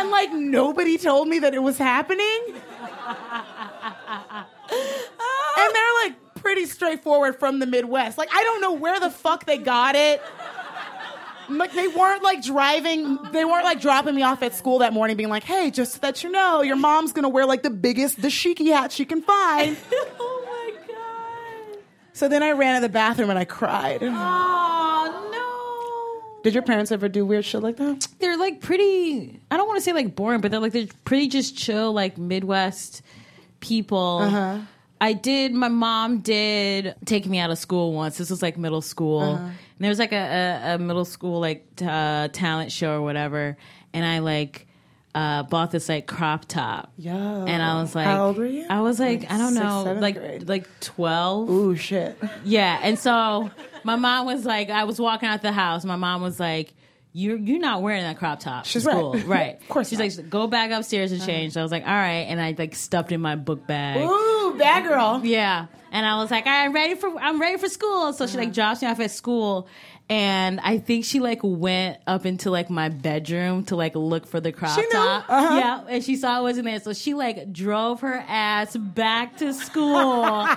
And 0.00 0.10
like 0.10 0.32
nobody 0.32 0.98
told 0.98 1.28
me 1.28 1.38
that 1.40 1.54
it 1.54 1.62
was 1.62 1.78
happening. 1.78 2.40
and 2.48 2.56
they're 4.70 5.94
like 6.04 6.14
pretty 6.36 6.66
straightforward 6.66 7.38
from 7.38 7.58
the 7.58 7.66
Midwest. 7.66 8.18
Like 8.18 8.30
I 8.32 8.42
don't 8.42 8.60
know 8.60 8.72
where 8.72 8.98
the 8.98 9.10
fuck 9.10 9.44
they 9.46 9.58
got 9.58 9.94
it. 9.94 10.22
Like 11.48 11.72
they 11.72 11.88
weren't 11.88 12.22
like 12.22 12.42
driving, 12.42 13.18
they 13.32 13.44
weren't 13.44 13.64
like 13.64 13.80
dropping 13.80 14.14
me 14.14 14.22
off 14.22 14.42
at 14.42 14.54
school 14.54 14.78
that 14.78 14.92
morning, 14.94 15.16
being 15.16 15.28
like, 15.28 15.44
"Hey, 15.44 15.70
just 15.70 15.92
so 15.92 15.98
that 16.00 16.22
you 16.22 16.30
know, 16.30 16.62
your 16.62 16.76
mom's 16.76 17.12
gonna 17.12 17.28
wear 17.28 17.44
like 17.44 17.62
the 17.62 17.70
biggest 17.70 18.18
dashiki 18.20 18.72
hat 18.72 18.92
she 18.92 19.04
can 19.04 19.20
find." 19.20 19.76
so 22.14 22.28
then 22.28 22.42
I 22.42 22.52
ran 22.52 22.76
to 22.76 22.80
the 22.80 22.92
bathroom 22.92 23.28
and 23.28 23.38
I 23.38 23.44
cried. 23.44 23.98
Oh 24.02 25.30
no! 25.32 26.40
Did 26.42 26.54
your 26.54 26.62
parents 26.62 26.90
ever 26.92 27.08
do 27.08 27.24
weird 27.26 27.44
shit 27.44 27.62
like 27.62 27.76
that? 27.76 28.06
they're 28.18 28.36
like 28.38 28.60
pretty 28.60 29.38
I 29.50 29.56
don't 29.58 29.68
want 29.68 29.76
to 29.78 29.82
say 29.84 29.92
like 29.92 30.14
boring, 30.16 30.40
but 30.40 30.50
they're 30.50 30.60
like 30.60 30.72
they're 30.72 30.86
pretty 31.04 31.28
just 31.28 31.56
chill, 31.56 31.92
like 31.92 32.16
Midwest 32.18 33.02
people. 33.60 34.18
Uh-huh. 34.22 34.58
I 35.00 35.12
did. 35.12 35.52
My 35.52 35.68
mom 35.68 36.18
did 36.20 36.94
take 37.04 37.26
me 37.26 37.38
out 37.38 37.50
of 37.50 37.58
school 37.58 37.92
once. 37.92 38.16
This 38.16 38.30
was 38.30 38.40
like 38.42 38.56
middle 38.56 38.80
school, 38.80 39.20
Uh-huh. 39.20 39.44
and 39.44 39.54
there 39.80 39.90
was 39.90 39.98
like 39.98 40.12
a, 40.12 40.60
a, 40.64 40.74
a 40.74 40.78
middle 40.78 41.04
school 41.04 41.40
like 41.40 41.76
t- 41.76 41.84
uh, 41.84 42.28
talent 42.28 42.72
show 42.72 42.92
or 42.94 43.02
whatever, 43.02 43.56
and 43.92 44.04
I 44.06 44.20
like 44.20 44.66
uh, 45.14 45.42
bought 45.44 45.70
this 45.70 45.88
like 45.88 46.06
crop 46.06 46.44
top. 46.46 46.92
Yeah. 46.96 47.14
and 47.46 47.62
I 47.62 47.80
was 47.80 47.94
like, 47.94 48.06
How 48.06 48.26
old 48.26 48.36
were 48.38 48.46
you? 48.46 48.66
I 48.68 48.80
was 48.80 48.98
like, 48.98 49.20
Like 49.20 49.30
I 49.32 49.38
don't 49.38 49.52
sixth, 49.54 49.64
know, 49.64 49.92
like 50.00 50.16
grade? 50.16 50.48
like 50.48 50.68
twelve. 50.80 51.48
Ooh, 51.48 51.76
shit. 51.76 52.18
Yeah, 52.44 52.80
and 52.82 52.98
so 52.98 53.50
my 53.84 53.96
mom 53.96 54.26
was 54.26 54.44
like, 54.44 54.70
I 54.70 54.84
was 54.84 54.98
walking 55.00 55.28
out 55.28 55.42
the 55.42 55.52
house. 55.52 55.84
My 55.84 55.96
mom 55.96 56.20
was 56.22 56.40
like, 56.40 56.74
"You're 57.12 57.36
you're 57.36 57.60
not 57.60 57.80
wearing 57.82 58.02
that 58.02 58.18
crop 58.18 58.40
top." 58.40 58.64
to 58.64 58.70
She's 58.70 58.84
right. 58.84 58.92
school. 58.96 59.14
right? 59.26 59.60
Of 59.60 59.68
course 59.68 59.88
She's 59.90 59.98
not. 59.98 60.06
Uh-huh. 60.08 60.16
like, 60.22 60.30
"Go 60.30 60.46
back 60.48 60.70
upstairs 60.72 61.12
and 61.12 61.24
change." 61.24 61.52
So 61.52 61.60
I 61.60 61.62
was 61.62 61.70
like, 61.72 61.86
"All 61.86 61.92
right," 61.94 62.26
and 62.28 62.40
I 62.40 62.54
like 62.58 62.74
stuffed 62.74 63.12
in 63.12 63.20
my 63.20 63.36
book 63.36 63.66
bag. 63.68 64.00
Ooh, 64.08 64.54
bad 64.58 64.84
girl. 64.84 65.20
Yeah, 65.24 65.66
and 65.94 66.04
I 66.04 66.16
was 66.16 66.30
like, 66.30 66.46
"I'm 66.46 66.72
ready 66.74 66.94
for 66.94 67.08
I'm 67.18 67.40
ready 67.40 67.56
for 67.56 67.68
school." 67.70 68.12
So 68.12 68.26
she 68.26 68.36
like 68.36 68.48
Uh-huh. 68.48 68.54
drops 68.54 68.82
me 68.82 68.88
off 68.88 69.00
at 69.00 69.10
school. 69.10 69.66
And 70.10 70.60
I 70.60 70.76
think 70.76 71.06
she 71.06 71.18
like 71.20 71.40
went 71.42 71.98
up 72.06 72.26
into 72.26 72.50
like 72.50 72.68
my 72.68 72.90
bedroom 72.90 73.64
to 73.66 73.76
like 73.76 73.94
look 73.94 74.26
for 74.26 74.38
the 74.38 74.52
crop 74.52 74.78
top. 74.92 75.24
Uh-huh. 75.30 75.54
Yeah, 75.56 75.84
and 75.88 76.04
she 76.04 76.16
saw 76.16 76.38
it 76.40 76.42
wasn't 76.42 76.66
there, 76.66 76.78
so 76.80 76.92
she 76.92 77.14
like 77.14 77.50
drove 77.50 78.02
her 78.02 78.22
ass 78.28 78.76
back 78.76 79.38
to 79.38 79.54
school. 79.54 80.46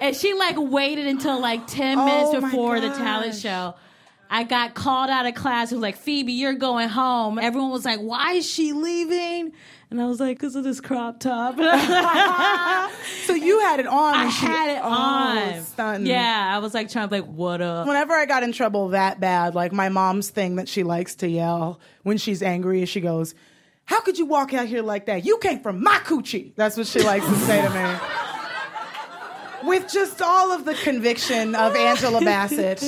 And 0.00 0.14
she 0.14 0.32
like 0.32 0.54
waited 0.56 1.08
until 1.08 1.40
like 1.40 1.66
10 1.66 1.98
minutes 1.98 2.30
Oh 2.32 2.40
before 2.40 2.78
the 2.80 2.88
talent 2.90 3.34
show. 3.34 3.74
I 4.30 4.44
got 4.44 4.74
called 4.74 5.10
out 5.10 5.26
of 5.26 5.34
class. 5.34 5.72
It 5.72 5.76
was 5.76 5.82
like, 5.82 5.96
Phoebe, 5.96 6.32
you're 6.32 6.52
going 6.52 6.88
home. 6.88 7.38
Everyone 7.38 7.70
was 7.70 7.84
like, 7.84 8.00
why 8.00 8.32
is 8.34 8.48
she 8.48 8.72
leaving? 8.72 9.52
And 9.90 10.02
I 10.02 10.06
was 10.06 10.20
like, 10.20 10.38
because 10.38 10.54
of 10.54 10.64
this 10.64 10.80
crop 10.80 11.20
top. 11.20 11.56
So 13.24 13.34
you 13.34 13.60
had 13.60 13.78
it 13.78 13.86
on. 13.86 14.14
I 14.14 14.24
had 14.24 14.76
it 14.76 14.80
oh, 14.82 14.88
on. 14.88 15.62
Stunning. 15.62 16.06
Yeah, 16.06 16.50
I 16.54 16.58
was 16.58 16.72
like 16.72 16.90
trying 16.90 17.08
to 17.08 17.14
like, 17.14 17.26
what 17.26 17.60
up? 17.60 17.86
Whenever 17.86 18.14
I 18.14 18.24
got 18.24 18.42
in 18.42 18.52
trouble 18.52 18.88
that 18.88 19.20
bad, 19.20 19.54
like 19.54 19.70
my 19.70 19.90
mom's 19.90 20.30
thing 20.30 20.56
that 20.56 20.66
she 20.66 20.82
likes 20.82 21.14
to 21.16 21.28
yell 21.28 21.78
when 22.04 22.16
she's 22.16 22.42
angry, 22.42 22.86
she 22.86 23.02
goes, 23.02 23.34
"How 23.84 24.00
could 24.00 24.18
you 24.18 24.24
walk 24.24 24.54
out 24.54 24.66
here 24.66 24.82
like 24.82 25.06
that? 25.06 25.26
You 25.26 25.36
came 25.38 25.60
from 25.60 25.82
my 25.82 25.98
coochie." 25.98 26.52
That's 26.56 26.78
what 26.78 26.86
she 26.86 27.02
likes 27.02 27.26
to 27.26 27.34
say 27.36 27.60
to 27.60 27.70
me. 29.62 29.68
With 29.68 29.92
just 29.92 30.22
all 30.22 30.50
of 30.52 30.64
the 30.64 30.74
conviction 30.74 31.54
of 31.54 31.76
Angela 31.76 32.22
Bassett 32.22 32.80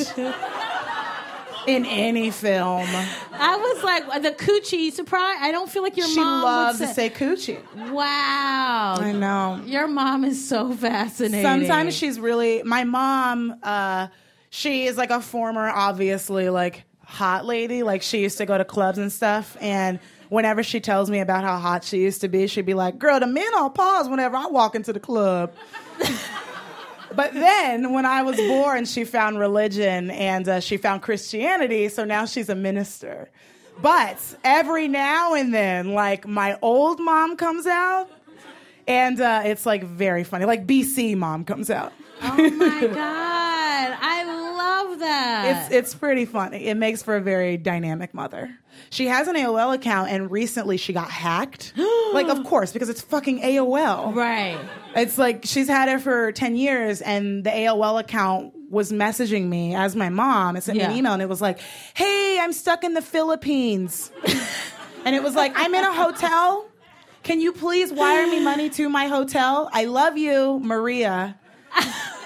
in 1.66 1.84
any 1.84 2.30
film, 2.30 2.86
I 3.32 3.56
was 3.56 3.84
like, 3.84 4.22
the 4.22 4.32
coochie 4.32 4.92
surprise. 4.92 5.38
I 5.40 5.52
don't 5.52 5.70
feel 5.70 5.82
like 5.82 5.96
your 5.96 6.06
mom. 6.06 6.14
she 6.14 6.20
mom 6.20 6.42
loves 6.42 6.80
would 6.80 6.88
to 6.88 6.94
say 6.94 7.10
coochie. 7.10 7.90
wow. 7.90 8.96
I 8.98 9.12
know. 9.12 9.60
Your 9.66 9.86
mom 9.88 10.24
is 10.24 10.48
so 10.48 10.72
fascinating. 10.72 11.42
Sometimes 11.42 11.94
she's 11.96 12.18
really 12.18 12.62
my 12.62 12.84
mom. 12.84 13.56
uh 13.62 14.08
She 14.50 14.86
is 14.86 14.96
like 14.96 15.10
a 15.10 15.20
former, 15.20 15.68
obviously 15.68 16.48
like 16.48 16.84
hot 17.04 17.44
lady. 17.44 17.82
Like 17.82 18.02
she 18.02 18.20
used 18.20 18.38
to 18.38 18.46
go 18.46 18.56
to 18.58 18.64
clubs 18.64 18.98
and 18.98 19.12
stuff, 19.12 19.56
and 19.60 19.98
whenever 20.28 20.62
she 20.62 20.80
tells 20.80 21.10
me 21.10 21.20
about 21.20 21.44
how 21.44 21.58
hot 21.58 21.84
she 21.84 21.98
used 21.98 22.20
to 22.22 22.28
be, 22.28 22.46
she'd 22.46 22.66
be 22.66 22.74
like, 22.74 22.98
"Girl, 22.98 23.20
the 23.20 23.26
men 23.26 23.52
all 23.54 23.70
pause 23.70 24.08
whenever 24.08 24.36
I 24.36 24.46
walk 24.46 24.74
into 24.74 24.92
the 24.92 25.00
club." 25.00 25.52
But 27.14 27.34
then, 27.34 27.92
when 27.92 28.06
I 28.06 28.22
was 28.22 28.36
born, 28.36 28.84
she 28.84 29.04
found 29.04 29.38
religion 29.38 30.10
and 30.10 30.48
uh, 30.48 30.60
she 30.60 30.76
found 30.76 31.02
Christianity. 31.02 31.88
So 31.88 32.04
now 32.04 32.24
she's 32.24 32.48
a 32.48 32.54
minister. 32.54 33.30
But 33.82 34.18
every 34.44 34.88
now 34.88 35.34
and 35.34 35.54
then, 35.54 35.94
like 35.94 36.26
my 36.26 36.58
old 36.60 37.00
mom 37.00 37.36
comes 37.36 37.66
out, 37.66 38.10
and 38.86 39.20
uh, 39.20 39.42
it's 39.44 39.64
like 39.64 39.84
very 39.84 40.24
funny. 40.24 40.44
Like 40.44 40.66
BC 40.66 41.16
mom 41.16 41.44
comes 41.44 41.70
out. 41.70 41.92
Oh 42.22 42.50
my 42.50 42.86
god, 42.86 43.96
I 44.00 44.24
that. 45.00 45.66
It's 45.66 45.74
it's 45.74 45.94
pretty 45.94 46.24
funny. 46.24 46.66
It 46.66 46.76
makes 46.76 47.02
for 47.02 47.16
a 47.16 47.20
very 47.20 47.56
dynamic 47.56 48.14
mother. 48.14 48.56
She 48.90 49.06
has 49.06 49.28
an 49.28 49.36
AOL 49.36 49.74
account, 49.74 50.10
and 50.10 50.30
recently 50.30 50.76
she 50.76 50.92
got 50.92 51.10
hacked. 51.10 51.72
like, 52.12 52.28
of 52.28 52.44
course, 52.44 52.72
because 52.72 52.88
it's 52.88 53.00
fucking 53.00 53.40
AOL. 53.42 54.14
right. 54.14 54.58
It's 54.94 55.18
like 55.18 55.42
she's 55.44 55.68
had 55.68 55.88
it 55.88 56.00
for 56.00 56.32
10 56.32 56.56
years, 56.56 57.00
and 57.02 57.44
the 57.44 57.50
AOL 57.50 58.00
account 58.00 58.54
was 58.70 58.92
messaging 58.92 59.48
me 59.48 59.74
as 59.74 59.94
my 59.96 60.08
mom. 60.08 60.56
It 60.56 60.62
sent 60.62 60.78
me 60.78 60.84
an 60.84 60.92
email, 60.92 61.12
and 61.12 61.22
it 61.22 61.28
was 61.28 61.40
like, 61.40 61.58
hey, 61.94 62.38
I'm 62.40 62.52
stuck 62.52 62.84
in 62.84 62.94
the 62.94 63.02
Philippines. 63.02 64.10
and 65.04 65.14
it 65.14 65.22
was 65.22 65.34
like, 65.34 65.52
I'm 65.56 65.74
in 65.74 65.84
a 65.84 65.92
hotel. 65.92 66.66
Can 67.22 67.40
you 67.40 67.52
please 67.52 67.92
wire 67.92 68.26
me 68.26 68.40
money 68.40 68.70
to 68.70 68.88
my 68.88 69.06
hotel? 69.06 69.68
I 69.72 69.84
love 69.84 70.16
you, 70.16 70.58
Maria. 70.60 71.38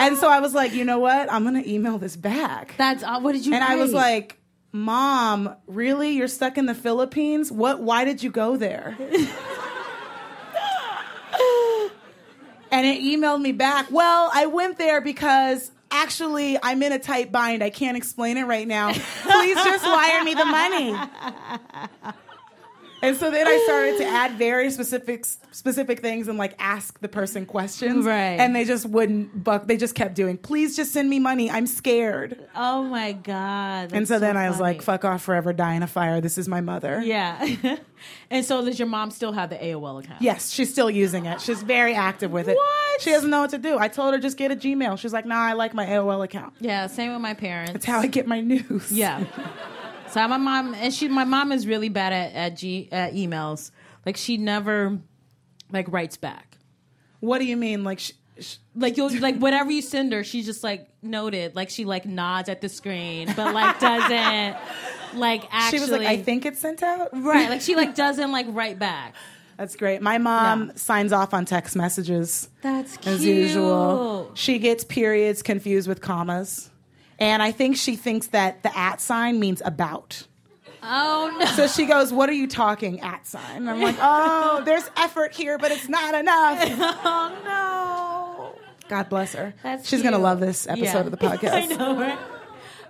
and 0.00 0.16
so 0.16 0.28
I 0.28 0.40
was 0.40 0.54
like, 0.54 0.72
you 0.72 0.84
know 0.84 0.98
what? 0.98 1.32
I'm 1.32 1.42
going 1.42 1.62
to 1.62 1.70
email 1.70 1.98
this 1.98 2.16
back. 2.16 2.74
That's 2.76 3.02
uh, 3.02 3.20
what 3.20 3.32
did 3.32 3.46
you? 3.46 3.54
And 3.54 3.64
I 3.64 3.76
was 3.76 3.92
like, 3.92 4.38
Mom, 4.72 5.54
really? 5.66 6.10
You're 6.10 6.28
stuck 6.28 6.58
in 6.58 6.66
the 6.66 6.74
Philippines? 6.74 7.50
What 7.50 7.80
why 7.80 8.04
did 8.04 8.22
you 8.22 8.30
go 8.30 8.56
there? 8.56 8.96
and 12.70 12.86
it 12.86 13.00
emailed 13.00 13.40
me 13.40 13.52
back, 13.52 13.86
Well, 13.90 14.30
I 14.32 14.46
went 14.46 14.78
there 14.78 15.00
because 15.00 15.70
actually 15.90 16.58
I'm 16.62 16.82
in 16.82 16.92
a 16.92 16.98
tight 16.98 17.32
bind. 17.32 17.62
I 17.62 17.70
can't 17.70 17.96
explain 17.96 18.36
it 18.36 18.44
right 18.44 18.68
now. 18.68 18.92
Please 18.92 19.56
just 19.56 19.84
wire 19.84 20.24
me 20.24 20.34
the 20.34 20.44
money. 20.44 20.94
And 23.02 23.16
so 23.16 23.30
then 23.30 23.46
I 23.46 23.62
started 23.66 23.98
to 23.98 24.04
add 24.04 24.32
very 24.38 24.70
specific 24.70 25.24
specific 25.50 26.00
things 26.00 26.28
and 26.28 26.38
like 26.38 26.54
ask 26.58 26.98
the 27.00 27.08
person 27.08 27.46
questions. 27.46 28.04
Right. 28.04 28.38
And 28.38 28.54
they 28.54 28.64
just 28.64 28.86
wouldn't 28.86 29.44
buck 29.44 29.66
they 29.66 29.76
just 29.76 29.94
kept 29.94 30.14
doing, 30.14 30.36
please 30.38 30.76
just 30.76 30.92
send 30.92 31.08
me 31.10 31.18
money. 31.18 31.50
I'm 31.50 31.66
scared. 31.66 32.38
oh 32.54 32.82
my 32.82 33.12
god. 33.12 33.92
And 33.92 34.08
so 34.08 34.18
then 34.18 34.36
I 34.36 34.48
was 34.48 34.60
like, 34.60 34.82
fuck 34.82 35.04
off 35.04 35.22
forever, 35.22 35.52
die 35.52 35.74
in 35.74 35.82
a 35.82 35.86
fire. 35.86 36.20
This 36.20 36.38
is 36.38 36.48
my 36.48 36.60
mother. 36.60 37.00
yeah. 37.04 37.76
and 38.30 38.44
so 38.44 38.64
does 38.64 38.78
your 38.78 38.88
mom 38.88 39.10
still 39.10 39.32
have 39.32 39.50
the 39.50 39.56
AOL 39.56 40.02
account? 40.02 40.22
Yes, 40.22 40.50
she's 40.50 40.70
still 40.70 40.90
using 40.90 41.26
it. 41.26 41.40
She's 41.40 41.62
very 41.62 41.94
active 41.94 42.30
with 42.30 42.48
it. 42.48 42.56
What? 42.56 43.00
She 43.00 43.10
doesn't 43.10 43.30
know 43.30 43.42
what 43.42 43.50
to 43.50 43.58
do. 43.58 43.78
I 43.78 43.88
told 43.88 44.14
her 44.14 44.20
just 44.20 44.36
get 44.36 44.50
a 44.50 44.56
Gmail. 44.56 44.98
She's 44.98 45.12
like, 45.12 45.26
nah, 45.26 45.40
I 45.40 45.52
like 45.52 45.74
my 45.74 45.86
AOL 45.86 46.24
account. 46.24 46.54
Yeah. 46.60 46.86
Same 46.86 47.12
with 47.12 47.20
my 47.20 47.34
parents. 47.34 47.72
That's 47.72 47.84
how 47.84 47.98
I 48.00 48.06
get 48.06 48.26
my 48.26 48.40
news. 48.40 48.90
Yeah. 48.90 49.24
so 50.10 50.26
my 50.28 50.36
mom 50.36 50.74
and 50.74 50.92
she, 50.92 51.08
my 51.08 51.24
mom 51.24 51.52
is 51.52 51.66
really 51.66 51.88
bad 51.88 52.12
at 52.12 52.32
at, 52.34 52.56
G, 52.56 52.88
at 52.92 53.14
emails. 53.14 53.70
Like 54.04 54.16
she 54.16 54.36
never 54.36 54.98
like 55.72 55.86
writes 55.90 56.16
back. 56.16 56.58
What 57.20 57.38
do 57.38 57.44
you 57.44 57.56
mean? 57.56 57.82
Like, 57.82 57.98
sh- 57.98 58.12
sh- 58.38 58.56
Like 58.74 58.96
you'll 58.96 59.10
like 59.20 59.38
whatever 59.38 59.70
you 59.70 59.82
send 59.82 60.12
her, 60.12 60.22
she's 60.22 60.46
just 60.46 60.62
like 60.62 60.88
noted. 61.02 61.56
Like 61.56 61.70
she 61.70 61.84
like 61.84 62.06
nods 62.06 62.48
at 62.48 62.60
the 62.60 62.68
screen, 62.68 63.32
but 63.36 63.52
like 63.54 63.80
doesn't 63.80 64.56
like 65.18 65.44
actually. 65.50 65.78
she 65.78 65.82
was 65.82 65.90
like, 65.90 66.06
I 66.06 66.18
think 66.22 66.46
it's 66.46 66.60
sent 66.60 66.82
out. 66.82 67.08
right. 67.12 67.50
Like 67.50 67.60
she 67.62 67.74
like 67.74 67.94
doesn't 68.04 68.30
like 68.32 68.46
write 68.50 68.78
back. 68.78 69.14
That's 69.56 69.74
great. 69.74 70.02
My 70.02 70.18
mom 70.18 70.66
Yeah. 70.66 70.72
signs 70.76 71.12
off 71.14 71.32
on 71.32 71.46
text 71.46 71.74
messages 71.76 72.50
That's 72.60 72.98
cute. 72.98 73.14
as 73.14 73.24
usual. 73.24 74.30
She 74.34 74.58
gets 74.58 74.84
periods 74.84 75.42
confused 75.42 75.88
with 75.88 76.02
commas. 76.02 76.70
And 77.18 77.42
I 77.42 77.52
think 77.52 77.76
she 77.76 77.96
thinks 77.96 78.28
that 78.28 78.62
the 78.62 78.76
at 78.76 79.00
sign 79.00 79.40
means 79.40 79.62
about. 79.64 80.26
Oh 80.82 81.34
no. 81.40 81.46
So 81.46 81.66
she 81.66 81.86
goes, 81.86 82.12
What 82.12 82.28
are 82.28 82.34
you 82.34 82.46
talking 82.46 83.00
at 83.00 83.26
sign? 83.26 83.56
And 83.56 83.70
I'm 83.70 83.80
like, 83.80 83.96
Oh, 84.00 84.62
there's 84.64 84.88
effort 84.96 85.32
here, 85.34 85.58
but 85.58 85.72
it's 85.72 85.88
not 85.88 86.14
enough. 86.14 86.58
Oh 87.04 87.42
no. 87.44 88.62
God 88.88 89.08
bless 89.08 89.32
her. 89.34 89.52
That's 89.62 89.88
She's 89.88 90.02
going 90.02 90.12
to 90.12 90.18
love 90.18 90.38
this 90.38 90.66
episode 90.68 90.84
Yeah. 90.84 91.00
of 91.00 91.10
the 91.10 91.16
podcast. 91.16 91.50
I 91.52 91.64
know, 91.66 91.98
right? 91.98 92.18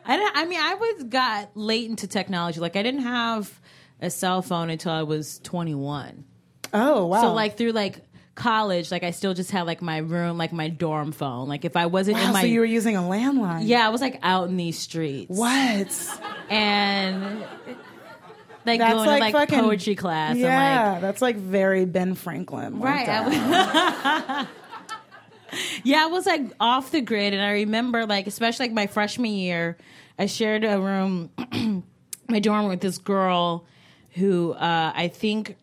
I, 0.04 0.30
I 0.34 0.44
mean, 0.44 0.60
I 0.60 0.74
was 0.74 1.04
got 1.04 1.56
late 1.56 1.88
into 1.88 2.06
technology. 2.06 2.60
Like, 2.60 2.76
I 2.76 2.82
didn't 2.82 3.00
have 3.02 3.58
a 4.02 4.10
cell 4.10 4.42
phone 4.42 4.68
until 4.68 4.92
I 4.92 5.02
was 5.04 5.38
21. 5.40 6.24
Oh, 6.74 7.06
wow. 7.06 7.22
So, 7.22 7.32
like, 7.32 7.56
through 7.56 7.72
like 7.72 8.00
college, 8.36 8.92
like, 8.92 9.02
I 9.02 9.10
still 9.10 9.34
just 9.34 9.50
had 9.50 9.62
like 9.62 9.82
my 9.82 9.98
room, 9.98 10.38
like 10.38 10.52
my 10.52 10.68
dorm 10.68 11.10
phone. 11.10 11.48
Like, 11.48 11.64
if 11.64 11.76
I 11.76 11.86
wasn't 11.86 12.18
wow, 12.18 12.26
in 12.28 12.32
my. 12.34 12.40
so 12.42 12.46
you 12.46 12.60
were 12.60 12.66
using 12.66 12.94
a 12.94 13.00
landline. 13.00 13.62
yeah, 13.66 13.84
I 13.84 13.88
was 13.88 14.00
like 14.00 14.20
out 14.22 14.48
in 14.48 14.56
these 14.56 14.78
streets. 14.78 15.36
What? 15.36 16.20
And 16.48 17.40
like 18.64 18.78
That's 18.80 18.94
going 18.94 19.06
like 19.06 19.16
to 19.16 19.20
like 19.20 19.32
fucking 19.48 19.60
poetry 19.64 19.94
class. 19.96 20.32
and, 20.32 20.40
Yeah, 20.40 20.92
like, 20.92 21.00
that's 21.00 21.22
like 21.22 21.36
very 21.36 21.84
Ben 21.84 22.14
Franklin. 22.14 22.78
Right. 22.78 23.08
Like 23.08 23.08
I 23.08 24.38
was- 24.38 24.46
yeah, 25.84 26.04
I 26.04 26.06
was 26.06 26.26
like 26.26 26.42
off 26.60 26.90
the 26.90 27.00
grid, 27.00 27.32
and 27.32 27.42
I 27.42 27.52
remember 27.52 28.06
like, 28.06 28.26
especially 28.26 28.66
like 28.66 28.74
my 28.74 28.86
freshman 28.86 29.32
year, 29.32 29.76
I 30.18 30.26
shared 30.26 30.64
a 30.64 30.80
room, 30.80 31.30
my 32.28 32.40
dorm 32.40 32.68
with 32.68 32.80
this 32.80 32.98
girl 32.98 33.64
who 34.12 34.52
uh, 34.52 34.92
I 34.94 35.08
think 35.08 35.56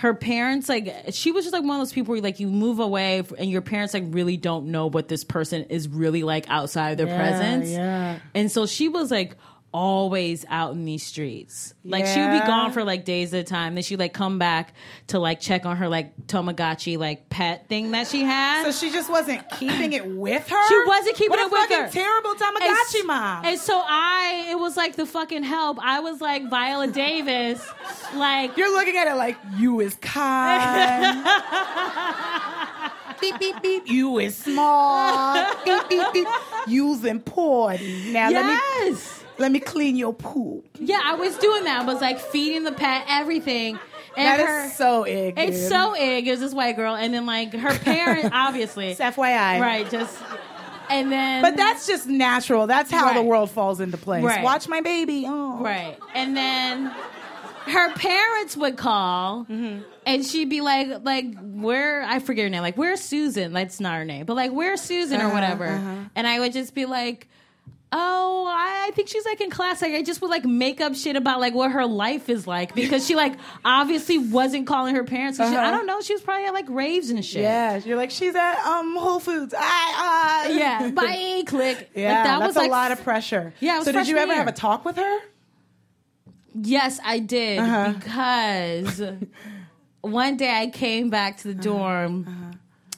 her 0.00 0.14
parents 0.14 0.68
like 0.68 1.06
she 1.10 1.32
was 1.32 1.44
just 1.44 1.52
like 1.52 1.64
one 1.64 1.72
of 1.72 1.80
those 1.80 1.92
people 1.92 2.12
where 2.12 2.22
like 2.22 2.38
you 2.38 2.46
move 2.46 2.78
away 2.78 3.20
and 3.36 3.50
your 3.50 3.60
parents 3.60 3.92
like 3.94 4.04
really 4.06 4.36
don't 4.36 4.66
know 4.70 4.86
what 4.86 5.08
this 5.08 5.24
person 5.24 5.64
is 5.64 5.88
really 5.88 6.22
like 6.22 6.48
outside 6.48 6.90
of 6.92 6.98
their 6.98 7.08
Yeah, 7.08 7.16
presence 7.16 7.68
yeah. 7.70 8.18
and 8.32 8.48
so 8.50 8.64
she 8.66 8.88
was 8.88 9.10
like 9.10 9.36
always 9.72 10.44
out 10.48 10.72
in 10.72 10.84
these 10.84 11.02
streets. 11.04 11.74
Like 11.84 12.06
she 12.06 12.18
would 12.20 12.32
be 12.32 12.46
gone 12.46 12.72
for 12.72 12.84
like 12.84 13.04
days 13.04 13.34
at 13.34 13.40
a 13.40 13.44
time. 13.44 13.74
Then 13.74 13.82
she'd 13.82 13.98
like 13.98 14.12
come 14.14 14.38
back 14.38 14.72
to 15.08 15.18
like 15.18 15.40
check 15.40 15.66
on 15.66 15.76
her 15.76 15.88
like 15.88 16.26
Tamagotchi 16.26 16.96
like 16.98 17.28
pet 17.28 17.68
thing 17.68 17.90
that 17.92 18.06
she 18.06 18.22
had. 18.22 18.64
So 18.64 18.72
she 18.72 18.92
just 18.92 19.10
wasn't 19.10 19.42
keeping 19.58 19.92
it 19.92 20.06
with 20.06 20.48
her. 20.48 20.68
She 20.68 20.78
wasn't 20.86 21.16
keeping 21.16 21.30
what 21.38 21.40
it 21.46 21.50
with 21.52 21.70
her. 21.78 21.88
Terrible 21.90 22.30
And 22.30 22.40
Tamagotchi 22.40 23.00
s- 23.00 23.04
mom. 23.04 23.44
And 23.44 23.58
so 23.60 23.80
I, 23.84 24.46
it 24.50 24.58
was 24.58 24.76
like 24.76 24.96
the 24.96 25.06
fucking 25.06 25.42
help. 25.44 25.78
I 25.80 26.00
was 26.00 26.20
like 26.20 26.48
Viola 26.48 26.88
Davis, 26.88 27.64
like 28.14 28.56
You're 28.56 28.72
looking 28.72 28.96
at 28.96 29.06
it 29.06 29.14
like 29.14 29.36
you 29.56 29.80
is 29.80 29.94
kind. 29.96 31.24
beep 33.20 33.38
beep 33.38 33.62
beep. 33.62 33.88
You 33.88 34.18
is 34.18 34.36
small. 34.36 35.46
beep 35.64 35.88
beep 35.88 36.12
beep. 36.12 36.28
You's 36.66 37.04
important. 37.04 38.06
Now 38.12 38.30
let 38.30 38.46
me 38.46 38.52
yes, 38.90 39.17
let 39.38 39.52
me 39.52 39.60
clean 39.60 39.96
your 39.96 40.12
poop. 40.14 40.66
yeah. 40.80 41.00
I 41.04 41.14
was 41.14 41.36
doing 41.38 41.64
that. 41.64 41.82
I 41.82 41.84
was 41.84 42.00
like 42.00 42.18
feeding 42.20 42.64
the 42.64 42.72
pet 42.72 43.04
everything. 43.08 43.78
And 44.16 44.26
That 44.26 44.46
her, 44.46 44.64
is 44.64 44.74
so 44.76 45.06
ig. 45.06 45.34
It's 45.38 45.68
so 45.68 45.94
ig. 45.94 46.26
It 46.26 46.30
was 46.32 46.40
this 46.40 46.52
white 46.54 46.74
girl, 46.76 46.94
and 46.96 47.14
then 47.14 47.24
like 47.26 47.52
her 47.52 47.78
parents, 47.78 48.30
obviously, 48.32 48.88
It's 48.88 49.00
FYI. 49.00 49.60
right? 49.60 49.88
Just 49.88 50.18
and 50.90 51.12
then, 51.12 51.42
But 51.42 51.56
that's 51.56 51.86
just 51.86 52.06
natural. 52.08 52.66
That's 52.66 52.90
how 52.90 53.12
the 53.12 53.22
world 53.22 53.50
falls 53.50 53.78
into 53.80 53.96
place. 53.98 54.24
Right. 54.24 54.42
Watch 54.42 54.66
my 54.68 54.80
baby. 54.80 55.24
Oh. 55.26 55.58
right, 55.62 55.96
and 56.14 56.36
then 56.36 56.86
her 57.66 57.92
parents 57.94 58.56
would 58.56 58.76
call, 58.76 59.44
Mm-hmm. 59.44 59.82
and 60.06 60.24
she'd 60.24 60.48
be 60.48 60.62
like, 60.62 61.04
like 61.04 61.26
where 61.40 62.02
I 62.02 62.18
forget 62.18 62.44
her 62.44 62.50
name, 62.50 62.62
like 62.62 62.78
where's 62.78 63.00
Susan? 63.02 63.52
That's 63.52 63.78
not 63.78 63.98
her 63.98 64.04
name, 64.04 64.24
but 64.26 64.34
like 64.34 64.50
where's 64.50 64.80
Susan 64.80 65.20
or 65.20 65.24
Uh-huh, 65.26 65.34
whatever, 65.34 65.66
uh-huh. 65.66 65.94
and 66.16 66.26
I 66.26 66.40
would 66.40 66.52
just 66.54 66.74
be 66.74 66.86
like. 66.86 67.28
Oh, 67.90 68.46
I 68.54 68.90
think 68.94 69.08
she's 69.08 69.24
like 69.24 69.40
in 69.40 69.48
class. 69.50 69.80
Like 69.80 69.94
I 69.94 70.02
just 70.02 70.20
would 70.20 70.30
like 70.30 70.44
make 70.44 70.80
up 70.82 70.94
shit 70.94 71.16
about 71.16 71.40
like 71.40 71.54
what 71.54 71.70
her 71.72 71.86
life 71.86 72.28
is 72.28 72.46
like 72.46 72.74
because 72.74 73.06
she 73.06 73.14
like 73.14 73.32
obviously 73.64 74.18
wasn't 74.18 74.66
calling 74.66 74.94
her 74.94 75.04
parents. 75.04 75.38
'cause 75.38 75.48
she- 75.50 75.56
I 75.56 75.62
Uh-huh. 75.68 75.70
don't 75.78 75.86
know. 75.86 76.00
She 76.02 76.12
was 76.12 76.20
probably 76.20 76.44
at 76.46 76.52
like 76.52 76.66
raves 76.68 77.08
and 77.08 77.24
shit. 77.24 77.42
Yeah, 77.42 77.76
you're 77.82 77.96
like 77.96 78.10
she's 78.10 78.34
at 78.34 78.58
um 78.66 78.94
Whole 78.96 79.20
Foods. 79.20 79.54
I 79.56 80.46
uh 80.50 80.52
yeah. 80.52 80.90
Bye, 80.94 81.42
click. 81.46 81.90
Yeah, 81.94 82.12
like, 82.12 82.24
that 82.24 82.38
that's 82.40 82.46
was 82.48 82.56
a 82.56 82.60
like 82.60 82.70
lot 82.70 82.92
of 82.92 83.02
pressure. 83.02 83.54
Yeah, 83.60 83.82
so 83.82 83.92
did 83.92 84.06
you 84.06 84.18
ever 84.18 84.34
have 84.34 84.48
a 84.48 84.52
talk 84.52 84.84
with 84.84 84.96
her? 84.96 85.18
Yes, 86.54 86.98
I 87.04 87.18
did 87.20 87.58
Uh-huh. 87.60 87.92
because 87.94 89.02
one 90.00 90.36
day 90.36 90.50
I 90.50 90.66
came 90.68 91.08
back 91.10 91.38
to 91.38 91.44
the 91.54 91.54
Uh-huh. 91.54 91.62
dorm. 91.78 92.26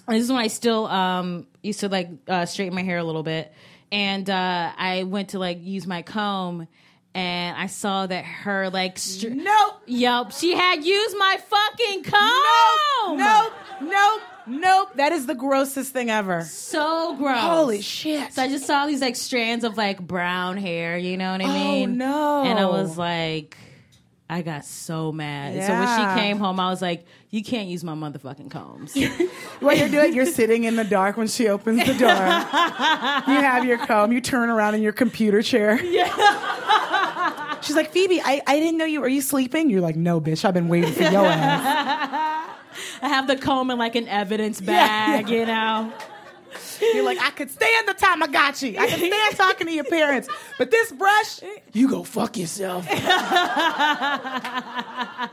and 0.08 0.16
This 0.16 0.24
is 0.24 0.32
when 0.32 0.40
I 0.40 0.46
still 0.48 0.86
um, 0.86 1.46
used 1.62 1.80
to 1.80 1.88
like 1.88 2.08
uh, 2.26 2.46
straighten 2.46 2.74
my 2.74 2.82
hair 2.82 2.98
a 2.98 3.04
little 3.04 3.22
bit, 3.22 3.52
and 3.92 4.28
uh, 4.28 4.72
I 4.76 5.02
went 5.04 5.30
to 5.30 5.38
like 5.38 5.58
use 5.62 5.86
my 5.86 6.02
comb, 6.02 6.68
and 7.14 7.56
I 7.56 7.66
saw 7.66 8.06
that 8.06 8.24
her 8.24 8.70
like 8.70 8.98
str- 8.98 9.30
Nope. 9.30 9.74
Yup, 9.86 10.32
she 10.32 10.54
had 10.54 10.84
used 10.84 11.16
my 11.18 11.38
fucking 11.48 12.02
comb. 12.04 13.18
Nope. 13.18 13.18
Nope. 13.18 13.52
Nope. 13.92 14.20
Nope 14.46 14.88
that 14.96 15.12
is 15.12 15.26
the 15.26 15.34
grossest 15.34 15.92
thing 15.92 16.10
ever. 16.10 16.42
so 16.42 17.14
gross. 17.16 17.38
Holy 17.40 17.82
shit. 17.82 18.32
So 18.32 18.42
I 18.42 18.48
just 18.48 18.66
saw 18.66 18.86
these 18.86 19.00
like 19.00 19.14
strands 19.14 19.64
of 19.64 19.76
like 19.76 20.00
brown 20.00 20.56
hair, 20.56 20.96
you 20.98 21.16
know 21.16 21.30
what 21.32 21.40
I 21.42 21.46
mean 21.46 21.50
Oh, 21.84 21.86
mean? 21.86 21.98
no. 21.98 22.42
And 22.44 22.58
I 22.58 22.64
was 22.66 22.96
like, 22.98 23.56
I 24.30 24.42
got 24.42 24.64
so 24.64 25.10
mad. 25.10 25.54
So 25.66 25.72
when 25.72 25.88
she 26.14 26.20
came 26.20 26.38
home, 26.38 26.60
I 26.60 26.70
was 26.70 26.80
like, 26.80 27.04
you 27.30 27.42
can't 27.42 27.68
use 27.68 27.82
my 27.82 27.94
motherfucking 27.94 28.50
combs. 28.50 28.96
What 29.60 29.76
you're 29.76 29.88
doing, 29.90 30.14
you're 30.14 30.24
sitting 30.24 30.64
in 30.64 30.76
the 30.76 30.84
dark 30.84 31.18
when 31.18 31.26
she 31.26 31.48
opens 31.48 31.80
the 31.80 31.92
door. 31.92 32.08
you 32.08 33.40
have 33.40 33.66
your 33.66 33.76
comb, 33.76 34.10
you 34.10 34.22
turn 34.22 34.48
around 34.48 34.74
in 34.74 34.80
your 34.80 34.92
computer 34.92 35.42
chair. 35.42 35.84
Yeah. 35.84 37.60
She's 37.60 37.76
like, 37.76 37.90
Phoebe, 37.90 38.22
I, 38.22 38.40
I 38.46 38.58
didn't 38.58 38.78
know 38.78 38.86
you. 38.86 39.02
Are 39.02 39.08
you 39.08 39.20
sleeping? 39.20 39.68
You're 39.68 39.82
like, 39.82 39.96
no, 39.96 40.18
bitch, 40.20 40.44
I've 40.46 40.54
been 40.54 40.68
waiting 40.68 40.92
for 40.92 41.02
your 41.02 41.26
ass. 41.26 42.48
I 43.02 43.08
have 43.08 43.26
the 43.26 43.36
comb 43.36 43.70
in 43.70 43.78
like 43.78 43.96
an 43.96 44.08
evidence 44.08 44.60
bag, 44.60 45.28
you 45.28 45.44
know? 45.44 45.92
You're 46.80 47.04
like, 47.04 47.18
I 47.20 47.30
could 47.30 47.50
stand 47.50 47.88
the 47.88 47.94
Tamagotchi. 47.94 48.78
I 48.78 48.86
can 48.86 48.98
stand 48.98 49.36
talking 49.36 49.66
to 49.66 49.72
your 49.72 49.84
parents. 49.84 50.28
But 50.58 50.70
this 50.70 50.92
brush, 50.92 51.40
you 51.72 51.88
go 51.88 52.02
fuck 52.04 52.36
yourself. 52.36 52.86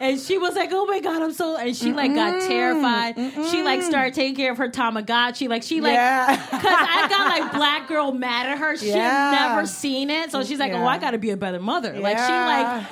And 0.00 0.18
she 0.18 0.38
was 0.38 0.56
like, 0.56 0.70
"Oh 0.72 0.86
my 0.86 0.98
god, 0.98 1.22
I'm 1.22 1.32
so," 1.32 1.56
and 1.56 1.76
she 1.76 1.92
like 1.92 2.12
got 2.14 2.40
terrified. 2.48 3.14
She 3.50 3.62
like 3.62 3.82
started 3.82 4.14
taking 4.14 4.34
care 4.34 4.50
of 4.50 4.58
her 4.58 4.68
Tamagotchi, 4.68 5.48
like 5.48 5.62
she 5.62 5.80
like, 5.80 5.92
Yeah. 5.92 6.34
because 6.34 6.64
I 6.64 7.06
got 7.08 7.28
like 7.28 7.52
black 7.52 7.86
girl 7.86 8.10
mad 8.10 8.46
at 8.48 8.58
her. 8.58 8.76
She 8.76 8.88
Yeah. 8.88 9.30
had 9.30 9.48
never 9.54 9.66
seen 9.66 10.10
it, 10.10 10.32
so 10.32 10.42
she's 10.42 10.58
like, 10.58 10.72
"Oh, 10.72 10.84
I 10.84 10.98
got 10.98 11.12
to 11.12 11.18
be 11.18 11.30
a 11.30 11.36
better 11.36 11.60
mother." 11.60 12.00
Like 12.00 12.18
she 12.18 12.32
like 12.32 12.86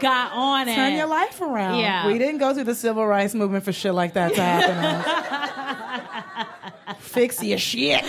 got 0.00 0.32
on 0.32 0.68
it. 0.68 0.74
Turn 0.74 0.94
your 0.94 1.06
life 1.06 1.40
around. 1.40 1.78
Yeah. 1.78 2.06
We 2.06 2.18
didn't 2.18 2.38
go 2.38 2.52
through 2.52 2.64
the 2.64 2.74
civil 2.74 3.06
rights 3.06 3.32
movement 3.34 3.64
for 3.64 3.72
shit 3.72 3.94
like 3.94 4.12
that 4.14 4.34
to 4.34 4.42
happen. 4.42 6.46
Fix 7.10 7.42
your 7.42 7.58
shit. 7.58 8.04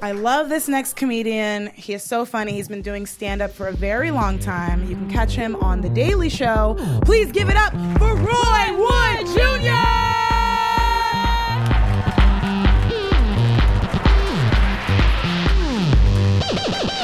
I 0.00 0.12
love 0.12 0.48
this 0.48 0.68
next 0.68 0.96
comedian. 0.96 1.66
He 1.74 1.92
is 1.92 2.02
so 2.02 2.24
funny. 2.24 2.52
He's 2.52 2.66
been 2.68 2.80
doing 2.80 3.04
stand 3.04 3.42
up 3.42 3.50
for 3.52 3.68
a 3.68 3.72
very 3.72 4.10
long 4.10 4.38
time. 4.38 4.84
You 4.88 4.96
can 4.96 5.10
catch 5.10 5.32
him 5.34 5.54
on 5.56 5.82
The 5.82 5.90
Daily 5.90 6.30
Show. 6.30 6.76
Please 7.04 7.30
give 7.30 7.50
it 7.50 7.56
up 7.56 7.72
for 7.98 8.14
Roy 8.14 8.72
Wood 8.78 9.26
Jr. 9.34 9.74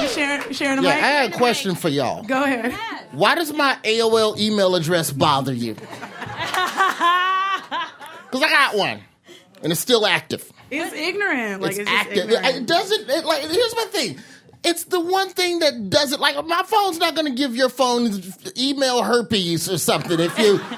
You 0.01 0.09
sharing, 0.09 0.53
sharing 0.53 0.83
Yeah, 0.83 0.91
I 0.91 0.95
mic? 0.95 1.03
had 1.03 1.33
a 1.33 1.37
question 1.37 1.75
for 1.75 1.89
y'all. 1.89 2.23
Go 2.23 2.43
ahead. 2.43 2.73
Why 3.13 3.35
does 3.35 3.53
my 3.53 3.77
AOL 3.85 4.39
email 4.39 4.75
address 4.75 5.11
bother 5.13 5.53
you? 5.53 5.77
Because 8.31 8.45
I 8.45 8.49
got 8.49 8.77
one, 8.77 9.01
and 9.63 9.73
it's 9.73 9.81
still 9.81 10.07
active. 10.07 10.51
It's 10.71 10.93
ignorant. 10.95 11.63
Like 11.63 11.73
it's, 11.73 11.81
it's, 11.81 11.91
just 11.91 12.01
active. 12.07 12.31
ignorant. 12.31 12.57
It 12.57 12.67
doesn't. 12.67 13.09
It, 13.11 13.25
like, 13.25 13.43
here's 13.43 13.77
my 13.77 13.85
thing. 13.91 14.19
It's 14.63 14.85
the 14.85 15.01
one 15.01 15.31
thing 15.31 15.61
that 15.61 15.89
doesn't. 15.89 16.21
Like, 16.21 16.37
my 16.47 16.63
phone's 16.67 16.99
not 16.99 17.15
going 17.15 17.27
to 17.27 17.33
give 17.35 17.57
your 17.57 17.71
phone 17.71 18.23
email 18.59 19.03
herpes 19.03 19.71
or 19.71 19.79
something 19.79 20.21
if 20.21 20.39
you. 20.39 20.61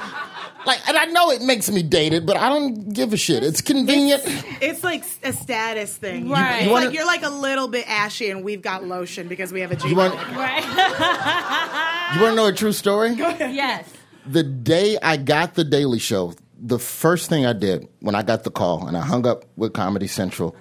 Like, 0.64 0.88
and 0.88 0.96
I 0.96 1.06
know 1.06 1.30
it 1.30 1.42
makes 1.42 1.68
me 1.70 1.82
dated, 1.82 2.24
but 2.24 2.36
I 2.36 2.48
don't 2.48 2.92
give 2.92 3.12
a 3.12 3.16
shit. 3.16 3.42
It's 3.42 3.60
convenient. 3.60 4.22
It's 4.60 4.84
like 4.84 5.04
a 5.24 5.32
status 5.32 5.96
thing. 5.96 6.28
Right. 6.28 6.58
It's 6.58 6.66
You 6.66 6.70
wanna- 6.70 6.86
like 6.86 6.94
you're 6.94 7.04
like 7.06 7.24
a 7.24 7.30
little 7.30 7.66
bit 7.66 7.88
ashy 7.88 8.30
and 8.30 8.44
we've 8.44 8.62
got 8.62 8.84
lotion 8.84 9.26
because 9.26 9.52
we 9.52 9.60
have 9.60 9.72
a 9.72 9.76
Gmail. 9.76 9.90
You 9.90 9.96
want, 9.96 10.14
right? 10.36 12.14
you 12.14 12.20
want 12.22 12.32
to 12.32 12.36
know 12.36 12.46
a 12.46 12.52
true 12.52 12.72
story? 12.72 13.14
yes. 13.14 13.88
the 14.24 14.44
day 14.44 14.98
I 15.02 15.16
got 15.16 15.54
the 15.54 15.64
Daily 15.64 15.98
Show, 15.98 16.34
the 16.62 16.78
first 16.78 17.28
thing 17.28 17.44
I 17.44 17.52
did 17.52 17.88
when 18.00 18.14
I 18.14 18.22
got 18.22 18.44
the 18.44 18.50
call 18.50 18.86
and 18.86 18.96
I 18.96 19.00
hung 19.00 19.26
up 19.26 19.44
with 19.56 19.72
Comedy 19.72 20.06
Central, 20.06 20.54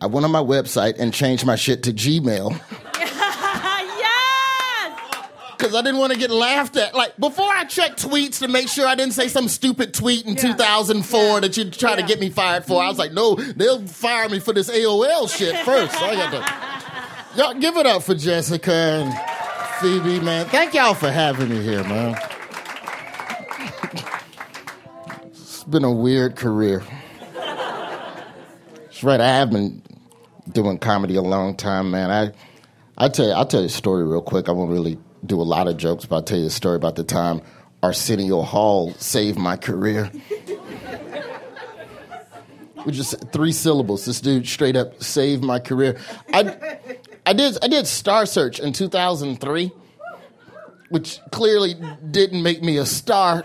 I 0.00 0.06
went 0.06 0.24
on 0.24 0.32
my 0.32 0.42
website 0.42 0.98
and 0.98 1.14
changed 1.14 1.46
my 1.46 1.54
shit 1.54 1.84
to 1.84 1.92
Gmail 1.92 2.50
yes. 2.98 3.40
because 5.56 5.74
I 5.74 5.82
didn't 5.82 6.00
want 6.00 6.12
to 6.12 6.18
get 6.18 6.30
laughed 6.30 6.76
at. 6.76 6.94
Like 6.94 7.16
before, 7.16 7.48
I 7.48 7.64
checked 7.64 8.04
tweets 8.04 8.40
to 8.40 8.48
make 8.48 8.68
sure 8.68 8.88
I 8.88 8.96
didn't 8.96 9.14
say 9.14 9.28
some 9.28 9.46
stupid 9.46 9.94
tweet 9.94 10.26
in 10.26 10.34
2004 10.34 11.40
that 11.42 11.56
you 11.56 11.70
try 11.70 11.94
to 11.94 12.02
get 12.02 12.18
me 12.18 12.28
fired 12.28 12.64
for. 12.64 12.82
I 12.82 12.88
was 12.88 12.98
like, 12.98 13.12
no, 13.12 13.36
they'll 13.36 13.86
fire 13.86 14.28
me 14.28 14.40
for 14.40 14.52
this 14.52 14.68
AOL 14.68 15.30
shit 15.34 15.64
first. 15.64 15.96
So 15.96 16.04
I 16.04 16.14
got 16.16 16.30
to. 16.32 16.76
Y'all 17.40 17.54
give 17.54 17.76
it 17.76 17.86
up 17.86 18.02
for 18.02 18.14
Jessica 18.14 18.72
and 18.72 19.14
Phoebe, 19.80 20.20
man. 20.24 20.46
Thank 20.46 20.72
y'all 20.72 20.94
for 20.94 21.10
having 21.10 21.50
me 21.50 21.62
here, 21.62 21.84
man. 21.84 22.16
Been 25.68 25.84
a 25.84 25.92
weird 25.92 26.36
career. 26.36 26.82
That's 27.34 29.02
right. 29.02 29.20
I 29.20 29.26
have 29.26 29.50
been 29.50 29.82
doing 30.50 30.78
comedy 30.78 31.16
a 31.16 31.22
long 31.22 31.56
time, 31.56 31.90
man. 31.90 32.10
I, 32.10 32.32
I 32.96 33.08
tell 33.08 33.26
you, 33.26 33.32
I'll 33.32 33.46
tell 33.46 33.60
you 33.60 33.66
a 33.66 33.70
story 33.70 34.06
real 34.06 34.22
quick. 34.22 34.48
I 34.48 34.52
won't 34.52 34.70
really 34.70 34.98
do 35.24 35.40
a 35.40 35.42
lot 35.42 35.68
of 35.68 35.76
jokes, 35.76 36.06
but 36.06 36.16
I'll 36.16 36.22
tell 36.22 36.38
you 36.38 36.46
a 36.46 36.50
story 36.50 36.76
about 36.76 36.96
the 36.96 37.04
time 37.04 37.42
Arsenio 37.82 38.42
Hall 38.42 38.92
saved 38.94 39.38
my 39.38 39.56
career. 39.56 40.10
Which 42.84 42.94
just 42.94 43.32
three 43.32 43.52
syllables, 43.52 44.04
this 44.04 44.20
dude 44.20 44.46
straight 44.46 44.76
up 44.76 45.02
saved 45.02 45.42
my 45.42 45.58
career. 45.58 45.98
I, 46.32 46.78
I 47.26 47.32
did, 47.32 47.58
I 47.60 47.66
did 47.66 47.86
Star 47.88 48.26
Search 48.26 48.60
in 48.60 48.72
2003, 48.72 49.72
which 50.90 51.18
clearly 51.32 51.74
didn't 52.08 52.44
make 52.44 52.62
me 52.62 52.78
a 52.78 52.86
star. 52.86 53.44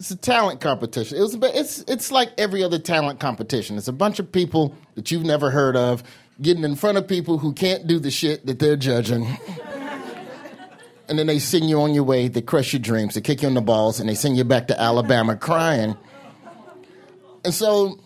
It's 0.00 0.10
a 0.10 0.16
talent 0.16 0.62
competition. 0.62 1.18
It 1.18 1.20
was, 1.20 1.34
it's, 1.34 1.80
it's 1.80 2.10
like 2.10 2.32
every 2.38 2.64
other 2.64 2.78
talent 2.78 3.20
competition. 3.20 3.76
It's 3.76 3.86
a 3.86 3.92
bunch 3.92 4.18
of 4.18 4.32
people 4.32 4.74
that 4.94 5.10
you've 5.10 5.24
never 5.24 5.50
heard 5.50 5.76
of 5.76 6.02
getting 6.40 6.64
in 6.64 6.74
front 6.74 6.96
of 6.96 7.06
people 7.06 7.36
who 7.36 7.52
can't 7.52 7.86
do 7.86 7.98
the 7.98 8.10
shit 8.10 8.46
that 8.46 8.58
they're 8.58 8.76
judging. 8.76 9.26
and 11.08 11.18
then 11.18 11.26
they 11.26 11.38
send 11.38 11.68
you 11.68 11.82
on 11.82 11.92
your 11.92 12.04
way, 12.04 12.28
they 12.28 12.40
crush 12.40 12.72
your 12.72 12.80
dreams, 12.80 13.14
they 13.14 13.20
kick 13.20 13.42
you 13.42 13.48
in 13.48 13.52
the 13.52 13.60
balls, 13.60 14.00
and 14.00 14.08
they 14.08 14.14
send 14.14 14.38
you 14.38 14.44
back 14.44 14.68
to 14.68 14.80
Alabama 14.80 15.36
crying. 15.36 15.94
And 17.44 17.52
so 17.52 18.00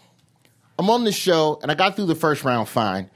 I'm 0.81 0.91
on 0.91 1.05
this 1.05 1.15
show, 1.15 1.61
and 1.63 1.71
I 1.71 1.77
got 1.77 1.95
through 1.95 2.07
the 2.07 2.17
first 2.17 2.43
round 2.43 2.69
fine. 2.69 3.09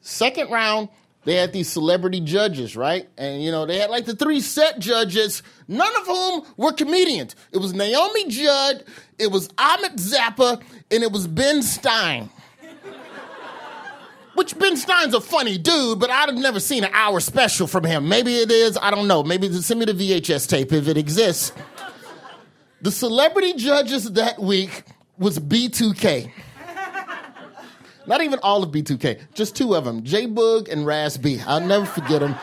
Second 0.00 0.48
round, 0.48 0.90
they 1.24 1.34
had 1.36 1.52
these 1.52 1.68
celebrity 1.68 2.20
judges, 2.20 2.76
right? 2.76 3.08
And 3.16 3.42
you 3.42 3.50
know, 3.50 3.64
they 3.66 3.78
had 3.78 3.90
like 3.90 4.04
the 4.06 4.16
three 4.16 4.40
set 4.40 4.78
judges, 4.78 5.42
none 5.68 5.94
of 5.96 6.06
whom 6.06 6.42
were 6.56 6.72
comedians. 6.72 7.36
It 7.52 7.58
was 7.58 7.72
Naomi 7.72 8.28
Judd, 8.28 8.84
it 9.18 9.30
was 9.30 9.48
Ahmet 9.56 9.96
Zappa, 9.96 10.60
and 10.90 11.02
it 11.02 11.12
was 11.12 11.26
Ben 11.26 11.62
Stein. 11.62 12.28
Which 14.34 14.58
Ben 14.58 14.76
Stein's 14.76 15.14
a 15.14 15.20
funny 15.20 15.58
dude, 15.58 16.00
but 16.00 16.10
I'd 16.10 16.28
have 16.28 16.38
never 16.38 16.58
seen 16.58 16.84
an 16.84 16.90
hour 16.92 17.20
special 17.20 17.66
from 17.66 17.84
him. 17.84 18.08
Maybe 18.08 18.36
it 18.36 18.50
is, 18.50 18.78
I 18.80 18.90
don't 18.90 19.06
know. 19.06 19.22
Maybe 19.22 19.52
send 19.52 19.78
me 19.78 19.86
the 19.86 19.92
VHS 19.92 20.48
tape 20.48 20.72
if 20.72 20.88
it 20.88 20.96
exists. 20.96 21.52
The 22.80 22.90
celebrity 22.90 23.52
judges 23.54 24.10
that 24.12 24.40
week 24.40 24.82
was 25.18 25.38
B2K. 25.38 26.32
Not 28.06 28.22
even 28.22 28.38
all 28.42 28.62
of 28.62 28.70
B2K, 28.70 29.20
just 29.34 29.54
two 29.56 29.74
of 29.74 29.84
them, 29.84 30.02
J 30.02 30.26
Boog 30.26 30.70
and 30.70 30.84
Raz 30.84 31.16
B. 31.16 31.40
I'll 31.46 31.60
never 31.60 31.86
forget 31.86 32.20
them. 32.20 32.34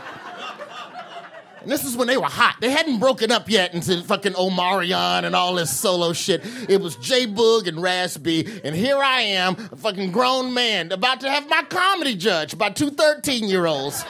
And 1.61 1.69
this 1.69 1.83
is 1.83 1.97
when 1.97 2.07
they 2.07 2.17
were 2.17 2.25
hot. 2.25 2.55
They 2.61 2.69
hadn't 2.69 2.99
broken 2.99 3.31
up 3.31 3.49
yet 3.49 3.73
into 3.73 4.01
fucking 4.03 4.33
Omarion 4.33 5.25
and 5.25 5.35
all 5.35 5.55
this 5.55 5.77
solo 5.77 6.13
shit. 6.13 6.41
It 6.69 6.79
was 6.79 6.95
J 6.95 7.27
Boog 7.27 7.67
and 7.67 7.81
Raz 7.81 8.17
B. 8.17 8.47
And 8.63 8.75
here 8.75 8.97
I 8.97 9.21
am, 9.21 9.55
a 9.71 9.75
fucking 9.75 10.11
grown 10.11 10.53
man, 10.53 10.91
about 10.91 11.19
to 11.21 11.29
have 11.29 11.49
my 11.49 11.63
comedy 11.63 12.15
judged 12.15 12.57
by 12.57 12.69
two 12.69 12.89
13 12.89 13.49
year 13.49 13.65
olds. 13.65 14.05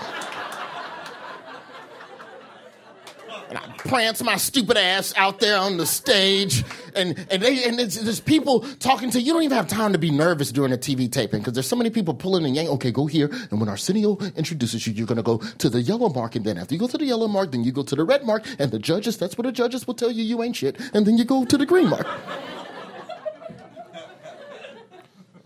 And 3.50 3.58
I 3.58 3.62
prance 3.78 4.24
my 4.24 4.38
stupid 4.38 4.78
ass 4.78 5.14
out 5.18 5.40
there 5.40 5.58
on 5.58 5.78
the 5.78 5.86
stage, 5.86 6.64
and 6.96 7.18
and 7.32 7.42
they 7.42 7.64
and 7.64 7.80
there's, 7.80 8.20
people 8.20 8.62
talking 8.78 9.10
to 9.12 9.22
you. 9.22 9.34
Don't 9.34 9.44
even 9.44 9.58
have 9.58 9.68
time 9.68 9.94
to 9.94 10.00
be 10.00 10.12
nervous 10.12 10.52
during 10.52 10.74
a 10.74 10.78
TV 10.78 11.12
taping 11.12 11.40
because 11.40 11.54
there's 11.54 11.68
so 11.68 11.76
many 11.76 11.90
people 11.90 12.14
pulling 12.14 12.46
and 12.46 12.56
yanking. 12.56 12.74
Okay, 12.76 12.92
go 12.92 13.06
here, 13.06 13.30
and 13.52 13.60
when 13.60 13.70
Arsenio 13.70 14.18
introduces 14.36 14.86
you, 14.86 14.94
you're 14.94 15.08
gonna 15.08 15.24
go 15.24 15.38
to 15.38 15.70
the 15.70 15.82
yellow 15.82 16.10
mark, 16.10 16.36
and 16.36 16.46
then 16.46 16.58
after 16.58 16.74
you 16.74 16.80
go 16.80 16.88
to 16.88 16.98
the 16.98 17.06
yellow 17.06 17.28
mark, 17.28 17.52
then 17.52 17.64
you 17.64 17.72
go 17.72 17.84
to 17.84 17.96
the 17.96 18.04
red 18.04 18.24
mark, 18.24 18.46
and 18.60 18.72
the 18.72 18.80
judges. 18.80 19.18
That's 19.18 19.38
what 19.38 19.46
the 19.46 19.52
judges 19.52 19.88
will 19.88 19.96
tell 19.96 20.12
you. 20.12 20.24
You 20.24 20.44
ain't 20.44 20.56
shit, 20.56 20.80
and 20.94 21.06
then 21.06 21.18
you 21.18 21.26
go 21.26 21.46
to 21.46 21.58
the 21.58 21.66
green 21.66 21.90
mark. 21.90 22.08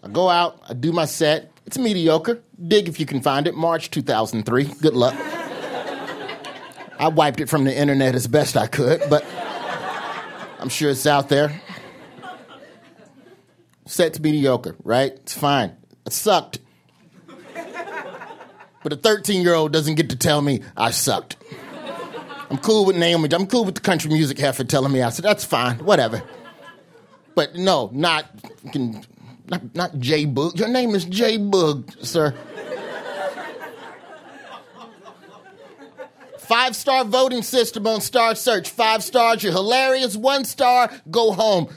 I 0.03 0.09
go 0.09 0.29
out, 0.29 0.59
I 0.67 0.73
do 0.73 0.91
my 0.91 1.05
set. 1.05 1.51
It's 1.65 1.77
mediocre. 1.77 2.41
Dig 2.67 2.89
if 2.89 2.99
you 2.99 3.05
can 3.05 3.21
find 3.21 3.47
it. 3.47 3.55
March 3.55 3.89
2003. 3.89 4.65
Good 4.81 4.93
luck. 4.93 5.15
I 7.03 7.09
wiped 7.09 7.41
it 7.41 7.49
from 7.49 7.65
the 7.65 7.77
internet 7.77 8.15
as 8.15 8.27
best 8.27 8.55
I 8.55 8.65
could, 8.65 9.01
but 9.09 9.25
I'm 10.57 10.69
sure 10.69 10.89
it's 10.89 11.05
out 11.05 11.27
there. 11.27 11.61
Set's 13.85 14.21
mediocre, 14.21 14.77
right? 14.85 15.11
It's 15.11 15.33
fine. 15.33 15.75
It 16.05 16.13
sucked. 16.13 16.59
But 18.83 18.93
a 18.93 18.95
13 18.95 19.41
year 19.41 19.53
old 19.53 19.73
doesn't 19.73 19.95
get 19.95 20.11
to 20.11 20.15
tell 20.15 20.41
me 20.41 20.61
I 20.77 20.91
sucked. 20.91 21.35
I'm 22.49 22.57
cool 22.59 22.85
with 22.85 22.95
Naomi. 22.95 23.27
I'm 23.33 23.47
cool 23.47 23.65
with 23.65 23.75
the 23.75 23.81
country 23.81 24.09
music 24.09 24.39
heifer 24.39 24.63
telling 24.63 24.93
me 24.93 25.01
I 25.01 25.09
said, 25.09 25.25
that's 25.25 25.43
fine, 25.43 25.79
whatever. 25.79 26.23
But 27.35 27.55
no, 27.55 27.89
not, 27.91 28.27
not, 28.73 29.75
not 29.75 29.99
J 29.99 30.25
Boog. 30.25 30.57
Your 30.57 30.69
name 30.69 30.95
is 30.95 31.03
J 31.03 31.37
Boog, 31.37 32.05
sir. 32.05 32.33
Five 36.43 36.75
star 36.75 37.05
voting 37.05 37.41
system 37.41 37.87
on 37.87 38.01
Star 38.01 38.35
Search. 38.35 38.69
Five 38.69 39.03
stars, 39.03 39.43
you're 39.43 39.53
hilarious. 39.53 40.15
One 40.15 40.45
star, 40.45 40.91
go 41.09 41.31
home. 41.31 41.69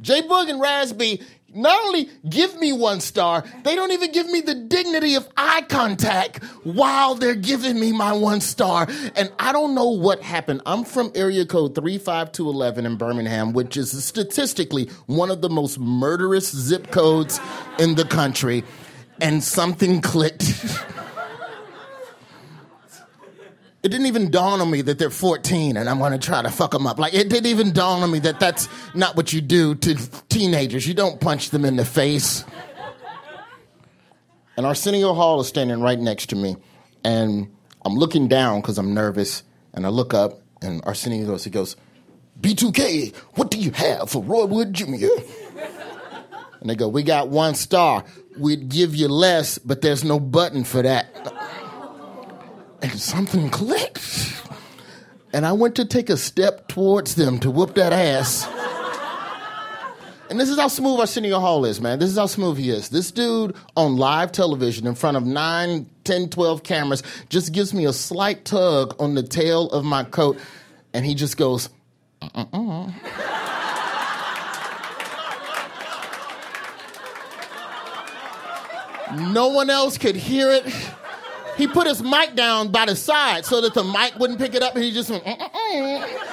J 0.00 0.22
Boog 0.22 0.48
and 0.48 0.60
Raz 0.60 0.92
B 0.92 1.20
not 1.54 1.84
only 1.84 2.08
give 2.28 2.58
me 2.58 2.72
one 2.72 3.00
star, 3.00 3.44
they 3.62 3.74
don't 3.74 3.92
even 3.92 4.12
give 4.12 4.26
me 4.26 4.40
the 4.40 4.54
dignity 4.54 5.14
of 5.14 5.28
eye 5.36 5.62
contact 5.68 6.42
while 6.64 7.14
they're 7.14 7.34
giving 7.34 7.78
me 7.78 7.92
my 7.92 8.12
one 8.12 8.40
star. 8.40 8.88
And 9.16 9.30
I 9.38 9.52
don't 9.52 9.74
know 9.74 9.90
what 9.90 10.22
happened. 10.22 10.62
I'm 10.66 10.84
from 10.84 11.12
area 11.14 11.44
code 11.44 11.74
35211 11.74 12.86
in 12.86 12.96
Birmingham, 12.96 13.52
which 13.52 13.76
is 13.76 14.04
statistically 14.04 14.86
one 15.06 15.30
of 15.30 15.42
the 15.42 15.50
most 15.50 15.78
murderous 15.78 16.50
zip 16.50 16.90
codes 16.90 17.40
in 17.78 17.94
the 17.94 18.04
country. 18.04 18.64
And 19.20 19.44
something 19.44 20.00
clicked. 20.00 20.52
it 23.82 23.88
didn't 23.88 24.06
even 24.06 24.30
dawn 24.30 24.60
on 24.60 24.70
me 24.70 24.80
that 24.82 24.98
they're 24.98 25.10
14 25.10 25.76
and 25.76 25.88
I'm 25.88 25.98
going 25.98 26.12
to 26.12 26.18
try 26.18 26.40
to 26.40 26.50
fuck 26.50 26.70
them 26.70 26.86
up. 26.86 27.00
Like, 27.00 27.14
it 27.14 27.28
didn't 27.28 27.46
even 27.46 27.72
dawn 27.72 28.02
on 28.02 28.12
me 28.12 28.20
that 28.20 28.38
that's 28.38 28.68
not 28.94 29.16
what 29.16 29.32
you 29.32 29.40
do 29.40 29.74
to 29.74 29.96
teenagers. 30.28 30.86
You 30.86 30.94
don't 30.94 31.20
punch 31.20 31.50
them 31.50 31.64
in 31.64 31.74
the 31.74 31.84
face. 31.84 32.44
And 34.56 34.66
Arsenio 34.66 35.14
Hall 35.14 35.40
is 35.40 35.48
standing 35.48 35.80
right 35.80 35.98
next 35.98 36.28
to 36.28 36.36
me. 36.36 36.56
And 37.02 37.50
I'm 37.84 37.94
looking 37.94 38.28
down 38.28 38.60
because 38.60 38.78
I'm 38.78 38.94
nervous. 38.94 39.42
And 39.74 39.84
I 39.84 39.88
look 39.88 40.14
up 40.14 40.40
and 40.60 40.80
Arsenio 40.84 41.26
goes, 41.26 41.42
he 41.42 41.50
goes, 41.50 41.74
B2K, 42.40 43.16
what 43.34 43.50
do 43.50 43.58
you 43.58 43.72
have 43.72 44.10
for 44.10 44.22
Roy 44.22 44.44
Wood 44.44 44.74
Jr.? 44.74 45.06
And 46.60 46.70
they 46.70 46.76
go, 46.76 46.86
we 46.86 47.02
got 47.02 47.30
one 47.30 47.56
star. 47.56 48.04
We'd 48.38 48.68
give 48.68 48.94
you 48.94 49.08
less, 49.08 49.58
but 49.58 49.80
there's 49.80 50.04
no 50.04 50.20
button 50.20 50.62
for 50.62 50.82
that 50.82 51.12
and 52.92 53.00
something 53.00 53.48
clicked. 53.48 54.42
And 55.32 55.46
I 55.46 55.52
went 55.52 55.76
to 55.76 55.84
take 55.84 56.10
a 56.10 56.16
step 56.16 56.68
towards 56.68 57.14
them 57.14 57.38
to 57.40 57.50
whoop 57.50 57.74
that 57.74 57.92
ass. 57.92 58.46
And 60.28 60.38
this 60.38 60.48
is 60.48 60.58
how 60.58 60.68
smooth 60.68 61.00
Arsenio 61.00 61.40
Hall 61.40 61.64
is, 61.64 61.80
man. 61.80 61.98
This 61.98 62.10
is 62.10 62.16
how 62.16 62.26
smooth 62.26 62.58
he 62.58 62.70
is. 62.70 62.90
This 62.90 63.10
dude 63.10 63.54
on 63.76 63.96
live 63.96 64.32
television 64.32 64.86
in 64.86 64.94
front 64.94 65.16
of 65.16 65.24
9, 65.24 65.86
10, 66.04 66.28
12 66.28 66.62
cameras 66.62 67.02
just 67.28 67.52
gives 67.52 67.74
me 67.74 67.86
a 67.86 67.92
slight 67.92 68.44
tug 68.44 68.94
on 68.98 69.14
the 69.14 69.22
tail 69.22 69.68
of 69.70 69.84
my 69.84 70.04
coat, 70.04 70.38
and 70.94 71.04
he 71.04 71.14
just 71.14 71.36
goes, 71.36 71.68
uh-uh. 72.22 72.90
no 79.32 79.48
one 79.48 79.68
else 79.68 79.98
could 79.98 80.16
hear 80.16 80.50
it 80.50 80.64
he 81.56 81.66
put 81.66 81.86
his 81.86 82.02
mic 82.02 82.34
down 82.34 82.68
by 82.68 82.86
the 82.86 82.96
side 82.96 83.44
so 83.44 83.60
that 83.60 83.74
the 83.74 83.84
mic 83.84 84.18
wouldn't 84.18 84.38
pick 84.38 84.54
it 84.54 84.62
up, 84.62 84.74
and 84.74 84.84
he 84.84 84.90
just 84.90 85.10
went. 85.10 85.24
Mm-mm-mm. 85.24 86.32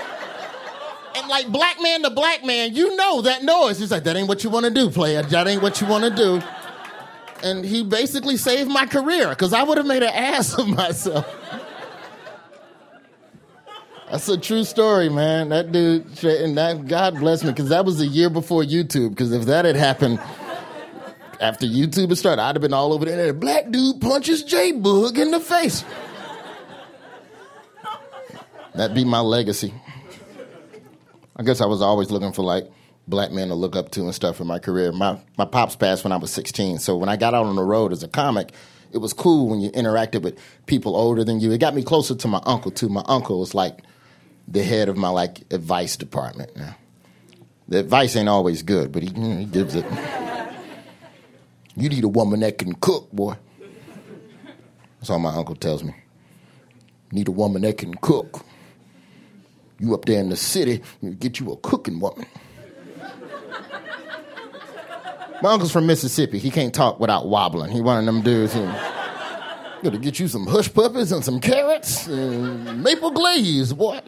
And 1.16 1.28
like 1.28 1.48
black 1.48 1.82
man 1.82 2.04
to 2.04 2.10
black 2.10 2.46
man, 2.46 2.74
you 2.76 2.96
know 2.96 3.22
that 3.22 3.44
noise. 3.44 3.80
He's 3.80 3.92
like, 3.92 4.04
that 4.04 4.16
ain't 4.16 4.28
what 4.28 4.44
you 4.44 4.50
want 4.50 4.66
to 4.66 4.72
do, 4.72 4.90
player. 4.90 5.22
That 5.24 5.48
ain't 5.48 5.62
what 5.62 5.82
you 5.82 5.88
want 5.88 6.04
to 6.06 6.16
do. 6.16 6.42
And 7.44 7.66
he 7.66 7.84
basically 7.84 8.38
saved 8.38 8.70
my 8.70 8.86
career 8.86 9.30
because 9.30 9.54
I 9.54 9.64
would 9.64 9.78
have 9.78 9.88
made 9.88 10.04
an 10.04 10.10
ass 10.14 10.58
of 10.58 10.68
myself. 10.68 11.28
That's 14.10 14.28
a 14.28 14.38
true 14.38 14.64
story, 14.64 15.10
man. 15.10 15.50
That 15.50 15.72
dude, 15.72 16.24
and 16.24 16.58
that 16.58 16.88
God 16.88 17.20
bless 17.20 17.44
me, 17.44 17.52
because 17.52 17.70
that 17.70 17.86
was 17.86 18.02
a 18.02 18.08
year 18.08 18.30
before 18.30 18.64
YouTube. 18.64 19.12
Because 19.12 19.32
if 19.32 19.46
that 19.46 19.66
had 19.66 19.76
happened 19.76 20.20
after 21.40 21.66
YouTube 21.66 22.10
had 22.10 22.18
started, 22.18 22.42
I'd 22.42 22.56
have 22.56 22.62
been 22.62 22.74
all 22.74 22.94
over 22.94 23.06
the 23.06 23.12
internet. 23.12 23.40
Black 23.40 23.72
dude 23.72 24.02
punches 24.02 24.44
J 24.44 24.74
Boog 24.74 25.18
in 25.18 25.32
the 25.32 25.40
face. 25.40 25.84
That'd 28.76 28.96
be 28.96 29.06
my 29.06 29.20
legacy. 29.20 29.74
I 31.36 31.44
guess 31.44 31.62
I 31.62 31.66
was 31.66 31.82
always 31.82 32.12
looking 32.12 32.34
for 32.34 32.44
like 32.44 32.70
black 33.08 33.32
men 33.32 33.48
to 33.48 33.56
look 33.56 33.76
up 33.76 33.92
to 33.92 34.02
and 34.02 34.14
stuff 34.14 34.40
in 34.40 34.48
my 34.48 34.60
career. 34.60 34.92
My 34.92 35.20
my 35.38 35.46
pops 35.46 35.76
passed 35.76 36.04
when 36.04 36.12
I 36.12 36.18
was 36.18 36.32
16, 36.32 36.80
so 36.80 36.96
when 36.98 37.10
I 37.10 37.16
got 37.16 37.34
out 37.34 37.46
on 37.46 37.56
the 37.56 37.64
road 37.64 37.92
as 37.92 38.04
a 38.04 38.08
comic, 38.08 38.52
it 38.92 39.00
was 39.00 39.14
cool 39.14 39.50
when 39.50 39.62
you 39.62 39.72
interacted 39.72 40.22
with 40.22 40.38
people 40.66 40.96
older 40.96 41.24
than 41.24 41.40
you. 41.40 41.52
It 41.52 41.60
got 41.60 41.76
me 41.76 41.84
closer 41.84 42.16
to 42.16 42.28
my 42.28 42.42
uncle 42.46 42.72
too. 42.72 42.90
My 42.90 43.04
uncle 43.08 43.40
was 43.40 43.56
like 43.56 43.80
the 44.48 44.64
head 44.64 44.90
of 44.90 44.98
my 44.98 45.10
like 45.10 45.42
advice 45.52 45.96
department. 45.96 46.56
Now, 46.56 46.76
the 47.68 47.80
advice 47.80 48.16
ain't 48.16 48.30
always 48.30 48.64
good, 48.64 48.92
but 48.92 49.04
he, 49.04 49.10
he 49.10 49.46
gives 49.46 49.76
it. 49.76 49.86
You 51.80 51.88
need 51.88 52.04
a 52.04 52.10
woman 52.10 52.42
that 52.42 52.58
can 52.58 52.74
cook, 52.74 53.10
boy. 53.12 53.36
That's 55.00 55.10
all 55.10 55.20
my 55.20 55.34
uncle 55.34 55.56
tells 55.56 55.82
me. 55.84 55.96
Need 57.12 57.30
a 57.30 57.32
woman 57.32 57.62
that 57.62 57.78
can 57.78 57.94
cook. 57.96 58.42
You 59.80 59.94
up 59.94 60.04
there 60.04 60.20
in 60.20 60.28
the 60.28 60.36
city, 60.36 60.82
you 61.02 61.12
get 61.12 61.40
you 61.40 61.52
a 61.54 61.58
cooking 61.58 62.02
woman. 62.02 62.26
My 65.42 65.54
uncle's 65.54 65.72
from 65.72 65.88
Mississippi. 65.88 66.38
He 66.38 66.52
can't 66.52 66.74
talk 66.74 67.00
without 67.00 67.30
wobbling. 67.30 67.72
He 67.72 67.80
one 67.80 67.98
of 67.98 68.06
them 68.06 68.22
dudes 68.22 68.54
who 68.54 68.66
gotta 69.82 69.98
get 69.98 70.20
you 70.20 70.28
some 70.28 70.46
hush 70.46 70.74
puppies 70.74 71.14
and 71.14 71.24
some 71.24 71.40
carrots 71.40 72.08
and 72.08 72.84
maple 72.84 73.12
glaze, 73.12 73.72
boy. 73.72 74.02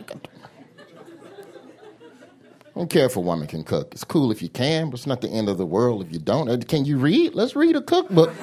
I 2.76 2.80
don't 2.80 2.90
care 2.90 3.06
if 3.06 3.18
a 3.18 3.20
woman 3.20 3.48
can 3.48 3.64
cook. 3.66 3.90
It's 3.94 4.06
cool 4.06 4.32
if 4.32 4.42
you 4.42 4.50
can, 4.50 4.90
but 4.90 5.00
it's 5.00 5.08
not 5.08 5.22
the 5.22 5.30
end 5.30 5.50
of 5.50 5.58
the 5.58 5.66
world 5.66 6.06
if 6.06 6.12
you 6.14 6.20
don't. 6.20 6.50
Uh, 6.50 6.58
Can 6.68 6.86
you 6.86 6.98
read? 6.98 7.36
Let's 7.36 7.56
read 7.56 7.76
a 7.76 7.82
cookbook. 7.82 8.34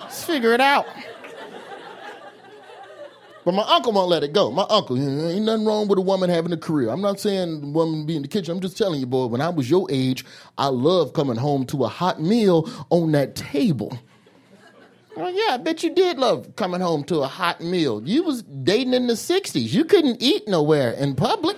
Let's 0.00 0.24
figure 0.24 0.52
it 0.54 0.60
out. 0.60 0.86
But 3.44 3.54
my 3.54 3.64
uncle 3.64 3.92
won't 3.92 4.08
let 4.08 4.22
it 4.22 4.32
go. 4.32 4.52
My 4.52 4.66
uncle, 4.70 4.96
ain't 4.96 5.44
nothing 5.44 5.66
wrong 5.66 5.88
with 5.88 5.98
a 5.98 6.02
woman 6.02 6.30
having 6.30 6.52
a 6.52 6.56
career. 6.56 6.90
I'm 6.90 7.00
not 7.00 7.18
saying 7.18 7.72
woman 7.72 8.06
be 8.06 8.14
in 8.14 8.22
the 8.22 8.28
kitchen. 8.28 8.54
I'm 8.54 8.60
just 8.60 8.78
telling 8.78 9.00
you, 9.00 9.06
boy, 9.06 9.26
when 9.26 9.40
I 9.40 9.48
was 9.48 9.68
your 9.68 9.88
age, 9.90 10.24
I 10.58 10.68
loved 10.68 11.14
coming 11.14 11.36
home 11.36 11.66
to 11.66 11.84
a 11.84 11.88
hot 11.88 12.22
meal 12.22 12.70
on 12.90 13.10
that 13.12 13.34
table. 13.34 13.98
Oh 15.16 15.28
yeah, 15.28 15.54
I 15.54 15.56
bet 15.58 15.82
you 15.82 15.94
did 15.94 16.18
love 16.18 16.56
coming 16.56 16.80
home 16.80 17.04
to 17.04 17.18
a 17.20 17.26
hot 17.26 17.60
meal. 17.60 18.02
You 18.02 18.22
was 18.22 18.42
dating 18.42 18.94
in 18.94 19.08
the 19.08 19.12
60s. 19.14 19.70
You 19.72 19.84
couldn't 19.84 20.22
eat 20.22 20.48
nowhere 20.48 20.92
in 20.92 21.14
public. 21.14 21.56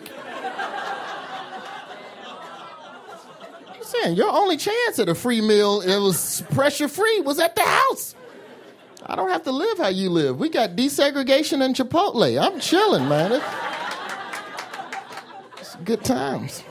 I'm 3.69 3.83
saying 3.83 4.17
your 4.17 4.33
only 4.33 4.57
chance 4.57 4.99
at 4.99 5.09
a 5.09 5.15
free 5.15 5.41
meal, 5.41 5.81
it 5.83 5.99
was 5.99 6.43
pressure 6.51 6.89
free, 6.89 7.21
was 7.21 7.39
at 7.39 7.55
the 7.55 7.63
house. 7.63 8.17
I 9.07 9.15
don't 9.15 9.31
have 9.31 9.45
to 9.45 9.53
live 9.53 9.79
how 9.79 9.89
you 9.89 10.11
live. 10.11 10.39
We 10.39 10.49
got 10.49 10.71
desegregation 10.71 11.63
and 11.65 11.77
Chipotle. 11.77 12.41
I'm 12.41 12.59
chilling, 12.59 13.07
man. 13.09 13.33
It's, 13.33 13.45
it's 15.61 15.77
good 15.85 16.03
times. 16.03 16.65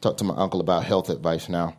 Talk 0.00 0.16
to 0.18 0.24
my 0.24 0.34
uncle 0.34 0.60
about 0.60 0.84
health 0.84 1.10
advice 1.10 1.48
now. 1.48 1.76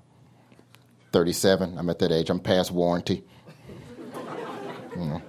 37. 1.11 1.77
I'm 1.77 1.89
at 1.89 1.99
that 1.99 2.11
age. 2.11 2.29
I'm 2.29 2.39
past 2.39 2.71
warranty. 2.71 3.23
You 4.95 5.05
know, 5.05 5.21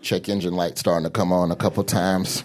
check 0.00 0.28
engine 0.28 0.54
light 0.54 0.78
starting 0.78 1.04
to 1.04 1.10
come 1.10 1.32
on 1.32 1.50
a 1.50 1.56
couple 1.56 1.82
times. 1.84 2.44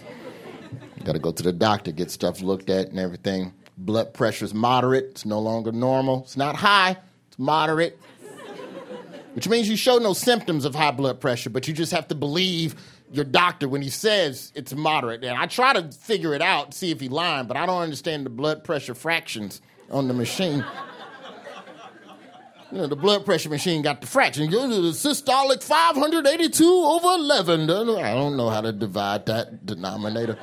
Got 1.04 1.12
to 1.12 1.18
go 1.18 1.32
to 1.32 1.42
the 1.42 1.52
doctor, 1.52 1.92
get 1.92 2.10
stuff 2.10 2.40
looked 2.40 2.70
at 2.70 2.88
and 2.88 2.98
everything. 2.98 3.52
Blood 3.76 4.14
pressure's 4.14 4.54
moderate. 4.54 5.04
It's 5.10 5.26
no 5.26 5.38
longer 5.38 5.70
normal. 5.72 6.22
It's 6.22 6.36
not 6.36 6.56
high. 6.56 6.96
It's 7.28 7.38
moderate. 7.38 7.98
Which 9.34 9.48
means 9.48 9.68
you 9.68 9.76
show 9.76 9.98
no 9.98 10.12
symptoms 10.12 10.64
of 10.64 10.74
high 10.74 10.92
blood 10.92 11.20
pressure, 11.20 11.50
but 11.50 11.68
you 11.68 11.74
just 11.74 11.92
have 11.92 12.08
to 12.08 12.14
believe 12.14 12.76
your 13.12 13.24
doctor 13.24 13.68
when 13.68 13.82
he 13.82 13.90
says 13.90 14.52
it's 14.54 14.72
moderate. 14.72 15.24
And 15.24 15.36
I 15.36 15.46
try 15.46 15.72
to 15.72 15.90
figure 15.92 16.34
it 16.34 16.40
out, 16.40 16.72
see 16.72 16.90
if 16.90 17.00
he 17.00 17.08
lying, 17.08 17.46
but 17.46 17.56
I 17.56 17.66
don't 17.66 17.82
understand 17.82 18.24
the 18.24 18.30
blood 18.30 18.64
pressure 18.64 18.94
fractions 18.94 19.60
on 19.90 20.08
the 20.08 20.14
machine. 20.14 20.64
You 22.74 22.80
know, 22.80 22.86
the 22.88 22.96
blood 22.96 23.24
pressure 23.24 23.50
machine 23.50 23.82
got 23.82 24.00
the 24.00 24.08
fraction. 24.08 24.46
You 24.46 24.50
go 24.50 24.68
to 24.68 24.80
the 24.80 24.88
systolic 24.88 25.62
582 25.62 26.64
over 26.64 27.06
11. 27.06 27.70
I 27.70 28.14
don't 28.14 28.36
know 28.36 28.48
how 28.48 28.62
to 28.62 28.72
divide 28.72 29.26
that 29.26 29.64
denominator. 29.64 30.36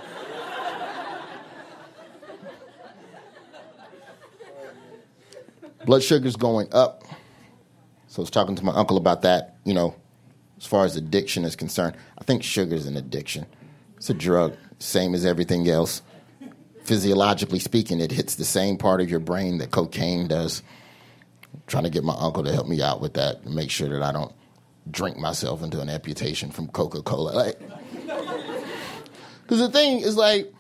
blood 5.86 6.04
sugar's 6.04 6.38
going 6.38 6.70
up. 6.72 7.04
So 8.08 8.22
I 8.22 8.24
was 8.24 8.30
talking 8.30 8.56
to 8.56 8.64
my 8.64 8.74
uncle 8.76 8.96
about 8.96 9.24
that, 9.24 9.58
you 9.66 9.74
know, 9.74 9.94
as 10.58 10.66
far 10.66 10.86
as 10.86 10.96
addiction 10.96 11.44
is 11.44 11.58
concerned. 11.58 11.98
I 12.18 12.24
think 12.24 12.44
sugar's 12.44 12.86
an 12.86 12.96
addiction. 12.96 13.46
It's 13.98 14.10
a 14.10 14.14
drug, 14.14 14.56
same 14.80 15.14
as 15.16 15.26
everything 15.26 15.68
else. 15.68 16.02
Physiologically 16.86 17.60
speaking, 17.60 18.00
it 18.00 18.14
hits 18.14 18.36
the 18.36 18.46
same 18.46 18.78
part 18.78 19.02
of 19.02 19.10
your 19.10 19.20
brain 19.20 19.58
that 19.58 19.72
cocaine 19.72 20.30
does. 20.30 20.64
Trying 21.68 21.84
to 21.84 21.90
get 21.90 22.04
my 22.04 22.16
uncle 22.18 22.44
to 22.44 22.52
help 22.52 22.68
me 22.68 22.82
out 22.82 23.02
with 23.02 23.14
that 23.14 23.42
and 23.44 23.56
make 23.56 23.70
sure 23.70 23.90
that 23.90 24.02
I 24.02 24.12
don't 24.12 24.34
drink 24.90 25.18
myself 25.18 25.62
into 25.62 25.80
an 25.80 25.90
amputation 25.90 26.52
from 26.52 26.68
Coca 26.68 27.02
Cola. 27.02 27.32
Like, 27.32 27.60
because 29.44 29.60
the 29.60 29.70
thing 29.70 30.00
is 30.00 30.16
like, 30.16 30.52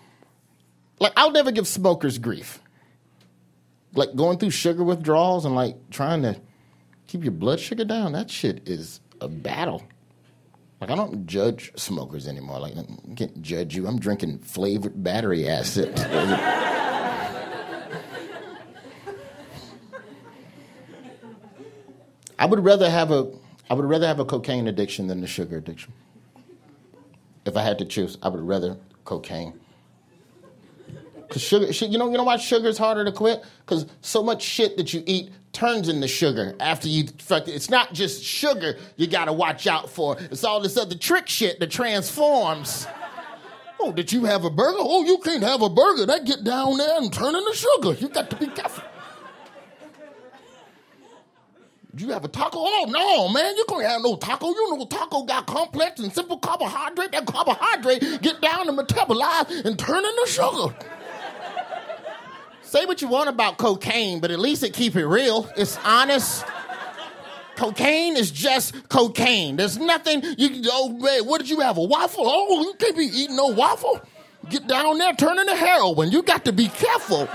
like 0.99 1.13
I'll 1.15 1.31
never 1.31 1.51
give 1.51 1.67
smokers 1.67 2.17
grief. 2.17 2.59
Like 3.93 4.15
going 4.15 4.37
through 4.37 4.51
sugar 4.51 4.83
withdrawals 4.83 5.45
and 5.45 5.55
like 5.55 5.89
trying 5.89 6.21
to 6.21 6.39
keep 7.07 7.23
your 7.23 7.31
blood 7.31 7.59
sugar 7.59 7.83
down. 7.83 8.13
That 8.13 8.29
shit 8.29 8.67
is 8.67 9.01
a 9.19 9.27
battle. 9.27 9.83
Like 10.79 10.89
I 10.89 10.95
don't 10.95 11.25
judge 11.27 11.71
smokers 11.75 12.27
anymore. 12.27 12.59
Like 12.59 12.73
I 12.77 12.85
can't 13.15 13.41
judge 13.41 13.75
you. 13.75 13.87
I'm 13.87 13.99
drinking 13.99 14.39
flavored 14.39 15.03
battery 15.03 15.47
acid. 15.47 15.93
I 22.41 22.45
would 22.45 22.65
rather 22.65 22.89
have 22.89 23.11
a 23.11 23.31
I 23.69 23.75
would 23.75 23.85
rather 23.85 24.07
have 24.07 24.19
a 24.19 24.25
cocaine 24.25 24.67
addiction 24.67 25.05
than 25.05 25.23
a 25.23 25.27
sugar 25.27 25.57
addiction. 25.57 25.93
If 27.45 27.55
I 27.55 27.61
had 27.61 27.77
to 27.77 27.85
choose, 27.85 28.17
I 28.23 28.29
would 28.29 28.41
rather 28.41 28.77
cocaine. 29.05 29.59
Cause 31.29 31.41
sugar, 31.43 31.67
you 31.67 31.99
know, 31.99 32.09
you 32.09 32.17
know 32.17 32.23
why 32.23 32.37
sugar 32.37 32.67
is 32.67 32.79
harder 32.79 33.05
to 33.05 33.11
quit? 33.11 33.45
Cause 33.67 33.85
so 34.01 34.23
much 34.23 34.41
shit 34.41 34.75
that 34.77 34.91
you 34.91 35.03
eat 35.05 35.31
turns 35.53 35.87
into 35.87 36.07
sugar 36.07 36.55
after 36.59 36.87
you. 36.87 37.07
Fuck 37.19 37.47
it. 37.47 37.51
It's 37.51 37.69
not 37.69 37.93
just 37.93 38.23
sugar 38.23 38.75
you 38.97 39.05
gotta 39.05 39.31
watch 39.31 39.67
out 39.67 39.87
for. 39.87 40.17
It's 40.19 40.43
all 40.43 40.59
this 40.61 40.77
other 40.77 40.97
trick 40.97 41.29
shit 41.29 41.59
that 41.59 41.69
transforms. 41.69 42.87
Oh, 43.79 43.91
did 43.91 44.11
you 44.11 44.25
have 44.25 44.45
a 44.45 44.49
burger? 44.49 44.79
Oh, 44.79 45.03
you 45.03 45.19
can't 45.19 45.43
have 45.43 45.61
a 45.61 45.69
burger. 45.69 46.07
That 46.07 46.25
get 46.25 46.43
down 46.43 46.77
there 46.77 46.97
and 46.97 47.13
turn 47.13 47.35
into 47.35 47.53
sugar. 47.53 47.93
You 47.93 48.09
got 48.09 48.31
to 48.31 48.35
be 48.35 48.47
careful. 48.47 48.83
Did 51.93 52.07
you 52.07 52.13
have 52.13 52.23
a 52.23 52.29
taco? 52.29 52.57
Oh 52.59 52.85
no, 52.87 53.27
man, 53.33 53.53
you 53.57 53.65
can't 53.67 53.83
have 53.83 54.01
no 54.01 54.15
taco. 54.15 54.47
You 54.47 54.77
know 54.77 54.85
taco 54.85 55.23
got 55.23 55.45
complex 55.45 55.99
and 55.99 56.11
simple 56.13 56.37
carbohydrate. 56.37 57.11
That 57.11 57.25
carbohydrate 57.25 58.21
get 58.21 58.39
down 58.39 58.69
and 58.69 58.77
metabolize 58.77 59.65
and 59.65 59.77
turn 59.77 60.05
into 60.05 60.25
sugar. 60.27 60.73
Say 62.61 62.85
what 62.85 63.01
you 63.01 63.09
want 63.09 63.27
about 63.27 63.57
cocaine, 63.57 64.21
but 64.21 64.31
at 64.31 64.39
least 64.39 64.63
it 64.63 64.73
keep 64.73 64.95
it 64.95 65.05
real. 65.05 65.51
It's 65.57 65.77
honest. 65.83 66.45
Cocaine 67.57 68.15
is 68.15 68.31
just 68.31 68.87
cocaine. 68.87 69.57
There's 69.57 69.77
nothing 69.77 70.23
you 70.37 70.69
oh 70.71 70.89
man, 70.89 71.25
what 71.25 71.41
did 71.41 71.49
you 71.49 71.59
have? 71.59 71.77
A 71.77 71.83
waffle? 71.83 72.23
Oh, 72.25 72.61
you 72.61 72.73
can't 72.75 72.95
be 72.95 73.03
eating 73.03 73.35
no 73.35 73.47
waffle. 73.47 73.99
Get 74.49 74.65
down 74.65 74.97
there, 74.97 75.13
turn 75.13 75.37
into 75.37 75.55
heroin. 75.55 76.09
You 76.11 76.23
got 76.23 76.45
to 76.45 76.53
be 76.53 76.69
careful. 76.69 77.27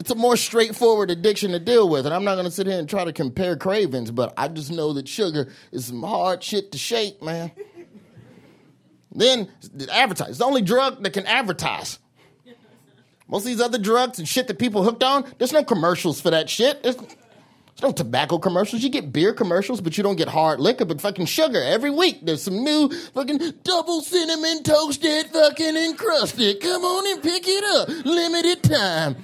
It's 0.00 0.10
a 0.10 0.14
more 0.14 0.38
straightforward 0.38 1.10
addiction 1.10 1.50
to 1.50 1.58
deal 1.58 1.86
with, 1.86 2.06
and 2.06 2.14
I'm 2.14 2.24
not 2.24 2.36
gonna 2.36 2.50
sit 2.50 2.66
here 2.66 2.78
and 2.78 2.88
try 2.88 3.04
to 3.04 3.12
compare 3.12 3.54
cravings, 3.54 4.10
but 4.10 4.32
I 4.34 4.48
just 4.48 4.72
know 4.72 4.94
that 4.94 5.06
sugar 5.06 5.52
is 5.72 5.84
some 5.84 6.02
hard 6.02 6.42
shit 6.42 6.72
to 6.72 6.78
shake, 6.78 7.22
man. 7.22 7.52
Then 9.12 9.48
advertise. 9.92 10.30
It's 10.30 10.38
the 10.38 10.46
only 10.46 10.62
drug 10.62 11.02
that 11.02 11.12
can 11.12 11.26
advertise. 11.26 11.98
Most 13.28 13.42
of 13.42 13.48
these 13.48 13.60
other 13.60 13.76
drugs 13.76 14.18
and 14.18 14.26
shit 14.26 14.48
that 14.48 14.58
people 14.58 14.82
hooked 14.82 15.02
on, 15.02 15.30
there's 15.36 15.52
no 15.52 15.62
commercials 15.62 16.18
for 16.18 16.30
that 16.30 16.48
shit. 16.48 16.82
There's, 16.82 16.96
there's 16.96 17.82
no 17.82 17.92
tobacco 17.92 18.38
commercials. 18.38 18.82
You 18.82 18.88
get 18.88 19.12
beer 19.12 19.34
commercials, 19.34 19.82
but 19.82 19.98
you 19.98 20.02
don't 20.02 20.16
get 20.16 20.28
hard 20.28 20.60
liquor, 20.60 20.86
but 20.86 21.00
fucking 21.02 21.26
sugar 21.26 21.62
every 21.62 21.90
week. 21.90 22.24
There's 22.24 22.42
some 22.42 22.64
new 22.64 22.88
fucking 23.12 23.38
double 23.64 24.00
cinnamon 24.00 24.62
toasted 24.62 25.26
fucking 25.26 25.76
encrusted. 25.76 26.60
Come 26.60 26.84
on 26.84 27.12
and 27.12 27.22
pick 27.22 27.44
it 27.46 27.64
up. 27.64 28.06
Limited 28.06 28.62
time. 28.62 29.16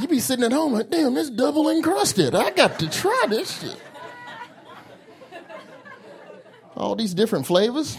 You 0.00 0.08
be 0.08 0.18
sitting 0.18 0.44
at 0.44 0.52
home 0.52 0.72
like, 0.72 0.90
damn, 0.90 1.14
this 1.14 1.30
double 1.30 1.68
encrusted. 1.68 2.34
I 2.34 2.50
got 2.50 2.78
to 2.80 2.90
try 2.90 3.24
this 3.28 3.60
shit. 3.60 3.80
All 6.76 6.96
these 6.96 7.14
different 7.14 7.46
flavors. 7.46 7.96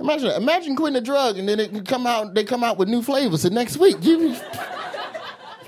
Imagine, 0.00 0.30
imagine 0.30 0.76
quitting 0.76 0.96
a 0.96 1.00
drug 1.00 1.38
and 1.38 1.48
then 1.48 1.60
it 1.60 1.86
come 1.86 2.06
out. 2.06 2.34
They 2.34 2.44
come 2.44 2.64
out 2.64 2.78
with 2.78 2.88
new 2.88 3.02
flavors 3.02 3.42
the 3.42 3.50
next 3.50 3.76
week. 3.76 3.96
You, 4.00 4.36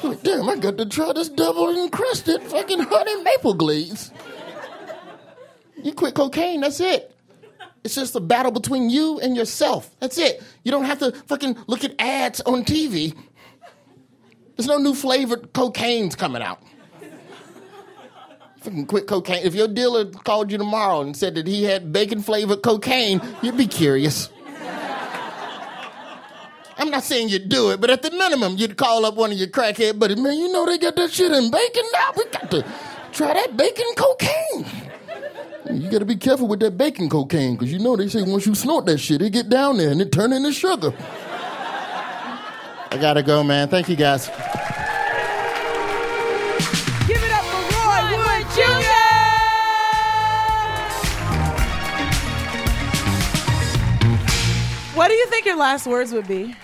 like, 0.03 0.22
damn, 0.22 0.48
I 0.48 0.57
got 0.57 0.78
to 0.78 0.86
try 0.86 1.12
this 1.12 1.28
double 1.28 1.70
encrusted 1.70 2.42
fucking 2.42 2.80
honey 2.80 3.22
maple 3.22 3.55
glaze. 3.55 4.11
You 5.82 5.92
quit 5.92 6.14
cocaine, 6.14 6.61
that's 6.61 6.80
it. 6.80 7.14
It's 7.82 7.94
just 7.94 8.14
a 8.14 8.20
battle 8.20 8.53
between 8.53 8.90
you 8.90 9.20
and 9.20 9.34
yourself. 9.36 9.90
That's 10.01 10.18
it. 10.18 10.42
You 10.64 10.70
don't 10.70 10.84
have 10.84 10.98
to 10.98 11.12
fucking 11.12 11.57
look 11.66 11.82
at 11.84 11.94
ads 11.98 12.40
on 12.42 12.64
TV. 12.64 13.16
There's 14.57 14.66
no 14.66 14.78
new 14.78 14.94
flavored 14.94 15.53
cocaine's 15.53 16.14
coming 16.14 16.42
out. 16.42 16.62
Fucking 18.61 18.86
quit 18.86 19.07
cocaine. 19.07 19.42
If 19.44 19.55
your 19.55 19.68
dealer 19.68 20.05
called 20.05 20.53
you 20.53 20.59
tomorrow 20.59 21.01
and 21.01 21.16
said 21.16 21.34
that 21.36 21.46
he 21.46 21.64
had 21.64 21.92
bacon 21.92 22.20
flavored 22.20 22.62
cocaine, 22.62 23.22
you'd 23.42 23.57
be 23.57 23.66
curious. 23.66 24.28
I'm 26.76 26.90
not 26.90 27.05
saying 27.05 27.28
you'd 27.28 27.48
do 27.51 27.70
it, 27.70 27.80
but 27.80 27.90
at 27.90 28.03
the 28.03 28.11
minimum, 28.11 28.57
you'd 28.57 28.76
call 28.76 29.05
up 29.05 29.14
one 29.14 29.32
of 29.32 29.38
your 29.38 29.48
crackhead 29.48 29.98
buddies. 29.98 30.18
Man, 30.18 30.38
you 30.38 30.51
know 30.51 30.64
they 30.64 30.78
got 30.78 30.96
that 30.96 31.11
shit 31.11 31.30
in 31.30 31.51
bacon 31.51 31.84
now. 31.92 32.11
We 32.16 32.24
got 32.24 32.51
to 32.51 32.64
try 33.12 33.34
that 33.34 33.57
bacon 33.57 33.84
cocaine. 33.96 34.66
You 35.72 35.90
got 35.90 35.98
to 35.98 36.05
be 36.07 36.16
careful 36.16 36.48
with 36.48 36.61
that 36.61 36.78
bacon 36.78 37.09
cocaine 37.09 37.55
because 37.55 37.70
you 37.70 37.78
know 37.78 37.96
they 37.96 38.09
say 38.09 38.22
once 38.22 38.46
you 38.46 38.55
snort 38.55 38.86
that 38.86 38.98
shit, 38.98 39.22
it 39.22 39.30
get 39.30 39.48
down 39.48 39.76
there 39.76 39.90
and 39.90 40.01
it 40.01 40.11
turn 40.11 40.32
into 40.32 40.53
sugar. 40.53 40.92
I 42.93 42.99
gotta 42.99 43.22
go, 43.22 43.45
man. 43.45 43.68
Thank 43.68 43.88
you, 43.88 43.97
guys. 43.97 44.26
Give 47.07 47.22
it 47.22 47.32
up 47.32 47.45
for 47.45 47.62
Roy 47.76 48.16
Wood 48.16 48.47
Jr. 48.55 48.97
What 54.97 55.09
do 55.09 55.14
you 55.14 55.26
think 55.28 55.47
your 55.47 55.57
last 55.57 55.86
words 55.86 56.12
would 56.12 56.26
be? 56.26 56.57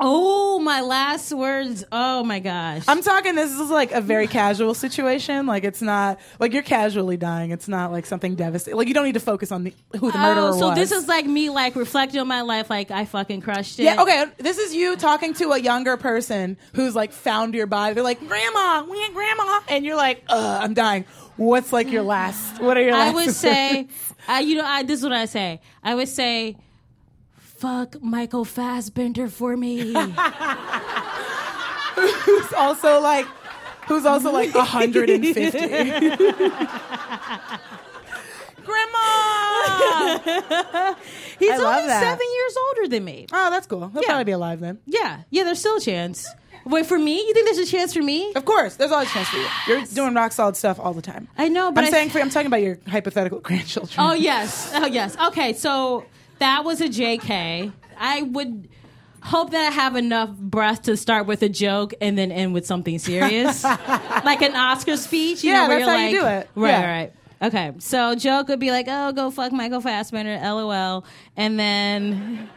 Oh, 0.00 0.58
my 0.60 0.80
last 0.80 1.32
words. 1.32 1.84
Oh 1.90 2.22
my 2.22 2.38
gosh. 2.38 2.84
I'm 2.86 3.02
talking. 3.02 3.34
This 3.34 3.52
is 3.52 3.70
like 3.70 3.92
a 3.92 4.00
very 4.00 4.26
casual 4.26 4.74
situation. 4.74 5.46
Like 5.46 5.64
it's 5.64 5.82
not 5.82 6.20
like 6.38 6.52
you're 6.52 6.62
casually 6.62 7.16
dying. 7.16 7.50
It's 7.50 7.68
not 7.68 7.90
like 7.90 8.06
something 8.06 8.34
devastating. 8.34 8.78
Like 8.78 8.88
you 8.88 8.94
don't 8.94 9.06
need 9.06 9.14
to 9.14 9.20
focus 9.20 9.50
on 9.50 9.64
the, 9.64 9.74
who 9.98 10.12
the 10.12 10.18
murderer 10.18 10.50
oh, 10.50 10.58
so 10.58 10.68
was. 10.68 10.78
this 10.78 10.92
is 10.92 11.08
like 11.08 11.26
me 11.26 11.50
like 11.50 11.74
reflecting 11.74 12.20
on 12.20 12.28
my 12.28 12.42
life 12.42 12.70
like 12.70 12.90
I 12.90 13.04
fucking 13.04 13.40
crushed 13.40 13.78
it. 13.80 13.84
yeah. 13.84 14.02
Okay. 14.02 14.26
This 14.38 14.58
is 14.58 14.74
you 14.74 14.96
talking 14.96 15.34
to 15.34 15.52
a 15.52 15.58
younger 15.58 15.96
person 15.96 16.56
who's 16.74 16.94
like 16.94 17.12
found 17.12 17.54
your 17.54 17.66
body. 17.66 17.94
They're 17.94 18.04
like, 18.04 18.26
"Grandma, 18.26 18.84
we 18.88 19.02
ain't 19.02 19.14
grandma," 19.14 19.60
and 19.68 19.84
you're 19.84 19.96
like, 19.96 20.22
"Uh, 20.28 20.60
I'm 20.62 20.74
dying." 20.74 21.04
What's 21.36 21.72
like 21.72 21.90
your 21.90 22.02
last? 22.02 22.60
What 22.60 22.76
are 22.76 22.82
your? 22.82 22.94
I 22.94 22.98
last 22.98 23.10
I 23.10 23.14
would 23.14 23.34
say, 23.34 23.88
I, 24.26 24.40
you 24.40 24.56
know, 24.56 24.64
I, 24.64 24.82
this 24.82 24.98
is 24.98 25.04
what 25.04 25.12
I 25.12 25.26
say. 25.26 25.60
I 25.82 25.94
would 25.94 26.08
say, 26.08 26.56
fuck 27.58 28.00
Michael 28.02 28.44
Fassbender 28.44 29.28
for 29.28 29.56
me. 29.56 29.78
who's 31.94 32.52
also 32.52 33.00
like, 33.00 33.26
who's 33.86 34.04
also 34.06 34.30
like 34.32 34.54
150. 34.54 35.50
Grandma. 38.64 38.98
He's 41.38 41.50
I 41.50 41.56
only 41.56 41.88
seven 41.88 42.26
years 42.34 42.56
older 42.68 42.88
than 42.88 43.04
me. 43.04 43.26
Oh, 43.32 43.50
that's 43.50 43.66
cool. 43.66 43.88
He'll 43.88 44.02
Yeah. 44.02 44.08
probably 44.08 44.24
be 44.24 44.32
alive 44.32 44.60
then. 44.60 44.78
Yeah, 44.86 45.20
yeah, 45.30 45.44
there's 45.44 45.58
still 45.60 45.76
a 45.76 45.80
chance. 45.80 46.28
Wait, 46.66 46.84
for 46.84 46.98
me? 46.98 47.26
You 47.26 47.32
think 47.32 47.46
there's 47.46 47.66
a 47.66 47.70
chance 47.70 47.94
for 47.94 48.02
me? 48.02 48.32
Of 48.34 48.44
course, 48.44 48.76
there's 48.76 48.92
always 48.92 49.08
a 49.08 49.12
chance 49.12 49.28
for 49.28 49.38
you. 49.38 49.46
You're 49.68 49.86
doing 49.86 50.12
rock 50.14 50.32
solid 50.32 50.54
stuff 50.56 50.78
all 50.78 50.92
the 50.92 51.00
time. 51.00 51.28
I 51.38 51.48
know, 51.48 51.72
but 51.72 51.84
I'm 51.84 51.88
I- 51.88 51.90
saying 51.90 52.10
for 52.10 52.18
I'm 52.20 52.28
talking 52.28 52.48
about 52.48 52.60
your 52.62 52.78
hypothetical 52.86 53.40
grandchildren. 53.40 53.94
Oh 53.98 54.12
yes, 54.12 54.70
oh 54.74 54.86
yes. 54.86 55.16
Okay, 55.28 55.54
so 55.54 56.04
that 56.38 56.64
was 56.64 56.80
a 56.80 56.88
JK. 56.88 57.72
I 57.98 58.22
would 58.22 58.68
hope 59.22 59.50
that 59.50 59.72
I 59.72 59.74
have 59.74 59.96
enough 59.96 60.30
breath 60.30 60.82
to 60.82 60.96
start 60.96 61.26
with 61.26 61.42
a 61.42 61.48
joke 61.48 61.92
and 62.00 62.16
then 62.16 62.30
end 62.32 62.54
with 62.54 62.66
something 62.66 62.98
serious, 62.98 63.64
like 63.64 64.42
an 64.42 64.54
Oscar 64.54 64.96
speech. 64.96 65.42
You 65.44 65.50
Yeah, 65.52 65.62
know, 65.62 65.68
where 65.68 65.78
that's 65.80 65.88
how 65.90 65.96
like, 65.96 66.12
you 66.12 66.20
do 66.20 66.26
it. 66.26 66.50
Right, 66.54 66.70
Yeah. 66.70 66.90
right. 66.98 67.12
Okay, 67.40 67.72
so 67.78 68.14
joke 68.16 68.48
would 68.48 68.58
be 68.58 68.72
like, 68.72 68.86
"Oh, 68.88 69.12
go 69.12 69.30
fuck 69.30 69.52
Michael 69.52 69.80
Fassbender," 69.80 70.38
LOL, 70.42 71.04
and 71.36 71.58
then. 71.58 72.48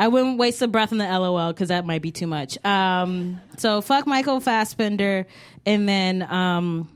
I 0.00 0.06
wouldn't 0.06 0.38
waste 0.38 0.60
the 0.60 0.68
breath 0.68 0.92
on 0.92 0.98
the 0.98 1.04
LOL 1.06 1.52
because 1.52 1.70
that 1.70 1.84
might 1.84 2.02
be 2.02 2.12
too 2.12 2.28
much. 2.28 2.56
Um, 2.64 3.40
so 3.56 3.80
fuck 3.80 4.06
Michael 4.06 4.38
Fassbender, 4.38 5.26
and 5.66 5.88
then 5.88 6.22
um, 6.22 6.88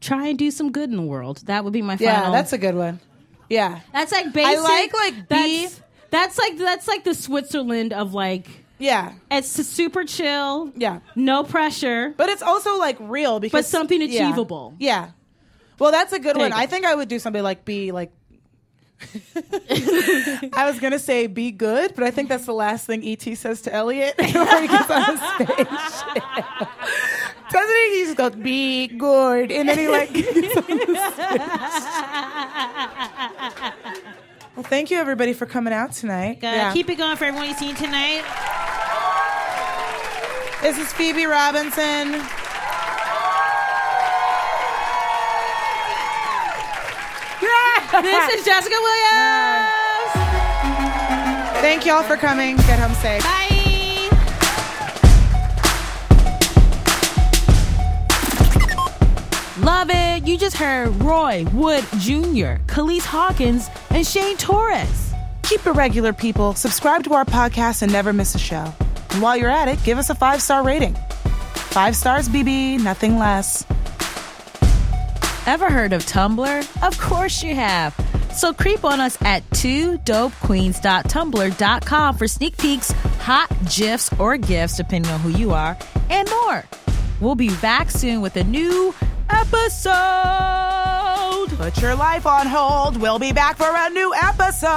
try 0.00 0.28
and 0.28 0.38
do 0.38 0.50
some 0.50 0.72
good 0.72 0.88
in 0.88 0.96
the 0.96 1.02
world. 1.02 1.42
That 1.44 1.62
would 1.64 1.74
be 1.74 1.82
my 1.82 1.98
yeah, 2.00 2.20
final. 2.20 2.32
that's 2.32 2.54
a 2.54 2.58
good 2.58 2.74
one. 2.74 3.00
Yeah, 3.48 3.80
That's 3.92 4.12
like 4.12 4.32
basic. 4.32 4.58
I 4.58 4.60
like, 4.60 4.94
like, 4.94 5.28
that's, 5.28 5.80
that's 6.10 6.38
like 6.38 6.58
that's 6.58 6.86
like 6.88 7.04
the 7.04 7.14
Switzerland 7.14 7.92
of 7.92 8.14
like 8.14 8.46
yeah, 8.78 9.14
it's 9.30 9.48
super 9.48 10.04
chill. 10.04 10.72
Yeah. 10.76 11.00
no 11.16 11.42
pressure. 11.44 12.14
but 12.16 12.28
it's 12.28 12.42
also 12.42 12.78
like 12.78 12.96
real 13.00 13.40
because 13.40 13.64
But 13.64 13.66
something 13.66 14.00
achievable. 14.02 14.74
Yeah. 14.78 15.10
Well, 15.78 15.92
that's 15.92 16.12
a 16.12 16.18
good 16.18 16.36
There 16.36 16.48
one. 16.48 16.52
I 16.52 16.66
think 16.66 16.84
I 16.84 16.94
would 16.94 17.08
do 17.08 17.18
something 17.18 17.42
like 17.42 17.64
be 17.64 17.92
like. 17.92 18.12
I 20.52 20.64
was 20.66 20.80
gonna 20.80 20.98
say 20.98 21.28
be 21.28 21.52
good, 21.52 21.94
but 21.94 22.02
I 22.02 22.10
think 22.10 22.28
that's 22.28 22.46
the 22.46 22.52
last 22.52 22.84
thing 22.86 23.06
ET 23.06 23.22
says 23.36 23.62
to 23.62 23.72
Elliot 23.72 24.16
before 24.18 24.60
he 24.60 24.66
gets 24.66 24.90
on 24.90 25.02
the 25.02 25.34
spaceship. 25.34 26.68
Doesn't 27.50 27.76
he? 27.76 27.98
He 27.98 28.04
just 28.04 28.16
goes 28.16 28.34
be 28.34 28.88
good, 28.88 29.50
and 29.50 29.68
then 29.68 29.78
he 29.78 29.88
like. 29.88 30.12
gets 30.12 30.28
on 30.28 30.64
the 30.66 31.10
spaceship. 31.12 31.40
well, 34.56 34.64
thank 34.64 34.90
you 34.90 34.98
everybody 34.98 35.32
for 35.32 35.46
coming 35.46 35.72
out 35.72 35.92
tonight. 35.92 36.42
Uh, 36.42 36.72
Keep 36.72 36.90
it 36.90 36.96
going 36.96 37.16
for 37.16 37.24
everyone 37.24 37.48
you've 37.48 37.58
seen 37.58 37.74
tonight. 37.74 38.24
This 40.62 40.78
is 40.78 40.92
Phoebe 40.92 41.26
Robinson. 41.26 42.20
This 48.02 48.34
is 48.34 48.44
Jessica 48.44 48.76
Williams. 48.78 50.12
Thank 51.60 51.84
y'all 51.86 52.02
for 52.02 52.16
coming. 52.16 52.56
Get 52.58 52.78
home 52.78 52.94
safe. 52.94 53.24
Bye. 53.24 53.57
Love 59.68 59.90
it. 59.92 60.26
You 60.26 60.38
just 60.38 60.56
heard 60.56 60.88
Roy 61.02 61.44
Wood 61.52 61.84
Jr., 61.98 62.56
Calise 62.72 63.04
Hawkins, 63.04 63.68
and 63.90 64.06
Shane 64.06 64.38
Torres. 64.38 65.12
Keep 65.42 65.66
it 65.66 65.72
regular, 65.72 66.14
people. 66.14 66.54
Subscribe 66.54 67.04
to 67.04 67.12
our 67.12 67.26
podcast 67.26 67.82
and 67.82 67.92
never 67.92 68.14
miss 68.14 68.34
a 68.34 68.38
show. 68.38 68.72
And 69.10 69.20
while 69.20 69.36
you're 69.36 69.50
at 69.50 69.68
it, 69.68 69.78
give 69.84 69.98
us 69.98 70.08
a 70.08 70.14
five 70.14 70.40
star 70.40 70.64
rating. 70.64 70.94
Five 71.54 71.96
stars, 71.96 72.30
BB, 72.30 72.82
nothing 72.82 73.18
less. 73.18 73.66
Ever 75.46 75.68
heard 75.68 75.92
of 75.92 76.02
Tumblr? 76.06 76.82
Of 76.82 76.98
course 76.98 77.42
you 77.42 77.54
have. 77.54 77.94
So 78.32 78.54
creep 78.54 78.86
on 78.86 79.00
us 79.00 79.18
at 79.20 79.42
two 79.50 79.98
dopequeens.tumblr.com 79.98 82.16
for 82.16 82.26
sneak 82.26 82.56
peeks, 82.56 82.90
hot 83.20 83.54
gifs 83.76 84.10
or 84.18 84.38
gifts, 84.38 84.78
depending 84.78 85.12
on 85.12 85.20
who 85.20 85.28
you 85.28 85.50
are, 85.50 85.76
and 86.08 86.26
more. 86.42 86.64
We'll 87.20 87.34
be 87.34 87.54
back 87.56 87.90
soon 87.90 88.22
with 88.22 88.36
a 88.36 88.44
new 88.44 88.94
episode. 89.30 89.98
Put 91.58 91.80
your 91.82 91.94
life 91.94 92.26
on 92.26 92.46
hold. 92.46 92.96
We'll 92.96 93.18
be 93.18 93.32
back 93.32 93.56
for 93.56 93.70
a 93.70 93.90
new 93.90 94.12
episode. 94.14 94.68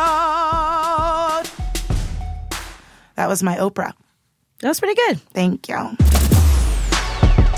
That 3.15 3.27
was 3.27 3.43
my 3.43 3.57
Oprah. 3.57 3.93
That 4.59 4.67
was 4.67 4.79
pretty 4.79 4.95
good. 4.95 5.19
Thank 5.33 5.67
you. 5.69 5.97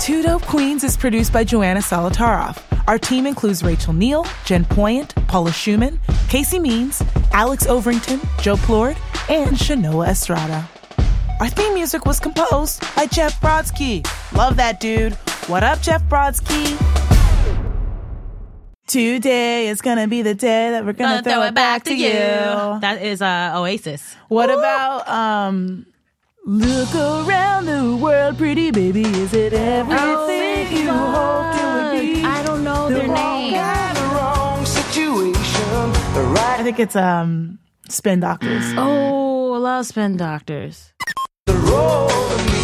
Two 0.00 0.22
Dope 0.22 0.42
Queens 0.42 0.84
is 0.84 0.96
produced 0.96 1.32
by 1.32 1.44
Joanna 1.44 1.80
Solotaroff. 1.80 2.62
Our 2.86 2.98
team 2.98 3.26
includes 3.26 3.62
Rachel 3.62 3.94
Neal, 3.94 4.26
Jen 4.44 4.64
Poyant, 4.66 5.14
Paula 5.26 5.50
Szuchman, 5.50 5.98
Casey 6.28 6.58
Means, 6.58 7.02
Alex 7.32 7.66
Overington, 7.66 8.20
Joe 8.42 8.56
Plourde, 8.56 8.98
and 9.30 9.56
Shanoa 9.56 10.08
Estrada. 10.08 10.68
Our 11.40 11.48
theme 11.48 11.74
music 11.74 12.04
was 12.04 12.20
composed 12.20 12.82
by 12.94 13.06
Jeff 13.06 13.40
Brodsky. 13.40 14.06
Love 14.36 14.56
that 14.56 14.80
dude. 14.80 15.16
What 15.46 15.62
up, 15.62 15.82
Jeff 15.82 16.02
Brodsky? 16.04 16.74
Today 18.86 19.68
is 19.68 19.82
gonna 19.82 20.08
be 20.08 20.22
the 20.22 20.34
day 20.34 20.70
that 20.70 20.86
we're 20.86 20.94
gonna, 20.94 21.22
throw, 21.22 21.42
it 21.42 21.54
back, 21.54 21.84
to 21.84 21.94
you. 21.94 22.08
That 22.08 23.02
is 23.02 23.20
uh, 23.20 23.52
Oasis. 23.54 24.16
What 24.28 24.48
about 24.48 25.06
um 25.06 25.84
Look 26.46 26.94
around 26.94 27.66
the 27.66 27.94
world, 27.94 28.38
pretty 28.38 28.70
baby, 28.70 29.02
is 29.02 29.34
it 29.34 29.52
everything 29.52 30.76
you 30.78 30.90
hoped 30.90 31.58
it 31.58 31.74
would 31.74 32.00
be? 32.00 32.24
I 32.24 32.42
don't 32.42 32.64
know 32.64 32.88
their 32.88 33.06
name. 33.06 33.54
I 36.56 36.60
think 36.62 36.78
it's 36.78 36.96
um 36.96 37.58
Spin 37.90 38.20
Doctors. 38.20 38.64
Oh, 38.78 39.52
I 39.52 39.58
love 39.58 39.84
spin 39.84 40.16
doctors. 40.16 40.94
The 41.44 41.52
road 41.52 42.63